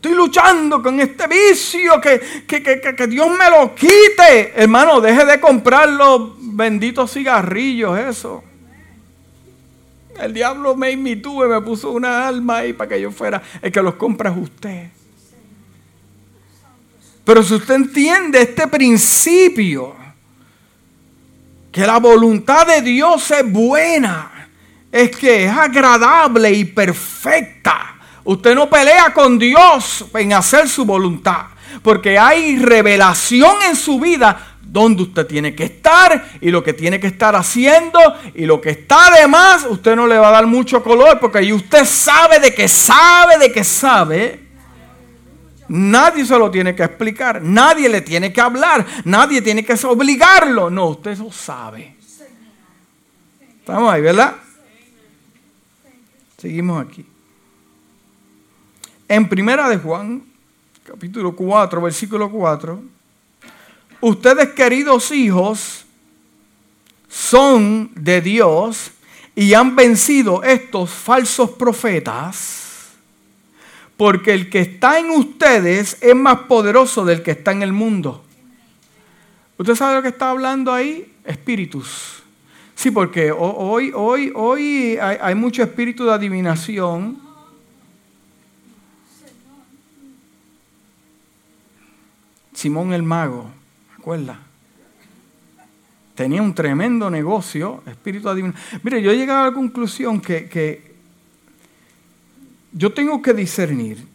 Estoy 0.01 0.15
luchando 0.15 0.81
con 0.81 0.99
este 0.99 1.27
vicio, 1.27 2.01
que, 2.01 2.19
que, 2.47 3.07
Dios 3.07 3.29
me 3.37 3.51
lo 3.51 3.75
quite. 3.75 4.51
Hermano, 4.55 4.99
deje 4.99 5.23
de 5.25 5.39
comprar 5.39 5.87
los 5.89 6.31
benditos 6.39 7.13
cigarrillos, 7.13 7.99
eso. 7.99 8.43
El 10.19 10.33
diablo 10.33 10.75
me 10.75 10.89
imitó 10.89 11.45
y 11.45 11.49
me 11.49 11.61
puso 11.61 11.91
una 11.91 12.27
alma 12.27 12.57
ahí 12.57 12.73
para 12.73 12.89
que 12.89 12.99
yo 12.99 13.11
fuera 13.11 13.43
el 13.61 13.71
que 13.71 13.79
los 13.83 13.93
compra 13.93 14.31
es 14.31 14.37
usted. 14.37 14.89
Pero 17.23 17.43
si 17.43 17.53
usted 17.53 17.75
entiende 17.75 18.41
este 18.41 18.67
principio, 18.67 19.95
que 21.71 21.85
la 21.85 21.99
voluntad 21.99 22.65
de 22.65 22.81
Dios 22.81 23.29
es 23.29 23.51
buena, 23.51 24.49
es 24.91 25.15
que 25.15 25.45
es 25.45 25.51
agradable 25.51 26.51
y 26.51 26.65
perfecta. 26.65 27.90
Usted 28.23 28.55
no 28.55 28.69
pelea 28.69 29.13
con 29.13 29.39
Dios 29.39 30.05
en 30.13 30.33
hacer 30.33 30.69
su 30.69 30.85
voluntad, 30.85 31.47
porque 31.81 32.19
hay 32.19 32.57
revelación 32.57 33.61
en 33.67 33.75
su 33.75 33.99
vida 33.99 34.57
donde 34.61 35.03
usted 35.03 35.27
tiene 35.27 35.53
que 35.53 35.65
estar 35.65 36.29
y 36.39 36.49
lo 36.49 36.63
que 36.63 36.71
tiene 36.71 36.99
que 36.99 37.07
estar 37.07 37.35
haciendo 37.35 37.99
y 38.33 38.45
lo 38.45 38.61
que 38.61 38.69
está 38.69 39.07
además, 39.07 39.65
usted 39.69 39.97
no 39.97 40.07
le 40.07 40.17
va 40.17 40.29
a 40.29 40.31
dar 40.31 40.47
mucho 40.47 40.81
color 40.81 41.19
porque 41.19 41.39
ahí 41.39 41.51
usted 41.51 41.83
sabe 41.83 42.39
de 42.39 42.53
que 42.53 42.69
sabe 42.69 43.37
de 43.37 43.51
que 43.51 43.63
sabe. 43.65 44.47
Nadie 45.67 46.25
se 46.25 46.37
lo 46.37 46.49
tiene 46.51 46.75
que 46.75 46.83
explicar, 46.83 47.41
nadie 47.41 47.89
le 47.89 48.01
tiene 48.01 48.31
que 48.31 48.41
hablar, 48.41 48.85
nadie 49.05 49.41
tiene 49.41 49.63
que 49.63 49.73
obligarlo. 49.85 50.69
No, 50.69 50.87
usted 50.87 51.17
lo 51.17 51.31
sabe. 51.31 51.95
Estamos 53.59 53.93
ahí, 53.93 54.01
¿verdad? 54.01 54.35
Seguimos 56.37 56.85
aquí. 56.85 57.05
En 59.11 59.27
Primera 59.27 59.67
de 59.67 59.75
Juan, 59.75 60.23
capítulo 60.85 61.35
4, 61.35 61.81
versículo 61.81 62.31
4, 62.31 62.81
ustedes 63.99 64.49
queridos 64.51 65.11
hijos 65.11 65.85
son 67.09 67.91
de 67.93 68.21
Dios 68.21 68.91
y 69.35 69.53
han 69.53 69.75
vencido 69.75 70.41
estos 70.43 70.91
falsos 70.91 71.49
profetas, 71.49 72.91
porque 73.97 74.31
el 74.31 74.49
que 74.49 74.61
está 74.61 74.97
en 74.97 75.09
ustedes 75.09 75.97
es 75.99 76.15
más 76.15 76.43
poderoso 76.43 77.03
del 77.03 77.21
que 77.21 77.31
está 77.31 77.51
en 77.51 77.63
el 77.63 77.73
mundo. 77.73 78.23
¿Usted 79.57 79.75
sabe 79.75 79.95
lo 79.95 80.01
que 80.03 80.07
está 80.07 80.29
hablando 80.29 80.71
ahí? 80.71 81.13
Espíritus. 81.25 82.23
Sí, 82.75 82.91
porque 82.91 83.29
hoy, 83.33 83.91
hoy, 83.93 84.31
hoy 84.33 84.97
hay, 85.01 85.17
hay 85.19 85.35
mucho 85.35 85.63
espíritu 85.63 86.05
de 86.05 86.13
adivinación 86.13 87.30
Simón 92.61 92.93
el 92.93 93.01
mago, 93.01 93.49
¿recuerda? 93.97 94.39
Tenía 96.13 96.43
un 96.43 96.53
tremendo 96.53 97.09
negocio, 97.09 97.81
espíritu 97.87 98.29
adivino. 98.29 98.53
Mire, 98.83 99.01
yo 99.01 99.09
he 99.09 99.17
llegado 99.17 99.45
a 99.45 99.45
la 99.47 99.53
conclusión 99.53 100.21
que, 100.21 100.47
que 100.47 100.93
yo 102.71 102.93
tengo 102.93 103.19
que 103.19 103.33
discernir 103.33 104.07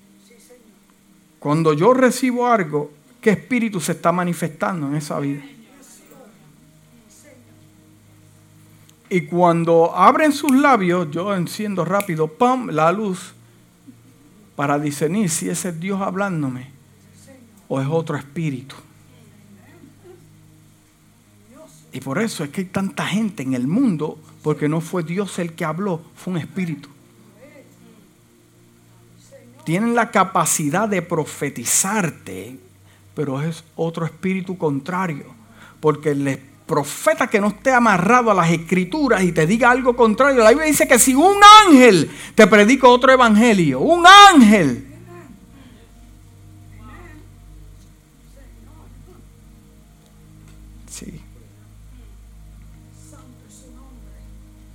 cuando 1.40 1.72
yo 1.72 1.92
recibo 1.92 2.46
algo, 2.46 2.92
qué 3.20 3.30
espíritu 3.30 3.80
se 3.80 3.92
está 3.92 4.12
manifestando 4.12 4.86
en 4.86 4.94
esa 4.94 5.18
vida. 5.18 5.42
Y 9.10 9.22
cuando 9.22 9.92
abren 9.92 10.30
sus 10.30 10.52
labios, 10.52 11.10
yo 11.10 11.34
enciendo 11.34 11.84
rápido, 11.84 12.28
¡pam!, 12.28 12.68
la 12.70 12.92
luz 12.92 13.34
para 14.54 14.78
discernir 14.78 15.30
si 15.30 15.48
ese 15.48 15.70
es 15.70 15.80
Dios 15.80 16.00
hablándome 16.00 16.75
o 17.68 17.80
es 17.80 17.86
otro 17.88 18.16
espíritu. 18.16 18.74
Y 21.92 22.00
por 22.00 22.20
eso 22.20 22.44
es 22.44 22.50
que 22.50 22.60
hay 22.60 22.66
tanta 22.66 23.06
gente 23.06 23.42
en 23.42 23.54
el 23.54 23.66
mundo, 23.66 24.18
porque 24.42 24.68
no 24.68 24.80
fue 24.80 25.02
Dios 25.02 25.38
el 25.38 25.54
que 25.54 25.64
habló, 25.64 26.02
fue 26.14 26.34
un 26.34 26.38
espíritu. 26.38 26.88
Tienen 29.64 29.94
la 29.94 30.10
capacidad 30.10 30.88
de 30.88 31.02
profetizarte, 31.02 32.58
pero 33.14 33.40
es 33.40 33.64
otro 33.74 34.04
espíritu 34.04 34.58
contrario. 34.58 35.24
Porque 35.80 36.10
el 36.10 36.38
profeta 36.66 37.28
que 37.28 37.40
no 37.40 37.48
esté 37.48 37.72
amarrado 37.72 38.30
a 38.30 38.34
las 38.34 38.50
escrituras 38.50 39.22
y 39.22 39.32
te 39.32 39.46
diga 39.46 39.70
algo 39.70 39.96
contrario, 39.96 40.42
la 40.42 40.50
Biblia 40.50 40.66
dice 40.66 40.86
que 40.86 40.98
si 40.98 41.14
un 41.14 41.38
ángel 41.66 42.10
te 42.34 42.46
predica 42.46 42.88
otro 42.88 43.10
evangelio, 43.10 43.80
un 43.80 44.04
ángel 44.06 44.95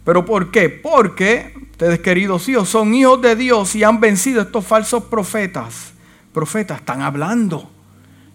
¿Pero 0.03 0.25
por 0.25 0.51
qué? 0.51 0.69
Porque 0.69 1.53
ustedes 1.71 1.99
queridos 1.99 2.47
hijos 2.49 2.69
son 2.69 2.93
hijos 2.93 3.21
de 3.21 3.35
Dios 3.35 3.75
y 3.75 3.83
han 3.83 3.99
vencido 3.99 4.41
estos 4.41 4.65
falsos 4.65 5.03
profetas. 5.03 5.93
Profetas 6.33 6.79
están 6.79 7.01
hablando, 7.01 7.69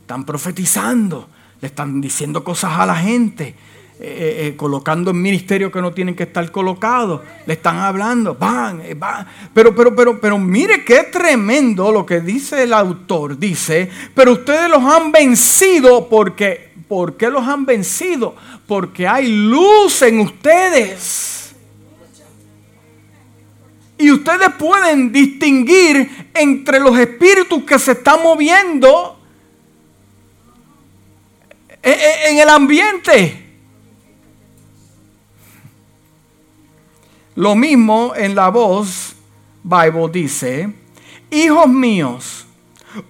están 0.00 0.24
profetizando, 0.24 1.28
le 1.60 1.68
están 1.68 2.00
diciendo 2.00 2.44
cosas 2.44 2.78
a 2.78 2.86
la 2.86 2.96
gente 2.96 3.54
eh, 3.98 4.48
eh, 4.48 4.56
colocando 4.58 5.10
en 5.10 5.22
ministerios 5.22 5.72
que 5.72 5.80
no 5.80 5.90
tienen 5.90 6.14
que 6.14 6.24
estar 6.24 6.50
colocados. 6.50 7.22
Le 7.46 7.54
están 7.54 7.78
hablando, 7.78 8.34
van, 8.34 8.82
eh, 8.82 8.92
van. 8.92 9.26
Pero, 9.54 9.74
pero, 9.74 9.96
pero, 9.96 10.20
pero 10.20 10.38
mire 10.38 10.84
qué 10.84 11.04
tremendo 11.04 11.90
lo 11.90 12.04
que 12.04 12.20
dice 12.20 12.64
el 12.64 12.74
autor. 12.74 13.38
Dice, 13.38 13.90
pero 14.14 14.32
ustedes 14.32 14.68
los 14.68 14.84
han 14.84 15.10
vencido 15.10 16.10
porque, 16.10 16.74
¿por 16.86 17.16
qué 17.16 17.30
los 17.30 17.48
han 17.48 17.64
vencido? 17.64 18.36
Porque 18.66 19.08
hay 19.08 19.28
luz 19.28 20.02
en 20.02 20.20
ustedes. 20.20 21.45
Y 23.98 24.10
ustedes 24.10 24.50
pueden 24.58 25.10
distinguir 25.10 26.30
entre 26.34 26.80
los 26.80 26.98
espíritus 26.98 27.64
que 27.64 27.78
se 27.78 27.92
están 27.92 28.22
moviendo 28.22 29.18
en 31.82 32.38
el 32.38 32.48
ambiente. 32.48 33.44
Lo 37.36 37.54
mismo 37.54 38.12
en 38.16 38.34
la 38.34 38.48
voz 38.48 39.14
Bible 39.62 40.08
dice, 40.10 40.72
hijos 41.30 41.68
míos, 41.68 42.46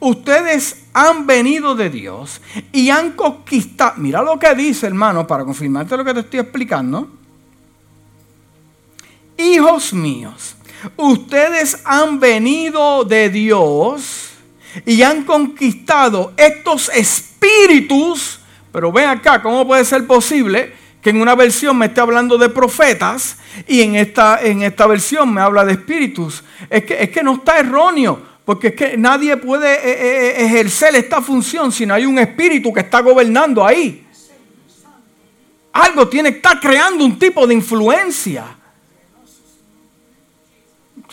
ustedes 0.00 0.84
han 0.92 1.26
venido 1.26 1.74
de 1.74 1.90
Dios 1.90 2.40
y 2.72 2.90
han 2.90 3.12
conquistado. 3.12 3.94
Mira 3.98 4.22
lo 4.22 4.38
que 4.38 4.54
dice, 4.54 4.86
hermano, 4.86 5.26
para 5.26 5.44
confirmarte 5.44 5.96
lo 5.96 6.04
que 6.04 6.14
te 6.14 6.20
estoy 6.20 6.40
explicando. 6.40 7.08
Hijos 9.36 9.92
míos, 9.92 10.55
ustedes 10.96 11.80
han 11.84 12.20
venido 12.20 13.04
de 13.04 13.30
Dios 13.30 14.30
y 14.84 15.02
han 15.02 15.24
conquistado 15.24 16.32
estos 16.36 16.90
espíritus. 16.90 18.40
Pero 18.72 18.92
ven 18.92 19.08
acá, 19.08 19.42
¿cómo 19.42 19.66
puede 19.66 19.84
ser 19.84 20.06
posible? 20.06 20.86
que 21.06 21.10
en 21.10 21.20
una 21.20 21.36
versión 21.36 21.78
me 21.78 21.86
esté 21.86 22.00
hablando 22.00 22.36
de 22.36 22.48
profetas 22.48 23.36
y 23.68 23.80
en 23.80 23.94
esta, 23.94 24.42
en 24.42 24.64
esta 24.64 24.88
versión 24.88 25.32
me 25.32 25.40
habla 25.40 25.64
de 25.64 25.74
espíritus. 25.74 26.42
Es 26.68 26.84
que, 26.84 27.00
es 27.00 27.10
que 27.10 27.22
no 27.22 27.34
está 27.34 27.60
erróneo, 27.60 28.20
porque 28.44 28.66
es 28.66 28.74
que 28.74 28.96
nadie 28.96 29.36
puede 29.36 29.72
eh, 29.72 29.78
eh, 29.84 30.30
eh, 30.40 30.46
ejercer 30.46 30.96
esta 30.96 31.22
función 31.22 31.70
si 31.70 31.86
no 31.86 31.94
hay 31.94 32.06
un 32.06 32.18
espíritu 32.18 32.72
que 32.72 32.80
está 32.80 33.02
gobernando 33.02 33.64
ahí. 33.64 34.04
Algo 35.72 36.08
tiene 36.08 36.32
que 36.32 36.38
estar 36.38 36.58
creando 36.58 37.04
un 37.04 37.16
tipo 37.16 37.46
de 37.46 37.54
influencia. 37.54 38.44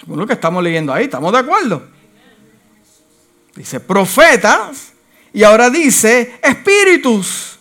Según 0.03 0.19
lo 0.19 0.27
que 0.27 0.33
estamos 0.33 0.61
leyendo 0.61 0.93
ahí, 0.93 1.05
¿estamos 1.05 1.31
de 1.31 1.37
acuerdo? 1.37 1.87
Dice 3.55 3.79
profetas 3.79 4.91
y 5.31 5.43
ahora 5.43 5.69
dice 5.69 6.39
espíritus. 6.43 7.57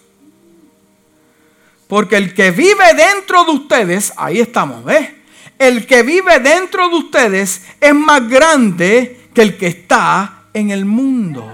Porque 1.87 2.17
el 2.17 2.35
que 2.35 2.51
vive 2.51 2.95
dentro 2.97 3.45
de 3.45 3.53
ustedes, 3.53 4.13
ahí 4.17 4.41
estamos, 4.41 4.85
¿ves? 4.85 5.09
El 5.57 5.87
que 5.87 6.03
vive 6.03 6.41
dentro 6.41 6.89
de 6.89 6.97
ustedes 6.97 7.63
es 7.81 7.95
más 7.95 8.29
grande 8.29 9.29
que 9.33 9.43
el 9.43 9.57
que 9.57 9.69
está 9.69 10.47
en 10.53 10.71
el 10.71 10.85
mundo. 10.85 11.53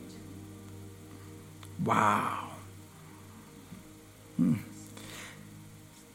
Wow. 1.81 2.38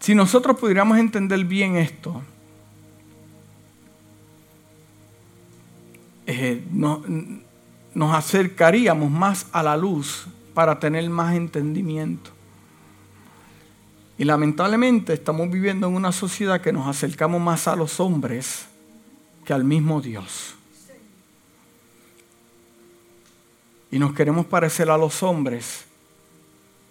Si 0.03 0.13
nosotros 0.13 0.59
pudiéramos 0.59 0.97
entender 0.97 1.45
bien 1.45 1.77
esto, 1.77 2.21
eh, 6.25 6.61
no, 6.73 7.01
nos 7.93 8.13
acercaríamos 8.13 9.09
más 9.09 9.47
a 9.53 9.63
la 9.63 9.77
luz 9.77 10.25
para 10.53 10.77
tener 10.77 11.09
más 11.09 11.33
entendimiento. 11.35 12.31
Y 14.17 14.25
lamentablemente 14.25 15.13
estamos 15.13 15.49
viviendo 15.49 15.87
en 15.87 15.95
una 15.95 16.11
sociedad 16.11 16.59
que 16.59 16.73
nos 16.73 16.85
acercamos 16.85 17.39
más 17.39 17.69
a 17.69 17.77
los 17.77 18.01
hombres 18.01 18.65
que 19.45 19.53
al 19.53 19.63
mismo 19.63 20.01
Dios. 20.01 20.55
Y 23.89 23.99
nos 23.99 24.13
queremos 24.13 24.47
parecer 24.47 24.89
a 24.89 24.97
los 24.97 25.23
hombres 25.23 25.85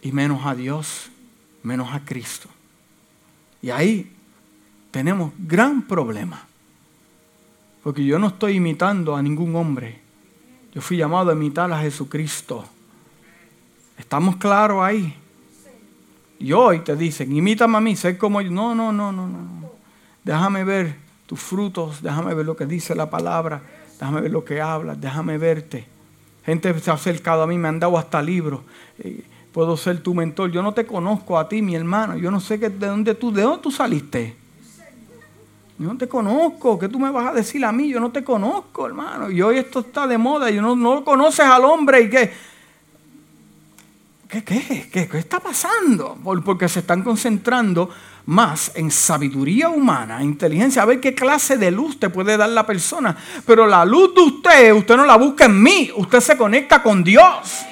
y 0.00 0.12
menos 0.12 0.46
a 0.46 0.54
Dios, 0.54 1.10
menos 1.62 1.92
a 1.92 2.02
Cristo. 2.06 2.48
Y 3.62 3.70
ahí 3.70 4.12
tenemos 4.90 5.32
gran 5.38 5.82
problema. 5.82 6.44
Porque 7.82 8.04
yo 8.04 8.18
no 8.18 8.28
estoy 8.28 8.56
imitando 8.56 9.16
a 9.16 9.22
ningún 9.22 9.56
hombre. 9.56 10.00
Yo 10.74 10.80
fui 10.80 10.96
llamado 10.96 11.30
a 11.30 11.34
imitar 11.34 11.72
a 11.72 11.80
Jesucristo. 11.80 12.64
¿Estamos 13.96 14.36
claros 14.36 14.82
ahí? 14.82 15.14
Y 16.38 16.52
hoy 16.52 16.80
te 16.80 16.96
dicen, 16.96 17.34
imítame 17.34 17.78
a 17.78 17.80
mí, 17.80 17.94
sé 17.94 18.18
como 18.18 18.40
yo. 18.40 18.50
No, 18.50 18.74
no, 18.74 18.92
no, 18.92 19.12
no, 19.12 19.26
no. 19.26 19.70
Déjame 20.24 20.64
ver 20.64 20.96
tus 21.26 21.40
frutos, 21.40 22.02
déjame 22.02 22.34
ver 22.34 22.46
lo 22.46 22.56
que 22.56 22.66
dice 22.66 22.94
la 22.94 23.10
palabra, 23.10 23.62
déjame 23.98 24.20
ver 24.20 24.30
lo 24.30 24.44
que 24.44 24.60
hablas, 24.60 25.00
déjame 25.00 25.38
verte. 25.38 25.86
Gente 26.44 26.78
se 26.80 26.90
ha 26.90 26.94
acercado 26.94 27.42
a 27.42 27.46
mí, 27.46 27.58
me 27.58 27.68
han 27.68 27.78
dado 27.78 27.96
hasta 27.96 28.20
libros. 28.20 28.60
Eh, 28.98 29.24
puedo 29.52 29.76
ser 29.76 30.00
tu 30.00 30.14
mentor. 30.14 30.50
Yo 30.50 30.62
no 30.62 30.72
te 30.72 30.86
conozco 30.86 31.38
a 31.38 31.48
ti, 31.48 31.62
mi 31.62 31.74
hermano. 31.74 32.16
Yo 32.16 32.30
no 32.30 32.40
sé 32.40 32.58
de 32.58 32.70
dónde 32.70 33.14
tú, 33.14 33.32
de 33.32 33.42
dónde 33.42 33.62
tú 33.62 33.70
saliste. 33.70 34.36
Yo 35.78 35.88
no 35.88 35.98
te 35.98 36.08
conozco, 36.08 36.78
¿qué 36.78 36.88
tú 36.88 36.98
me 36.98 37.10
vas 37.10 37.26
a 37.26 37.32
decir 37.32 37.64
a 37.64 37.72
mí? 37.72 37.88
Yo 37.88 37.98
no 37.98 38.12
te 38.12 38.22
conozco, 38.22 38.86
hermano. 38.86 39.30
Y 39.30 39.42
hoy 39.42 39.58
esto 39.58 39.80
está 39.80 40.06
de 40.06 40.16
moda, 40.16 40.50
y 40.50 40.60
no, 40.60 40.76
no 40.76 41.04
conoces 41.04 41.44
al 41.44 41.64
hombre 41.64 42.02
y. 42.02 42.10
¿Qué, 42.10 42.30
qué, 44.44 44.88
qué, 44.90 45.08
qué 45.08 45.18
está 45.18 45.40
pasando? 45.40 46.16
Porque 46.44 46.68
se 46.68 46.80
están 46.80 47.02
concentrando 47.02 47.90
más 48.24 48.72
en 48.74 48.90
sabiduría 48.90 49.68
humana, 49.68 50.22
inteligencia, 50.22 50.82
a 50.82 50.86
ver 50.86 51.00
qué 51.00 51.14
clase 51.14 51.58
de 51.58 51.70
luz 51.70 51.98
te 51.98 52.08
puede 52.08 52.36
dar 52.36 52.48
la 52.48 52.64
persona. 52.64 53.16
Pero 53.44 53.66
la 53.66 53.84
luz 53.84 54.14
de 54.14 54.20
usted, 54.22 54.72
usted 54.72 54.96
no 54.96 55.04
la 55.04 55.16
busca 55.16 55.46
en 55.46 55.62
mí, 55.62 55.90
usted 55.96 56.20
se 56.20 56.36
conecta 56.36 56.82
con 56.82 57.02
Dios. 57.04 57.66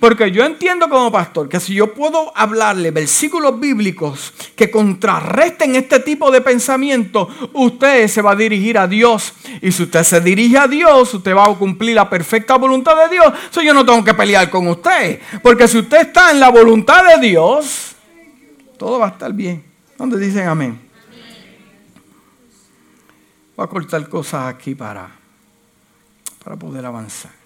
Porque 0.00 0.30
yo 0.30 0.44
entiendo 0.44 0.88
como 0.88 1.12
pastor 1.12 1.46
que 1.46 1.60
si 1.60 1.74
yo 1.74 1.92
puedo 1.92 2.32
hablarle 2.34 2.90
versículos 2.90 3.60
bíblicos 3.60 4.32
que 4.56 4.70
contrarresten 4.70 5.76
este 5.76 6.00
tipo 6.00 6.30
de 6.30 6.40
pensamiento, 6.40 7.28
usted 7.52 8.08
se 8.08 8.22
va 8.22 8.32
a 8.32 8.36
dirigir 8.36 8.78
a 8.78 8.88
Dios. 8.88 9.34
Y 9.60 9.70
si 9.70 9.82
usted 9.82 10.02
se 10.02 10.22
dirige 10.22 10.56
a 10.56 10.66
Dios, 10.66 11.12
usted 11.12 11.36
va 11.36 11.44
a 11.44 11.54
cumplir 11.54 11.96
la 11.96 12.08
perfecta 12.08 12.56
voluntad 12.56 12.96
de 12.96 13.14
Dios. 13.14 13.32
Eso 13.50 13.60
yo 13.60 13.74
no 13.74 13.84
tengo 13.84 14.02
que 14.02 14.14
pelear 14.14 14.48
con 14.48 14.66
usted. 14.68 15.20
Porque 15.42 15.68
si 15.68 15.76
usted 15.76 16.00
está 16.00 16.30
en 16.30 16.40
la 16.40 16.48
voluntad 16.48 17.04
de 17.04 17.28
Dios, 17.28 17.94
todo 18.78 18.98
va 18.98 19.08
a 19.08 19.10
estar 19.10 19.30
bien. 19.34 19.62
¿Dónde 19.98 20.18
dicen 20.18 20.48
amén? 20.48 20.80
Voy 23.54 23.64
a 23.64 23.68
cortar 23.68 24.08
cosas 24.08 24.46
aquí 24.46 24.74
para, 24.74 25.10
para 26.42 26.56
poder 26.56 26.86
avanzar. 26.86 27.39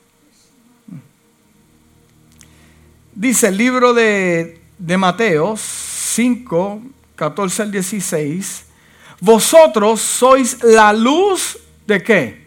Dice 3.14 3.46
el 3.46 3.56
libro 3.56 3.94
de, 3.94 4.60
Mateo 4.98 5.56
5, 5.56 6.82
14 7.14 7.62
al 7.62 7.70
16, 7.70 8.64
vosotros 9.20 10.00
sois 10.00 10.60
la 10.64 10.92
luz 10.92 11.56
de 11.86 12.02
qué? 12.02 12.44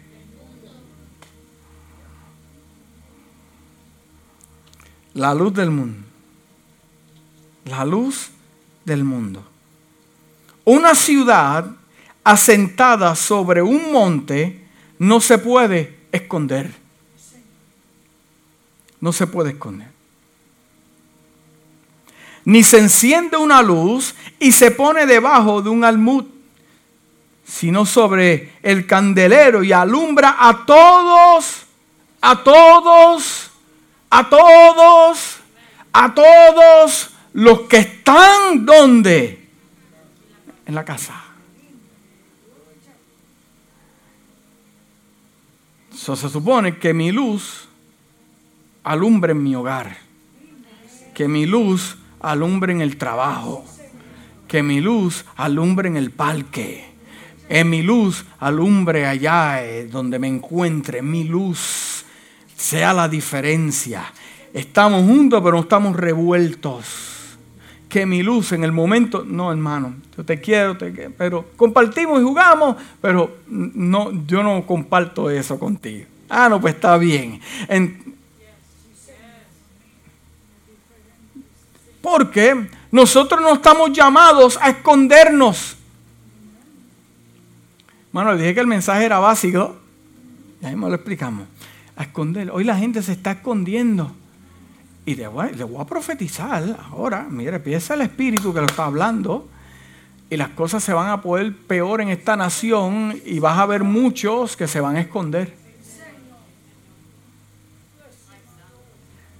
La 5.14 5.32
luz 5.32 5.54
del 5.54 5.70
mundo. 5.70 6.06
La 7.64 7.84
luz 7.86 8.28
del 8.84 9.04
mundo. 9.04 9.42
Una 10.66 10.94
ciudad 10.94 11.66
asentada 12.22 13.14
sobre 13.14 13.62
un 13.62 13.90
monte 13.90 14.68
no 14.98 15.22
se 15.22 15.38
puede 15.38 15.98
esconder. 16.12 16.74
No 19.00 19.14
se 19.14 19.26
puede 19.26 19.50
esconder 19.50 19.97
ni 22.48 22.62
se 22.62 22.78
enciende 22.78 23.36
una 23.36 23.60
luz 23.60 24.14
y 24.38 24.52
se 24.52 24.70
pone 24.70 25.04
debajo 25.04 25.60
de 25.60 25.68
un 25.68 25.84
almud, 25.84 26.24
sino 27.44 27.84
sobre 27.84 28.54
el 28.62 28.86
candelero 28.86 29.62
y 29.62 29.70
alumbra 29.70 30.34
a 30.40 30.64
todos, 30.64 31.66
a 32.22 32.42
todos, 32.42 33.50
a 34.08 34.30
todos, 34.30 35.36
a 35.92 36.14
todos 36.14 37.10
los 37.34 37.60
que 37.68 37.76
están 37.76 38.64
donde? 38.64 39.46
En 40.64 40.74
la 40.74 40.86
casa. 40.86 41.22
Se 45.90 46.16
supone 46.16 46.78
que 46.78 46.94
mi 46.94 47.12
luz 47.12 47.68
alumbre 48.84 49.32
en 49.32 49.42
mi 49.42 49.54
hogar. 49.54 49.98
Que 51.14 51.28
mi 51.28 51.44
luz 51.44 51.98
alumbre 52.20 52.72
en 52.72 52.80
el 52.80 52.96
trabajo. 52.96 53.64
Que 54.46 54.62
mi 54.62 54.80
luz 54.80 55.24
alumbre 55.36 55.88
en 55.88 55.96
el 55.96 56.10
parque. 56.10 56.84
En 57.48 57.70
mi 57.70 57.82
luz 57.82 58.24
alumbre 58.38 59.06
allá 59.06 59.64
eh, 59.64 59.86
donde 59.86 60.18
me 60.18 60.28
encuentre. 60.28 61.02
Mi 61.02 61.24
luz 61.24 62.04
sea 62.56 62.92
la 62.92 63.08
diferencia. 63.08 64.04
Estamos 64.52 65.04
juntos, 65.04 65.40
pero 65.42 65.56
no 65.56 65.62
estamos 65.62 65.96
revueltos 65.96 67.08
que 67.88 68.04
mi 68.04 68.22
luz 68.22 68.52
en 68.52 68.64
el 68.64 68.72
momento, 68.72 69.24
no 69.26 69.50
hermano, 69.50 69.94
yo 70.16 70.24
te 70.24 70.40
quiero, 70.40 70.76
te 70.76 70.92
quiero, 70.92 71.12
pero 71.16 71.46
compartimos 71.56 72.20
y 72.20 72.22
jugamos, 72.22 72.76
pero 73.00 73.38
no, 73.48 74.26
yo 74.26 74.42
no 74.42 74.66
comparto 74.66 75.30
eso 75.30 75.58
contigo. 75.58 76.04
Ah, 76.28 76.48
no, 76.48 76.60
pues 76.60 76.74
está 76.74 76.98
bien. 76.98 77.40
Porque 82.08 82.68
nosotros 82.90 83.40
no 83.40 83.54
estamos 83.54 83.92
llamados 83.92 84.58
a 84.60 84.70
escondernos. 84.70 85.76
Bueno, 88.12 88.34
dije 88.36 88.54
que 88.54 88.60
el 88.60 88.66
mensaje 88.66 89.04
era 89.04 89.18
básico. 89.18 89.76
Ya 90.60 90.70
mismo 90.70 90.88
lo 90.88 90.94
explicamos. 90.94 91.46
A 91.96 92.04
esconder. 92.04 92.50
Hoy 92.50 92.64
la 92.64 92.76
gente 92.76 93.02
se 93.02 93.12
está 93.12 93.32
escondiendo. 93.32 94.10
Y 95.04 95.14
le 95.14 95.26
voy, 95.28 95.48
a 95.78 95.84
profetizar 95.84 96.78
ahora. 96.90 97.26
Mire, 97.28 97.60
piensa 97.60 97.94
el 97.94 98.02
Espíritu 98.02 98.54
que 98.54 98.60
lo 98.60 98.66
está 98.66 98.86
hablando. 98.86 99.48
Y 100.30 100.36
las 100.36 100.50
cosas 100.50 100.82
se 100.82 100.92
van 100.92 101.10
a 101.10 101.20
poder 101.20 101.54
peor 101.54 102.00
en 102.00 102.08
esta 102.08 102.36
nación. 102.36 103.20
Y 103.24 103.38
vas 103.38 103.58
a 103.58 103.66
ver 103.66 103.84
muchos 103.84 104.56
que 104.56 104.66
se 104.66 104.80
van 104.80 104.96
a 104.96 105.00
esconder. 105.00 105.54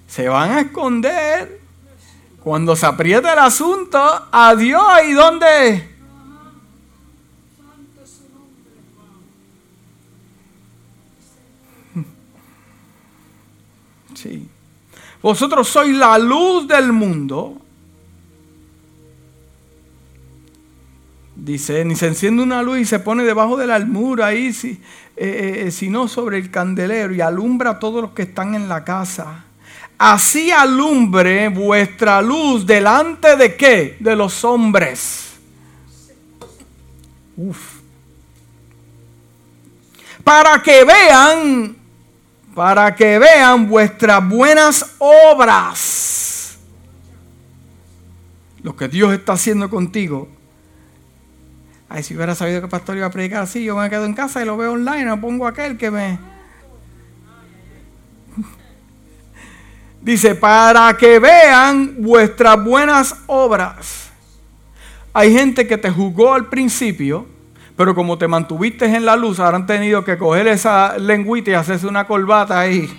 Se 0.07 0.29
van 0.29 0.53
a 0.53 0.61
esconder. 0.61 1.58
Cuando 2.43 2.77
se 2.77 2.87
aprieta 2.87 3.33
el 3.33 3.39
asunto, 3.39 3.99
adiós. 4.33 4.83
¿Y 5.09 5.13
dónde? 5.13 5.97
Sí. 14.15 14.49
Vosotros 15.23 15.69
sois 15.69 15.95
la 15.95 16.19
luz 16.19 16.67
del 16.67 16.93
mundo. 16.93 17.61
Dice, 21.37 21.85
ni 21.85 21.95
se 21.95 22.09
enciende 22.09 22.43
una 22.43 22.63
luz 22.63 22.79
y 22.79 22.85
se 22.85 22.99
pone 22.99 23.23
debajo 23.23 23.57
de 23.57 23.67
la 23.67 23.77
almura 23.77 24.27
ahí, 24.27 24.53
si, 24.53 24.81
eh, 25.17 25.65
eh, 25.67 25.71
sino 25.71 26.09
sobre 26.09 26.39
el 26.39 26.51
candelero 26.51 27.15
y 27.15 27.21
alumbra 27.21 27.71
a 27.71 27.79
todos 27.79 28.03
los 28.03 28.11
que 28.11 28.23
están 28.23 28.55
en 28.55 28.69
la 28.69 28.85
casa. 28.85 29.45
Así 29.99 30.53
alumbre 30.53 31.49
vuestra 31.49 32.23
luz 32.23 32.65
delante 32.65 33.37
de 33.37 33.57
qué? 33.57 33.97
De 33.99 34.15
los 34.15 34.45
hombres. 34.45 35.33
Uf. 37.37 37.79
Para 40.23 40.63
que 40.63 40.85
vean 40.85 41.77
para 42.59 42.97
que 42.97 43.21
vean 43.21 43.69
vuestras 43.69 44.29
buenas 44.29 44.97
obras. 44.99 46.59
Lo 48.65 48.75
que 48.75 48.89
Dios 48.89 49.13
está 49.13 49.35
haciendo 49.35 49.71
contigo. 49.71 50.29
Ay, 51.89 52.03
si 52.03 52.17
hubiera 52.17 52.35
sabido 52.35 52.59
que 52.59 52.65
el 52.65 52.71
pastor 52.71 52.97
iba 52.97 53.07
a 53.07 53.11
predicar 53.11 53.45
así, 53.45 53.63
yo 53.63 53.77
me 53.77 53.89
quedo 53.89 54.05
en 54.07 54.13
casa 54.13 54.43
y 54.43 54.45
lo 54.45 54.57
veo 54.57 54.73
online, 54.73 55.05
no 55.05 55.21
pongo 55.21 55.47
aquel 55.47 55.79
que 55.79 55.93
me... 55.93 56.19
Dice, 60.01 60.35
para 60.35 60.97
que 60.97 61.19
vean 61.19 61.97
vuestras 61.99 62.63
buenas 62.63 63.15
obras. 63.27 64.11
Hay 65.13 65.33
gente 65.33 65.67
que 65.67 65.77
te 65.77 65.91
juzgó 65.91 66.35
al 66.35 66.47
principio 66.47 67.27
pero 67.79 67.95
como 67.95 68.19
te 68.19 68.27
mantuviste 68.27 68.87
en 68.87 69.05
la 69.05 69.15
luz, 69.15 69.39
habrán 69.39 69.65
tenido 69.65 70.03
que 70.05 70.19
coger 70.19 70.49
esa 70.49 70.99
lengüita 70.99 71.53
y 71.53 71.55
hacerse 71.55 71.87
una 71.87 72.09
corbata 72.09 72.59
ahí. 72.59 72.93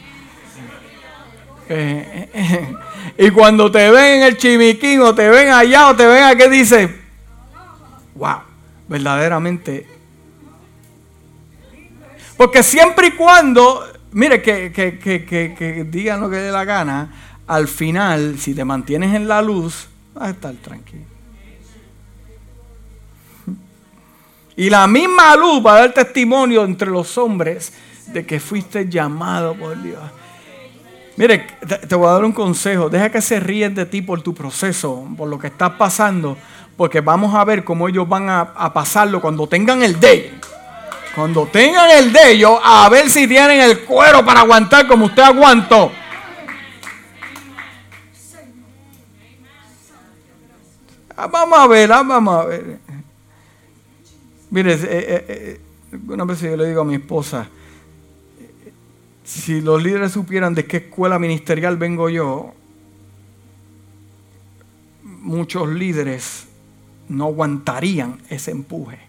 Y 3.17 3.31
cuando 3.31 3.69
te 3.69 3.91
ven 3.91 4.21
en 4.21 4.23
el 4.23 4.37
chimiquín 4.37 5.01
o 5.01 5.13
te 5.13 5.27
ven 5.29 5.49
allá 5.49 5.89
o 5.89 5.95
te 5.95 6.05
ven 6.05 6.23
aquí, 6.23 6.47
dice, 6.49 6.97
wow, 8.15 8.37
verdaderamente. 8.87 9.85
Porque 12.37 12.63
siempre 12.63 13.07
y 13.07 13.11
cuando, 13.11 13.85
mire, 14.11 14.41
que, 14.41 14.71
que, 14.71 14.97
que, 14.99 15.25
que 15.25 15.87
digan 15.89 16.21
lo 16.21 16.29
que 16.29 16.37
dé 16.37 16.51
la 16.51 16.65
gana, 16.65 17.11
al 17.47 17.67
final, 17.67 18.37
si 18.37 18.53
te 18.53 18.63
mantienes 18.63 19.15
en 19.15 19.27
la 19.27 19.41
luz, 19.41 19.87
vas 20.13 20.25
a 20.25 20.29
estar 20.31 20.53
tranquilo. 20.55 21.05
Y 24.55 24.69
la 24.69 24.87
misma 24.87 25.37
luz 25.37 25.65
va 25.65 25.77
a 25.77 25.79
dar 25.79 25.93
testimonio 25.93 26.65
entre 26.65 26.89
los 26.89 27.17
hombres 27.17 27.71
de 28.07 28.25
que 28.25 28.41
fuiste 28.41 28.89
llamado 28.89 29.55
por 29.55 29.81
Dios. 29.81 30.01
Mire, 31.15 31.47
te, 31.87 31.95
voy 31.95 32.07
a 32.07 32.11
dar 32.11 32.25
un 32.25 32.33
consejo. 32.33 32.89
Deja 32.89 33.09
que 33.09 33.21
se 33.21 33.39
ríen 33.39 33.73
de 33.73 33.85
ti 33.85 34.01
por 34.01 34.21
tu 34.21 34.33
proceso, 34.33 35.07
por 35.17 35.29
lo 35.29 35.39
que 35.39 35.47
estás 35.47 35.71
pasando, 35.71 36.37
porque 36.75 37.01
vamos 37.01 37.35
a 37.35 37.43
ver 37.45 37.63
cómo 37.63 37.87
ellos 37.87 38.07
van 38.07 38.29
a, 38.29 38.73
pasarlo 38.73 39.21
cuando 39.21 39.47
tengan 39.47 39.81
el 39.81 39.99
de 39.99 40.33
Cuando 41.19 41.45
tengan 41.47 41.91
el 41.91 42.13
de 42.13 42.31
ellos, 42.31 42.57
a 42.63 42.87
ver 42.87 43.09
si 43.09 43.27
tienen 43.27 43.59
el 43.59 43.81
cuero 43.81 44.23
para 44.23 44.39
aguantar 44.39 44.87
como 44.87 45.07
usted 45.07 45.21
aguantó. 45.21 45.91
Ah, 51.17 51.27
vamos 51.27 51.59
a 51.59 51.67
ver, 51.67 51.91
ah, 51.91 52.03
vamos 52.03 52.39
a 52.39 52.45
ver. 52.45 52.79
Mire, 54.49 54.75
eh, 54.75 54.79
eh, 54.81 55.25
eh, 55.27 55.59
una 56.07 56.23
vez 56.23 56.39
yo 56.39 56.55
le 56.55 56.67
digo 56.67 56.83
a 56.83 56.85
mi 56.85 56.95
esposa, 56.95 57.49
si 59.25 59.59
los 59.59 59.83
líderes 59.83 60.13
supieran 60.13 60.55
de 60.55 60.65
qué 60.67 60.77
escuela 60.77 61.19
ministerial 61.19 61.75
vengo 61.75 62.07
yo, 62.07 62.53
muchos 65.03 65.67
líderes 65.67 66.47
no 67.09 67.25
aguantarían 67.25 68.21
ese 68.29 68.51
empuje. 68.51 69.08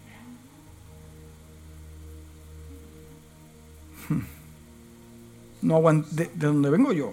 No 5.62 5.82
de, 5.82 6.30
de 6.34 6.46
donde 6.46 6.70
vengo 6.70 6.92
yo, 6.92 7.12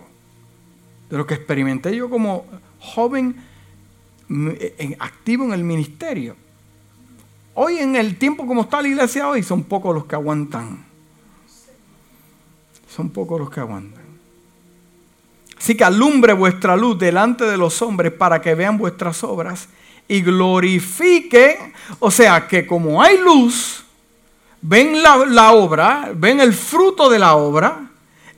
de 1.10 1.18
lo 1.18 1.28
que 1.28 1.34
experimenté 1.34 1.96
yo 1.96 2.10
como 2.10 2.46
joven 2.80 3.36
activo 5.00 5.46
en 5.46 5.54
el 5.54 5.64
ministerio 5.64 6.36
Hoy 7.60 7.80
en 7.80 7.96
el 7.96 8.20
tiempo 8.20 8.46
como 8.46 8.62
está 8.62 8.84
la 8.84 8.88
iglesia 8.88 9.28
hoy, 9.28 9.42
son 9.42 9.64
pocos 9.64 9.92
los 9.92 10.06
que 10.06 10.14
aguantan. 10.14 10.86
Son 12.88 13.10
pocos 13.10 13.40
los 13.40 13.50
que 13.50 13.60
aguantan. 13.60 14.04
Así 15.58 15.76
que 15.76 15.84
alumbre 15.84 16.34
vuestra 16.34 16.78
luz 16.78 17.00
delante 17.00 17.46
de 17.46 17.58
los 17.58 17.82
hombres 17.82 18.14
para 18.14 18.40
que 18.42 18.54
vean 18.54 18.78
vuestras 18.78 19.24
obras 19.24 19.70
y 20.08 20.22
glorifique. 20.22 21.74
O 21.98 22.12
sea, 22.12 22.48
que 22.48 22.68
como 22.68 23.02
hay 23.02 23.18
luz, 23.18 23.84
ven 24.62 25.02
la, 25.02 25.52
obra, 25.52 26.12
ven 26.16 26.40
el 26.40 26.54
fruto 26.54 27.10
de 27.10 27.20
la 27.20 27.36
obra. 27.36 27.90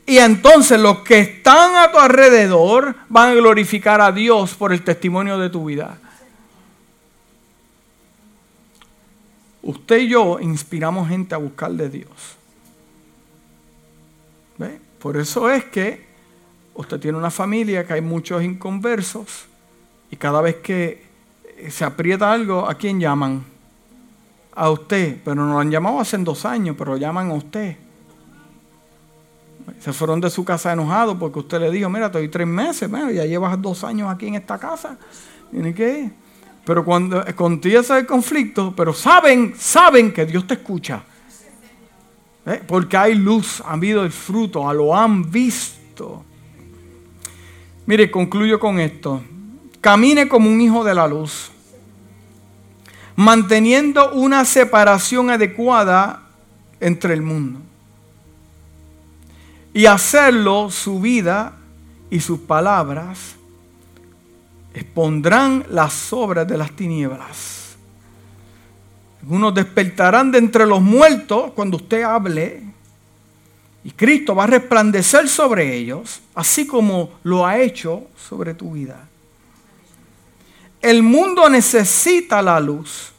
Y 0.05 0.17
entonces 0.17 0.79
los 0.79 0.99
que 0.99 1.19
están 1.19 1.75
a 1.75 1.91
tu 1.91 1.99
alrededor 1.99 2.95
van 3.09 3.29
a 3.29 3.35
glorificar 3.35 4.01
a 4.01 4.11
Dios 4.11 4.55
por 4.55 4.73
el 4.73 4.83
testimonio 4.83 5.37
de 5.37 5.49
tu 5.49 5.65
vida. 5.65 5.97
Usted 9.61 9.97
y 9.97 10.07
yo 10.09 10.39
inspiramos 10.39 11.07
gente 11.09 11.35
a 11.35 11.37
buscar 11.37 11.71
de 11.71 11.89
Dios. 11.89 12.09
¿Ve? 14.57 14.79
Por 14.97 15.15
eso 15.17 15.49
es 15.49 15.65
que 15.65 16.07
usted 16.73 16.99
tiene 16.99 17.17
una 17.17 17.29
familia 17.29 17.85
que 17.85 17.93
hay 17.93 18.01
muchos 18.01 18.43
inconversos 18.43 19.45
y 20.09 20.15
cada 20.15 20.41
vez 20.41 20.55
que 20.55 21.03
se 21.69 21.85
aprieta 21.85 22.31
algo, 22.31 22.67
¿a 22.67 22.73
quién 22.73 22.99
llaman? 22.99 23.43
A 24.61 24.69
usted, 24.71 25.21
pero 25.23 25.35
no 25.35 25.53
lo 25.53 25.59
han 25.59 25.71
llamado 25.71 26.01
hace 26.01 26.17
dos 26.17 26.43
años, 26.43 26.75
pero 26.77 26.91
lo 26.91 26.97
llaman 26.97 27.31
a 27.31 27.33
usted. 27.33 27.77
Se 29.79 29.93
fueron 29.93 30.19
de 30.19 30.29
su 30.29 30.43
casa 30.43 30.73
enojados 30.73 31.15
porque 31.17 31.39
usted 31.39 31.61
le 31.61 31.71
dijo, 31.71 31.89
mira, 31.89 32.07
estoy 32.07 32.27
tres 32.27 32.45
meses, 32.45 32.91
ya 32.91 33.23
llevas 33.23 33.61
dos 33.61 33.85
años 33.85 34.11
aquí 34.11 34.27
en 34.27 34.35
esta 34.35 34.57
casa. 34.57 34.97
¿Tiene 35.49 35.73
qué? 35.73 36.11
Pero 36.65 36.83
cuando 36.83 37.23
contigo 37.37 37.79
el 37.79 38.05
conflicto, 38.05 38.73
pero 38.75 38.93
saben, 38.93 39.53
saben 39.57 40.11
que 40.11 40.25
Dios 40.25 40.45
te 40.45 40.55
escucha. 40.55 41.03
¿Eh? 42.45 42.61
Porque 42.67 42.97
hay 42.97 43.15
luz, 43.15 43.61
han 43.65 43.75
habido 43.79 44.03
el 44.03 44.11
fruto, 44.11 44.73
lo 44.73 44.93
han 44.93 45.31
visto. 45.31 46.25
Mire, 47.85 48.11
concluyo 48.11 48.59
con 48.59 48.77
esto. 48.77 49.21
Camine 49.79 50.27
como 50.27 50.49
un 50.49 50.59
hijo 50.59 50.83
de 50.83 50.93
la 50.93 51.07
luz, 51.07 51.49
manteniendo 53.19 54.13
una 54.13 54.45
separación 54.45 55.29
adecuada 55.29 56.21
entre 56.79 57.13
el 57.13 57.21
mundo. 57.21 57.59
Y 59.73 59.87
hacerlo 59.87 60.71
su 60.71 61.01
vida 61.01 61.57
y 62.09 62.21
sus 62.21 62.39
palabras 62.39 63.35
expondrán 64.73 65.65
las 65.69 66.13
obras 66.13 66.47
de 66.47 66.57
las 66.57 66.71
tinieblas. 66.71 67.75
Algunos 69.21 69.53
despertarán 69.53 70.31
de 70.31 70.37
entre 70.37 70.65
los 70.65 70.81
muertos 70.81 71.51
cuando 71.53 71.75
usted 71.75 72.03
hable 72.03 72.63
y 73.83 73.91
Cristo 73.91 74.33
va 74.33 74.45
a 74.45 74.47
resplandecer 74.47 75.27
sobre 75.27 75.75
ellos, 75.75 76.21
así 76.35 76.65
como 76.65 77.09
lo 77.23 77.45
ha 77.45 77.59
hecho 77.59 78.03
sobre 78.15 78.53
tu 78.53 78.71
vida. 78.71 79.08
El 80.81 81.03
mundo 81.03 81.49
necesita 81.49 82.41
la 82.41 82.59
luz 82.59 83.11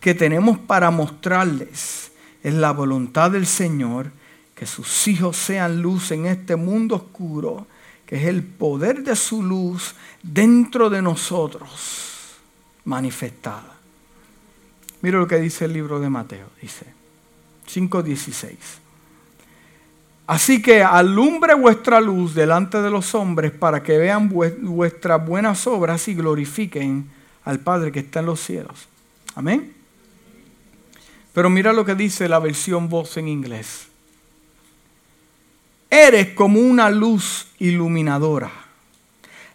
que 0.00 0.14
tenemos 0.14 0.58
para 0.58 0.90
mostrarles. 0.90 2.10
Es 2.42 2.54
la 2.54 2.72
voluntad 2.72 3.30
del 3.30 3.46
Señor 3.46 4.10
que 4.54 4.66
sus 4.66 5.08
hijos 5.08 5.36
sean 5.36 5.80
luz 5.80 6.10
en 6.10 6.26
este 6.26 6.56
mundo 6.56 6.96
oscuro, 6.96 7.66
que 8.06 8.16
es 8.16 8.26
el 8.26 8.42
poder 8.42 9.02
de 9.02 9.16
su 9.16 9.42
luz 9.42 9.94
dentro 10.22 10.90
de 10.90 11.02
nosotros 11.02 12.34
manifestada. 12.84 13.74
Mira 15.02 15.18
lo 15.18 15.26
que 15.26 15.36
dice 15.36 15.64
el 15.64 15.72
libro 15.72 16.00
de 16.00 16.10
Mateo, 16.10 16.48
dice 16.60 16.86
5.16. 17.72 18.83
Así 20.26 20.62
que 20.62 20.82
alumbre 20.82 21.54
vuestra 21.54 22.00
luz 22.00 22.34
delante 22.34 22.80
de 22.80 22.90
los 22.90 23.14
hombres 23.14 23.52
para 23.52 23.82
que 23.82 23.98
vean 23.98 24.30
vuestras 24.30 25.26
buenas 25.26 25.66
obras 25.66 26.08
y 26.08 26.14
glorifiquen 26.14 27.10
al 27.44 27.60
Padre 27.60 27.92
que 27.92 28.00
está 28.00 28.20
en 28.20 28.26
los 28.26 28.40
cielos. 28.40 28.88
Amén. 29.34 29.74
Pero 31.34 31.50
mira 31.50 31.72
lo 31.72 31.84
que 31.84 31.94
dice 31.94 32.28
la 32.28 32.38
versión 32.38 32.88
voz 32.88 33.16
en 33.18 33.28
inglés. 33.28 33.88
Eres 35.90 36.28
como 36.28 36.60
una 36.60 36.90
luz 36.90 37.48
iluminadora. 37.58 38.50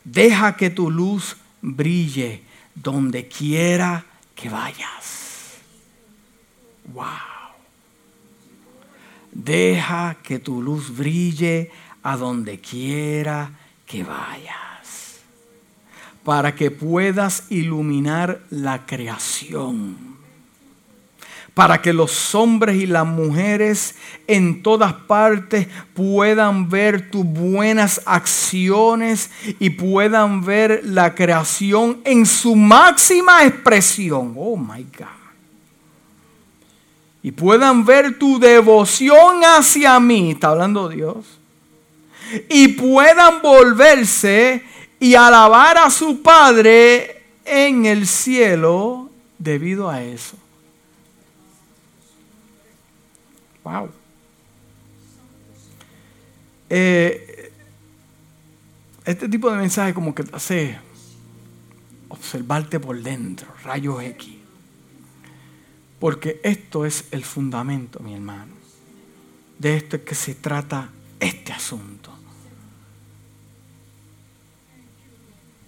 Deja 0.04 0.56
que 0.56 0.70
tu 0.70 0.92
luz 0.92 1.36
brille 1.62 2.44
donde 2.76 3.28
quiera 3.28 4.06
que 4.36 4.50
vayas. 4.50 5.58
Wow. 6.94 7.29
Deja 9.44 10.18
que 10.22 10.38
tu 10.38 10.62
luz 10.62 10.96
brille 10.96 11.72
a 12.04 12.18
donde 12.18 12.60
quiera 12.60 13.52
que 13.86 14.04
vayas, 14.04 15.22
para 16.26 16.54
que 16.54 16.70
puedas 16.72 17.50
iluminar 17.50 18.42
la 18.50 18.86
creación, 18.86 19.96
para 21.54 21.82
que 21.82 21.94
los 21.94 22.36
hombres 22.36 22.76
y 22.76 22.86
las 22.86 23.08
mujeres 23.08 23.96
en 24.28 24.62
todas 24.62 24.92
partes 24.94 25.68
puedan 25.94 26.70
ver 26.70 27.10
tus 27.10 27.24
buenas 27.26 28.02
acciones 28.06 29.32
y 29.58 29.70
puedan 29.70 30.44
ver 30.44 30.82
la 30.84 31.16
creación 31.16 32.02
en 32.04 32.26
su 32.26 32.58
máxima 32.58 33.46
expresión. 33.46 34.34
Oh 34.36 34.58
my 34.58 34.86
God 34.98 35.19
y 37.22 37.32
puedan 37.32 37.86
ver 37.86 38.18
tu 38.18 38.40
devoción 38.40 39.42
hacia 39.44 40.00
mí, 40.00 40.32
está 40.32 40.50
hablando 40.50 40.90
Dios, 40.90 41.26
y 42.50 42.70
puedan 42.70 43.42
volverse 43.42 44.64
y 45.00 45.16
alabar 45.16 45.78
a 45.78 45.90
su 45.90 46.22
Padre 46.22 47.24
en 47.46 47.86
el 47.86 48.08
cielo 48.08 49.10
debido 49.38 49.90
a 49.90 50.04
eso. 50.04 50.38
Wow. 53.64 53.90
Eh, 56.70 57.52
este 59.06 59.28
tipo 59.28 59.50
de 59.50 59.58
mensaje 59.58 59.94
como 59.94 60.14
que 60.14 60.24
te 60.24 60.36
hace 60.36 60.78
observarte 62.10 62.80
por 62.80 63.02
dentro, 63.02 63.48
rayos 63.64 64.04
X. 64.04 64.39
Porque 66.00 66.40
esto 66.44 66.86
es 66.86 67.06
el 67.12 67.24
fundamento, 67.24 68.00
mi 68.00 68.14
hermano. 68.14 68.54
De 69.58 69.76
esto 69.76 69.98
es 69.98 70.04
que 70.04 70.16
se 70.16 70.36
trata 70.36 70.90
este 71.20 71.52
asunto. 71.52 72.12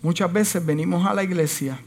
Muchas 0.01 0.31
veces 0.31 0.65
venimos 0.65 1.05
a 1.05 1.13
la 1.13 1.23
iglesia 1.23 1.79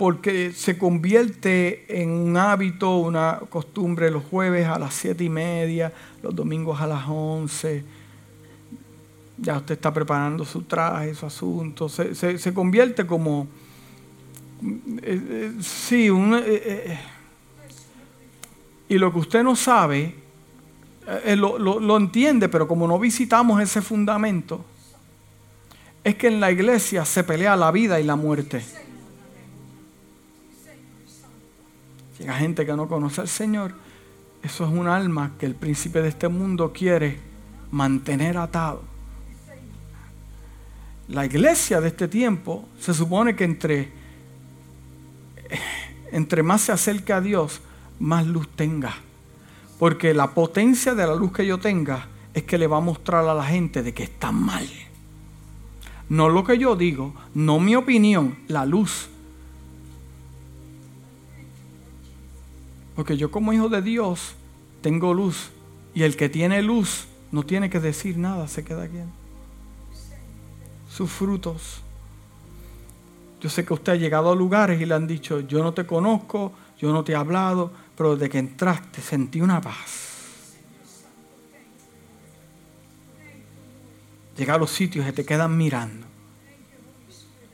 porque 0.00 0.52
se 0.52 0.78
convierte 0.78 1.84
en 2.02 2.10
un 2.10 2.36
hábito, 2.38 2.96
una 2.96 3.38
costumbre 3.50 4.10
los 4.10 4.24
jueves 4.24 4.66
a 4.66 4.78
las 4.78 4.94
siete 4.94 5.24
y 5.24 5.28
media, 5.28 5.92
los 6.22 6.34
domingos 6.34 6.80
a 6.80 6.86
las 6.86 7.06
once. 7.06 7.84
Ya 9.36 9.58
usted 9.58 9.74
está 9.74 9.92
preparando 9.92 10.46
su 10.46 10.62
traje, 10.62 11.14
su 11.14 11.26
asunto. 11.26 11.90
Se, 11.90 12.14
se 12.14 12.54
convierte 12.54 13.06
como 13.06 13.46
eh, 14.62 15.00
eh, 15.02 15.52
sí, 15.60 16.08
eh, 16.08 16.98
y 18.88 18.98
lo 18.98 19.12
que 19.12 19.18
usted 19.18 19.42
no 19.42 19.56
sabe, 19.56 20.14
lo, 21.36 21.58
lo 21.58 21.96
entiende, 21.96 22.48
pero 22.48 22.68
como 22.68 22.86
no 22.86 22.98
visitamos 22.98 23.60
ese 23.60 23.82
fundamento, 23.82 24.64
es 26.04 26.14
que 26.16 26.28
en 26.28 26.40
la 26.40 26.50
iglesia 26.50 27.04
se 27.04 27.24
pelea 27.24 27.56
la 27.56 27.70
vida 27.70 28.00
y 28.00 28.04
la 28.04 28.16
muerte. 28.16 28.64
Llega 32.18 32.34
gente 32.34 32.66
que 32.66 32.74
no 32.74 32.86
conoce 32.86 33.22
al 33.22 33.28
Señor, 33.28 33.74
eso 34.42 34.64
es 34.64 34.70
un 34.70 34.88
alma 34.88 35.32
que 35.38 35.46
el 35.46 35.54
príncipe 35.54 36.02
de 36.02 36.08
este 36.08 36.28
mundo 36.28 36.72
quiere 36.72 37.18
mantener 37.70 38.36
atado. 38.36 38.82
La 41.08 41.26
iglesia 41.26 41.80
de 41.80 41.88
este 41.88 42.08
tiempo 42.08 42.68
se 42.78 42.94
supone 42.94 43.34
que 43.34 43.44
entre 43.44 43.99
entre 46.12 46.42
más 46.42 46.62
se 46.62 46.72
acerque 46.72 47.12
a 47.12 47.20
Dios, 47.20 47.60
más 47.98 48.26
luz 48.26 48.48
tenga. 48.54 48.94
Porque 49.78 50.14
la 50.14 50.34
potencia 50.34 50.94
de 50.94 51.06
la 51.06 51.14
luz 51.14 51.32
que 51.32 51.46
yo 51.46 51.58
tenga 51.58 52.08
es 52.34 52.42
que 52.44 52.58
le 52.58 52.66
va 52.66 52.78
a 52.78 52.80
mostrar 52.80 53.26
a 53.26 53.34
la 53.34 53.44
gente 53.44 53.82
de 53.82 53.94
que 53.94 54.02
está 54.02 54.32
mal. 54.32 54.68
No 56.08 56.28
lo 56.28 56.44
que 56.44 56.58
yo 56.58 56.76
digo, 56.76 57.14
no 57.34 57.60
mi 57.60 57.76
opinión, 57.76 58.38
la 58.48 58.66
luz. 58.66 59.08
Porque 62.96 63.16
yo 63.16 63.30
como 63.30 63.52
hijo 63.52 63.68
de 63.68 63.80
Dios 63.80 64.34
tengo 64.82 65.14
luz. 65.14 65.50
Y 65.94 66.02
el 66.02 66.16
que 66.16 66.28
tiene 66.28 66.62
luz 66.62 67.06
no 67.32 67.44
tiene 67.44 67.70
que 67.70 67.80
decir 67.80 68.18
nada, 68.18 68.48
se 68.48 68.64
queda 68.64 68.84
aquí. 68.84 68.98
Sus 70.90 71.10
frutos. 71.10 71.79
Yo 73.40 73.48
sé 73.48 73.64
que 73.64 73.72
usted 73.72 73.92
ha 73.92 73.96
llegado 73.96 74.30
a 74.30 74.36
lugares 74.36 74.80
y 74.80 74.84
le 74.84 74.94
han 74.94 75.06
dicho, 75.06 75.40
yo 75.40 75.62
no 75.62 75.72
te 75.72 75.86
conozco, 75.86 76.52
yo 76.78 76.92
no 76.92 77.02
te 77.02 77.12
he 77.12 77.16
hablado, 77.16 77.72
pero 77.96 78.14
desde 78.14 78.28
que 78.28 78.38
entraste 78.38 79.00
sentí 79.00 79.40
una 79.40 79.60
paz. 79.60 80.08
Llega 84.36 84.54
a 84.54 84.58
los 84.58 84.70
sitios 84.70 85.06
y 85.08 85.12
te 85.12 85.24
quedan 85.24 85.56
mirando. 85.56 86.06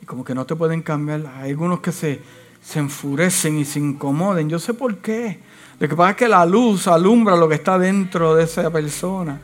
Y 0.03 0.07
como 0.07 0.25
que 0.25 0.35
no 0.35 0.45
te 0.45 0.57
pueden 0.57 0.83
cambiar. 0.83 1.25
Hay 1.37 1.51
algunos 1.51 1.81
que 1.81 1.93
se, 1.93 2.21
se 2.61 2.81
enfurecen 2.81 3.59
y 3.59 3.65
se 3.65 3.79
incomoden. 3.79 4.49
Yo 4.49 4.59
sé 4.59 4.75
por 4.75 4.99
qué. 4.99 5.41
Lo 5.79 5.89
que 5.89 5.95
pasa 5.95 6.11
es 6.11 6.17
que 6.17 6.29
la 6.29 6.45
luz 6.45 6.89
alumbra 6.89 7.37
lo 7.37 7.49
que 7.49 7.57
está 7.57 7.79
dentro 7.79 8.35
de 8.35 8.45
esa 8.45 8.71
persona. 8.71 9.41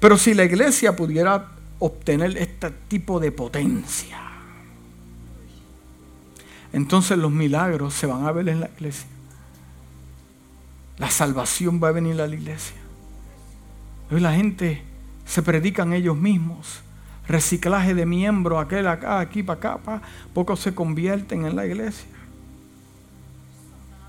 Pero 0.00 0.18
si 0.18 0.34
la 0.34 0.44
iglesia 0.44 0.94
pudiera 0.94 1.53
obtener 1.86 2.36
este 2.38 2.70
tipo 2.88 3.20
de 3.20 3.30
potencia. 3.30 4.18
Entonces 6.72 7.18
los 7.18 7.30
milagros 7.30 7.92
se 7.92 8.06
van 8.06 8.26
a 8.26 8.32
ver 8.32 8.48
en 8.48 8.60
la 8.60 8.70
iglesia. 8.74 9.06
La 10.96 11.10
salvación 11.10 11.80
va 11.82 11.88
a 11.88 11.92
venir 11.92 12.20
a 12.20 12.26
la 12.26 12.34
iglesia. 12.34 12.76
Hoy 14.10 14.20
la 14.20 14.32
gente 14.32 14.82
se 15.26 15.42
predican 15.42 15.92
ellos 15.92 16.16
mismos. 16.16 16.80
Reciclaje 17.28 17.94
de 17.94 18.06
miembros, 18.06 18.64
aquel 18.64 18.86
acá, 18.86 19.20
aquí, 19.20 19.42
para 19.42 19.58
acá, 19.58 19.78
para. 19.78 20.02
Pocos 20.32 20.60
se 20.60 20.74
convierten 20.74 21.44
en 21.44 21.54
la 21.54 21.66
iglesia. 21.66 22.08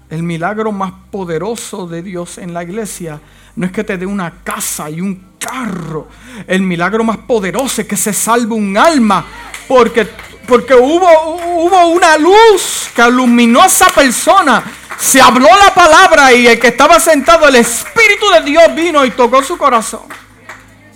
El 0.10 0.24
milagro 0.24 0.72
más 0.72 0.94
poderoso 1.12 1.88
de 1.88 2.04
Dios 2.04 2.38
en 2.38 2.54
la 2.54 2.64
iglesia 2.64 3.20
no 3.56 3.66
es 3.66 3.72
que 3.72 3.84
te 3.84 3.98
dé 3.98 4.06
una 4.06 4.44
casa 4.44 4.90
y 4.90 5.02
un 5.02 5.36
carro. 5.40 6.08
El 6.48 6.62
milagro 6.62 7.04
más 7.04 7.18
poderoso 7.18 7.82
es 7.82 7.88
que 7.88 7.96
se 7.96 8.14
salve 8.14 8.54
un 8.54 8.78
alma. 8.78 9.26
Porque, 9.68 10.08
porque 10.48 10.76
hubo, 10.76 11.36
hubo 11.36 11.88
una 11.88 12.18
luz 12.18 12.90
que 12.94 13.08
iluminó 13.08 13.62
a 13.62 13.68
esa 13.68 13.88
persona. 13.90 14.64
Se 15.00 15.22
habló 15.22 15.48
la 15.48 15.74
palabra 15.74 16.34
y 16.34 16.48
el 16.48 16.60
que 16.60 16.68
estaba 16.68 17.00
sentado, 17.00 17.48
el 17.48 17.56
Espíritu 17.56 18.30
de 18.32 18.42
Dios 18.42 18.64
vino 18.76 19.06
y 19.06 19.12
tocó 19.12 19.42
su 19.42 19.58
corazón. 19.58 20.02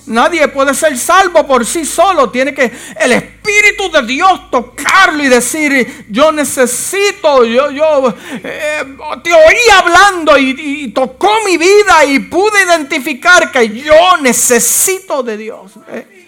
Nadie 0.10 0.48
puede 0.48 0.74
ser 0.74 0.98
salvo 0.98 1.46
por 1.46 1.64
sí 1.64 1.86
solo. 1.86 2.32
Tiene 2.32 2.52
que 2.52 2.72
el 3.00 3.12
Espíritu 3.12 3.92
de 3.92 4.02
Dios 4.08 4.50
tocarlo 4.50 5.24
y 5.24 5.28
decir, 5.28 6.08
yo 6.10 6.32
necesito, 6.32 7.46
yo, 7.46 7.70
yo 7.70 8.16
eh, 8.44 8.98
te 9.24 9.32
oí 9.32 9.70
hablando 9.72 10.36
y, 10.38 10.92
tocó 10.94 11.30
mi 11.46 11.58
vida 11.58 12.06
y 12.06 12.20
pude 12.20 12.64
identificar 12.64 13.52
que 13.52 13.70
yo 13.70 14.18
necesito 14.22 15.22
de 15.22 15.38
Dios. 15.38 15.74
Eh. 15.90 16.28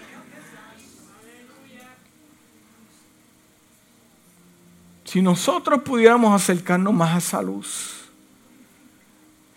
Si 5.06 5.24
nosotros 5.24 5.82
pudiéramos 5.82 6.40
acercarnos 6.40 6.94
más 6.94 7.16
a 7.16 7.18
esa 7.18 7.42
luz, 7.42 7.96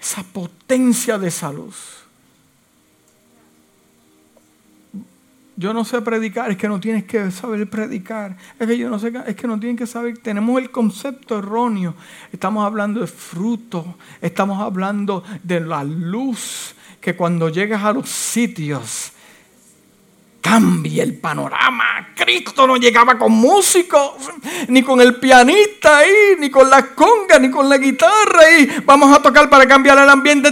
esa 0.01 0.23
potencia 0.23 1.19
de 1.19 1.29
esa 1.29 1.53
luz 1.53 2.04
yo 5.57 5.73
no 5.73 5.85
sé 5.85 6.03
predicar, 6.03 6.51
es 6.51 6.57
que 6.57 6.69
no 6.69 6.81
tienes 6.81 7.05
que 7.05 7.31
saber 7.31 7.69
predicar, 7.71 8.37
es 8.59 8.67
que 8.67 8.77
yo 8.77 8.91
no 8.91 8.99
sé, 8.99 9.13
es 9.27 9.37
que 9.37 9.47
no 9.47 9.59
tienen 9.59 9.77
que 9.77 9.87
saber, 9.87 10.19
tenemos 10.19 10.61
el 10.61 10.71
concepto 10.71 11.39
erróneo, 11.39 11.95
estamos 12.33 12.65
hablando 12.65 13.01
de 13.01 13.07
fruto, 13.07 13.97
estamos 14.21 14.61
hablando 14.61 15.23
de 15.43 15.61
la 15.61 15.85
luz, 15.85 16.75
que 17.01 17.15
cuando 17.15 17.49
llegas 17.49 17.85
a 17.85 17.93
los 17.93 18.09
sitios 18.09 19.13
cambia 20.41 21.03
el 21.03 21.17
panorama. 21.17 22.13
Cristo 22.15 22.67
no 22.67 22.77
llegaba 22.77 23.19
con 23.19 23.33
músicos, 23.33 24.13
ni 24.69 24.83
con 24.83 25.01
el 25.01 25.17
pianista 25.17 25.99
ahí, 25.99 26.37
ni 26.39 26.51
con 26.51 26.69
la 26.69 26.95
conga, 26.95 27.39
ni 27.39 27.51
con 27.51 27.67
la 27.69 27.79
guitarra 27.79 28.41
ahí. 28.47 28.69
Vamos 28.85 29.17
a 29.17 29.23
tocar 29.23 29.49
para 29.49 29.67
cambiar 29.67 29.99
el 29.99 30.09
ambiente. 30.09 30.51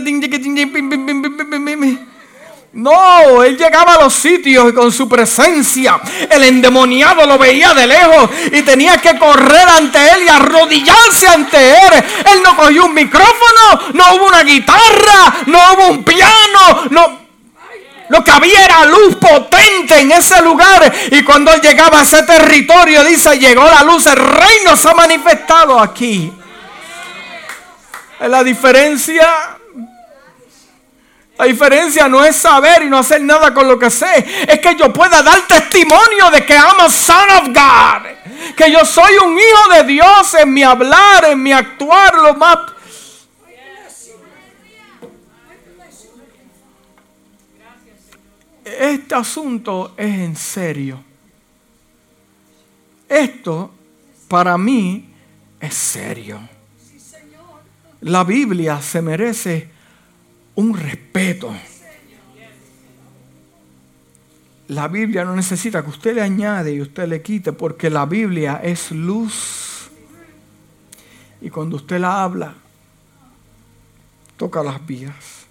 No, 2.75 3.43
él 3.43 3.59
llegaba 3.59 3.95
a 3.95 4.03
los 4.03 4.14
sitios 4.14 4.70
y 4.70 4.73
con 4.73 4.91
su 4.91 5.07
presencia 5.07 6.01
el 6.31 6.43
endemoniado 6.45 7.27
lo 7.27 7.37
veía 7.37 7.75
de 7.75 7.87
lejos 7.87 8.31
y 8.51 8.62
tenía 8.62 8.97
que 8.97 9.18
correr 9.18 9.68
ante 9.68 9.99
él 9.99 10.23
y 10.25 10.29
arrodillarse 10.29 11.29
ante 11.29 11.70
él. 11.70 12.05
Él 12.33 12.43
no 12.43 12.57
cogió 12.57 12.87
un 12.87 12.95
micrófono, 12.95 13.93
no 13.93 14.14
hubo 14.14 14.27
una 14.27 14.43
guitarra, 14.43 15.37
no 15.47 15.59
hubo 15.75 15.89
un 15.89 16.03
piano, 16.03 16.85
no. 16.91 17.20
Lo 18.09 18.25
que 18.25 18.31
había 18.31 18.64
era 18.64 18.85
luz 18.87 19.16
potente 19.16 19.99
en 19.99 20.12
ese 20.12 20.41
lugar. 20.43 20.91
Y 21.11 21.23
cuando 21.25 21.53
él 21.53 21.61
llegaba 21.61 22.01
a 22.01 22.03
ese 22.03 22.23
territorio, 22.23 23.05
dice, 23.05 23.39
llegó 23.39 23.64
la 23.64 23.83
luz, 23.83 24.07
el 24.07 24.16
reino 24.16 24.77
se 24.77 24.89
ha 24.89 24.95
manifestado 24.95 25.79
aquí. 25.79 26.33
La 28.20 28.43
diferencia 28.43 29.51
la 31.39 31.47
diferencia 31.47 32.09
no 32.09 32.22
es 32.24 32.37
saber 32.37 32.83
y 32.83 32.91
no 32.91 32.99
hacer 32.99 33.22
nada 33.22 33.55
con 33.55 33.66
lo 33.66 33.78
que 33.78 33.91
sé. 33.91 34.45
Es 34.47 34.59
que 34.61 34.76
yo 34.76 34.93
pueda 34.93 35.22
dar 35.22 35.41
testimonio 35.47 36.30
de 36.30 36.45
que 36.45 36.57
amo 36.57 36.89
son 36.91 37.30
of 37.30 37.49
God. 37.49 38.55
Que 38.55 38.70
yo 38.70 38.85
soy 38.85 39.14
un 39.24 39.37
hijo 39.39 39.72
de 39.74 39.85
Dios 39.85 40.35
en 40.35 40.53
mi 40.53 40.62
hablar, 40.62 41.24
en 41.24 41.43
mi 41.43 41.53
actuar, 41.53 42.14
lo 42.14 42.35
más... 42.35 42.59
Este 48.64 49.14
asunto 49.14 49.95
es 49.97 50.14
en 50.14 50.37
serio. 50.37 51.03
Esto 53.09 53.70
para 54.28 54.57
mí 54.57 55.12
es 55.61 55.74
serio. 55.74 56.41
La 58.03 58.24
Biblia 58.24 58.80
se 58.80 59.03
merece 59.03 59.70
un 60.55 60.76
respeto. 60.76 61.55
La 64.68 64.88
Biblia 64.88 65.24
no 65.24 65.36
necesita 65.36 65.82
que 65.82 65.90
usted 65.90 66.14
le 66.14 66.22
añade 66.22 66.72
y 66.72 66.80
usted 66.80 67.07
le 67.07 67.20
quite, 67.20 67.53
porque 67.53 67.90
la 67.90 68.07
Biblia 68.07 68.61
es 68.62 68.90
luz. 68.90 69.90
Y 71.40 71.50
cuando 71.50 71.76
usted 71.76 71.98
la 71.98 72.22
habla, 72.22 72.55
toca 74.36 74.62
las 74.62 74.84
vidas. 74.86 75.42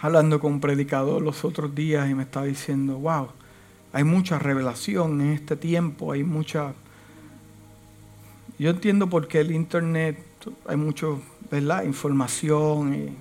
hablando 0.00 0.38
con 0.40 0.54
un 0.54 0.60
predicador 0.60 1.22
los 1.22 1.44
otros 1.44 1.74
días 1.74 2.08
y 2.08 2.14
me 2.14 2.22
estaba 2.24 2.46
diciendo, 2.46 2.98
wow, 2.98 3.28
hay 3.92 4.04
mucha 4.04 4.38
revelación 4.38 5.20
en 5.20 5.32
este 5.32 5.56
tiempo, 5.56 6.12
hay 6.12 6.24
mucha 6.24 6.74
yo 8.58 8.70
entiendo 8.70 9.08
por 9.08 9.28
qué 9.28 9.40
el 9.40 9.52
Internet, 9.52 10.18
hay 10.66 10.76
mucho, 10.76 11.20
¿verdad? 11.50 11.84
Información, 11.84 13.16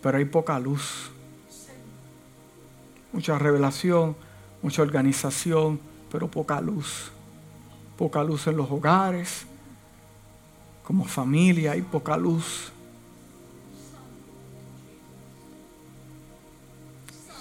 pero 0.00 0.18
hay 0.18 0.24
poca 0.26 0.58
luz. 0.60 1.10
Mucha 3.12 3.38
revelación, 3.38 4.16
mucha 4.62 4.82
organización, 4.82 5.80
pero 6.10 6.28
poca 6.28 6.60
luz. 6.60 7.10
Poca 7.96 8.22
luz 8.22 8.46
en 8.46 8.56
los 8.56 8.70
hogares, 8.70 9.46
como 10.84 11.04
familia, 11.04 11.72
hay 11.72 11.82
poca 11.82 12.16
luz. 12.16 12.70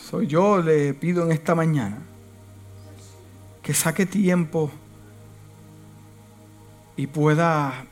Soy 0.09 0.27
yo 0.27 0.61
le 0.61 0.93
pido 0.93 1.25
en 1.25 1.31
esta 1.31 1.53
mañana 1.53 2.01
que 3.61 3.73
saque 3.73 4.05
tiempo 4.05 4.71
y 6.95 7.07
pueda 7.07 7.85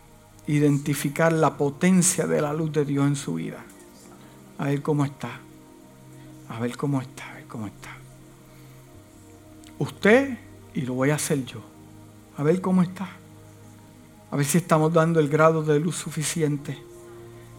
identificar 0.47 1.31
la 1.33 1.57
potencia 1.57 2.27
de 2.27 2.41
la 2.41 2.53
luz 2.53 2.71
de 2.71 2.85
Dios 2.85 3.07
en 3.07 3.15
su 3.15 3.35
vida. 3.35 3.63
A 4.57 4.65
ver 4.65 4.81
cómo 4.81 5.05
está. 5.05 5.39
A 6.49 6.59
ver 6.59 6.75
cómo 6.75 7.01
está, 7.01 7.31
a 7.31 7.33
ver 7.35 7.47
cómo 7.47 7.67
está. 7.67 7.89
Usted 9.79 10.37
y 10.73 10.81
lo 10.81 10.93
voy 10.93 11.09
a 11.09 11.15
hacer 11.15 11.45
yo. 11.45 11.61
A 12.37 12.43
ver 12.43 12.61
cómo 12.61 12.83
está. 12.83 13.09
A 14.29 14.35
ver 14.35 14.45
si 14.45 14.57
estamos 14.57 14.93
dando 14.93 15.19
el 15.19 15.29
grado 15.29 15.63
de 15.63 15.79
luz 15.79 15.95
suficiente 15.95 16.77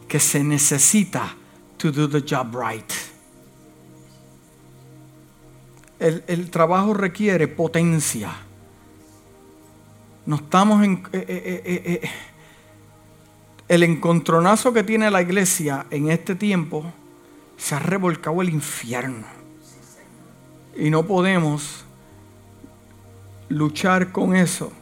que 0.09 0.21
se 0.21 0.45
necesita 0.45 1.35
to 1.77 1.91
do 1.91 2.09
the 2.09 2.21
job 2.21 2.55
right. 2.55 2.93
El, 5.99 6.25
el 6.27 6.51
trabajo 6.51 6.95
requiere 6.95 7.49
potencia 7.49 8.33
no 10.27 10.37
estamos 10.37 10.85
en... 10.85 11.03
Eh, 11.13 11.25
eh, 11.29 12.01
eh, 12.03 12.11
el 13.69 13.83
encontronazo 13.85 14.73
que 14.73 14.85
tiene 14.85 15.11
la 15.11 15.23
iglesia 15.23 15.87
en 15.91 16.11
este 16.11 16.35
tiempo 16.35 16.85
se 17.57 17.75
ha 17.75 17.79
revolcado 17.79 18.43
el 18.43 18.51
infierno. 18.51 19.27
Y 20.77 20.91
no 20.91 21.07
podemos 21.07 21.85
luchar 23.49 24.13
con 24.13 24.37
eso. 24.37 24.73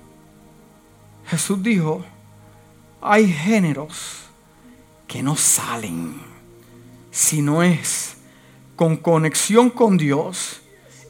Jesús 1.27 1.63
dijo, 1.63 2.05
hay 3.01 3.33
géneros 3.33 4.25
que 5.07 5.23
no 5.23 5.37
salen 5.37 6.15
si 7.11 7.43
no 7.43 7.63
es 7.63 8.17
con 8.77 8.97
conexión 8.97 9.71
con 9.71 9.97
Dios 9.97 10.63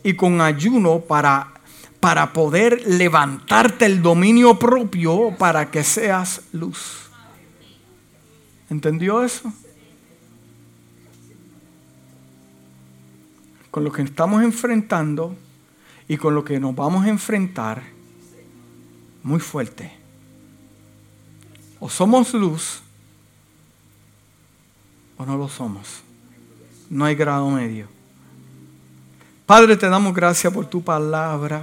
y 0.02 0.14
con 0.14 0.40
ayuno 0.40 1.00
para 1.00 1.59
para 2.00 2.32
poder 2.32 2.82
levantarte 2.86 3.84
el 3.84 4.00
dominio 4.02 4.58
propio 4.58 5.36
para 5.38 5.70
que 5.70 5.84
seas 5.84 6.40
luz. 6.52 7.10
¿Entendió 8.70 9.22
eso? 9.22 9.52
Con 13.70 13.84
lo 13.84 13.92
que 13.92 14.02
estamos 14.02 14.42
enfrentando 14.42 15.36
y 16.08 16.16
con 16.16 16.34
lo 16.34 16.42
que 16.42 16.58
nos 16.58 16.74
vamos 16.74 17.04
a 17.04 17.08
enfrentar, 17.08 17.82
muy 19.22 19.38
fuerte. 19.38 19.92
O 21.78 21.88
somos 21.88 22.32
luz 22.34 22.82
o 25.18 25.26
no 25.26 25.36
lo 25.36 25.48
somos. 25.48 26.02
No 26.88 27.04
hay 27.04 27.14
grado 27.14 27.48
medio. 27.50 27.86
Padre, 29.46 29.76
te 29.76 29.88
damos 29.88 30.14
gracias 30.14 30.52
por 30.52 30.66
tu 30.66 30.82
palabra. 30.82 31.62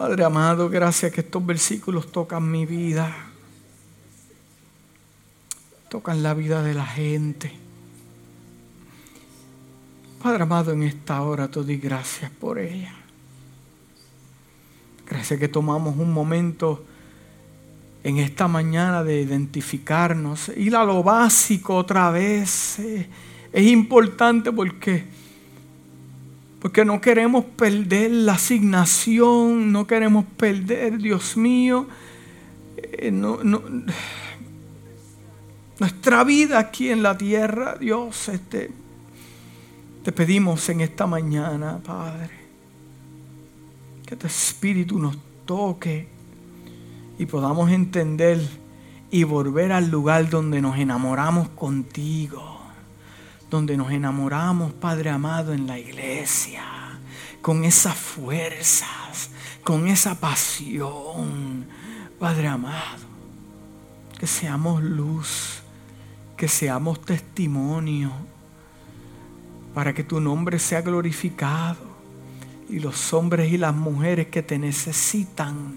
Padre 0.00 0.24
amado, 0.24 0.70
gracias 0.70 1.12
que 1.12 1.20
estos 1.20 1.44
versículos 1.44 2.10
tocan 2.10 2.50
mi 2.50 2.64
vida. 2.64 3.14
Tocan 5.90 6.22
la 6.22 6.32
vida 6.32 6.62
de 6.62 6.72
la 6.72 6.86
gente. 6.86 7.52
Padre 10.22 10.44
amado, 10.44 10.72
en 10.72 10.84
esta 10.84 11.20
hora 11.20 11.48
te 11.48 11.62
doy 11.62 11.76
gracias 11.76 12.30
por 12.30 12.58
ella. 12.58 12.94
Gracias 15.06 15.38
que 15.38 15.48
tomamos 15.48 15.94
un 15.98 16.14
momento 16.14 16.82
en 18.02 18.16
esta 18.20 18.48
mañana 18.48 19.04
de 19.04 19.20
identificarnos, 19.20 20.48
ir 20.56 20.76
a 20.76 20.84
lo 20.84 21.02
básico 21.02 21.76
otra 21.76 22.10
vez. 22.10 22.78
Eh, 22.78 23.06
es 23.52 23.66
importante 23.66 24.50
porque 24.50 25.19
porque 26.60 26.84
no 26.84 27.00
queremos 27.00 27.44
perder 27.44 28.10
la 28.10 28.34
asignación, 28.34 29.72
no 29.72 29.86
queremos 29.86 30.26
perder, 30.36 30.98
Dios 30.98 31.36
mío, 31.36 31.86
eh, 32.76 33.10
nuestra 35.78 36.22
vida 36.24 36.58
aquí 36.58 36.90
en 36.90 37.02
la 37.02 37.16
tierra, 37.16 37.76
Dios, 37.80 38.28
este, 38.28 38.70
te 40.04 40.12
pedimos 40.12 40.68
en 40.68 40.82
esta 40.82 41.06
mañana, 41.06 41.80
Padre, 41.82 42.30
que 44.04 44.16
tu 44.16 44.26
Espíritu 44.26 44.98
nos 44.98 45.16
toque 45.46 46.08
y 47.18 47.24
podamos 47.24 47.70
entender 47.70 48.38
y 49.10 49.24
volver 49.24 49.72
al 49.72 49.90
lugar 49.90 50.28
donde 50.28 50.60
nos 50.60 50.78
enamoramos 50.78 51.48
contigo 51.50 52.59
donde 53.50 53.76
nos 53.76 53.90
enamoramos, 53.90 54.72
Padre 54.72 55.10
amado, 55.10 55.52
en 55.52 55.66
la 55.66 55.78
iglesia, 55.78 56.62
con 57.42 57.64
esas 57.64 57.96
fuerzas, 57.96 59.30
con 59.64 59.88
esa 59.88 60.18
pasión, 60.20 61.66
Padre 62.18 62.46
amado, 62.46 63.04
que 64.18 64.28
seamos 64.28 64.82
luz, 64.82 65.62
que 66.36 66.46
seamos 66.46 67.04
testimonio, 67.04 68.12
para 69.74 69.92
que 69.94 70.04
tu 70.04 70.20
nombre 70.20 70.58
sea 70.60 70.82
glorificado 70.82 71.90
y 72.68 72.78
los 72.78 73.12
hombres 73.12 73.52
y 73.52 73.58
las 73.58 73.74
mujeres 73.74 74.28
que 74.28 74.42
te 74.42 74.58
necesitan, 74.58 75.76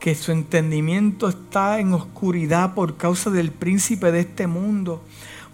que 0.00 0.14
su 0.14 0.32
entendimiento 0.32 1.28
está 1.28 1.78
en 1.78 1.92
oscuridad 1.92 2.74
por 2.74 2.96
causa 2.96 3.30
del 3.30 3.52
príncipe 3.52 4.10
de 4.10 4.20
este 4.20 4.46
mundo 4.46 5.04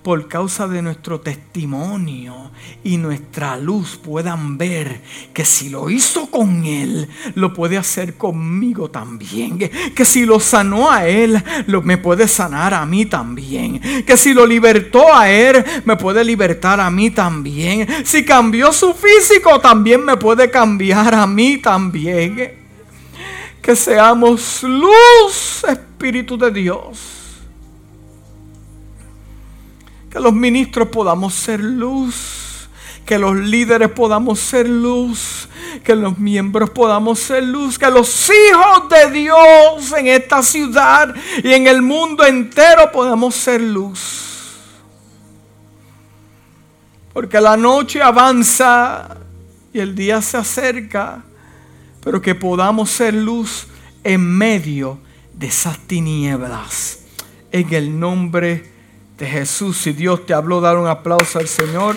por 0.03 0.29
causa 0.29 0.69
de 0.69 0.81
nuestro 0.81 1.21
testimonio 1.21 2.51
y 2.85 2.97
nuestra 2.97 3.57
luz 3.57 3.99
puedan 4.03 4.57
ver 4.57 5.03
que 5.35 5.45
si 5.45 5.69
lo 5.69 5.91
hizo 5.91 6.31
con 6.31 6.65
Él, 6.65 7.09
lo 7.35 7.53
puede 7.53 7.77
hacer 7.77 8.17
conmigo 8.17 8.91
también. 8.91 9.59
Que 9.59 10.05
si 10.05 10.25
lo 10.25 10.41
sanó 10.41 10.91
a 10.91 11.07
Él, 11.07 11.43
lo, 11.67 11.83
me 11.83 11.99
puede 11.99 12.29
sanar 12.29 12.75
a 12.75 12.87
mí 12.87 13.07
también. 13.07 13.81
Que 14.07 14.17
si 14.17 14.33
lo 14.33 14.47
libertó 14.47 15.13
a 15.13 15.29
Él, 15.29 15.65
me 15.85 15.97
puede 15.97 16.25
libertar 16.25 16.81
a 16.81 16.91
mí 16.91 17.11
también. 17.11 17.87
Si 18.05 18.25
cambió 18.25 18.73
su 18.73 18.95
físico, 18.95 19.61
también 19.61 20.05
me 20.05 20.17
puede 20.17 20.51
cambiar 20.51 21.15
a 21.15 21.27
mí 21.27 21.59
también. 21.59 22.53
Que 23.61 23.77
seamos 23.77 24.63
luz, 24.63 25.65
Espíritu 25.69 26.39
de 26.39 26.51
Dios 26.51 27.18
que 30.11 30.21
los 30.21 30.33
ministros 30.33 30.89
podamos 30.89 31.35
ser 31.35 31.61
luz. 31.61 32.69
Que 33.05 33.19
los 33.19 33.37
líderes 33.37 33.91
podamos 33.91 34.39
ser 34.39 34.69
luz. 34.69 35.49
Que 35.85 35.95
los 35.95 36.19
miembros 36.19 36.71
podamos 36.71 37.19
ser 37.19 37.45
luz. 37.45 37.79
Que 37.79 37.91
los 37.91 38.31
hijos 38.31 38.89
de 38.89 39.11
Dios 39.11 39.93
en 39.97 40.07
esta 40.07 40.43
ciudad 40.43 41.15
y 41.43 41.53
en 41.53 41.67
el 41.67 41.83
mundo 41.83 42.25
entero 42.25 42.91
podamos 42.93 43.35
ser 43.35 43.61
luz. 43.61 44.25
Porque 47.13 47.41
la 47.41 47.57
noche 47.57 48.01
avanza 48.01 49.17
y 49.73 49.81
el 49.81 49.95
día 49.95 50.23
se 50.23 50.37
acerca. 50.37 51.25
Pero 52.03 52.23
que 52.23 52.35
podamos 52.35 52.91
ser 52.91 53.13
luz 53.13 53.67
en 54.05 54.25
medio 54.25 54.99
de 55.35 55.49
esas 55.49 55.79
tinieblas. 55.81 57.01
En 57.53 57.73
el 57.75 57.99
nombre 57.99 58.55
de 58.55 58.78
de 59.19 59.27
Jesús. 59.27 59.77
Si 59.77 59.93
Dios 59.93 60.25
te 60.25 60.33
habló, 60.33 60.61
dar 60.61 60.79
un 60.79 60.87
aplauso 60.87 61.39
al 61.39 61.49
Señor. 61.49 61.97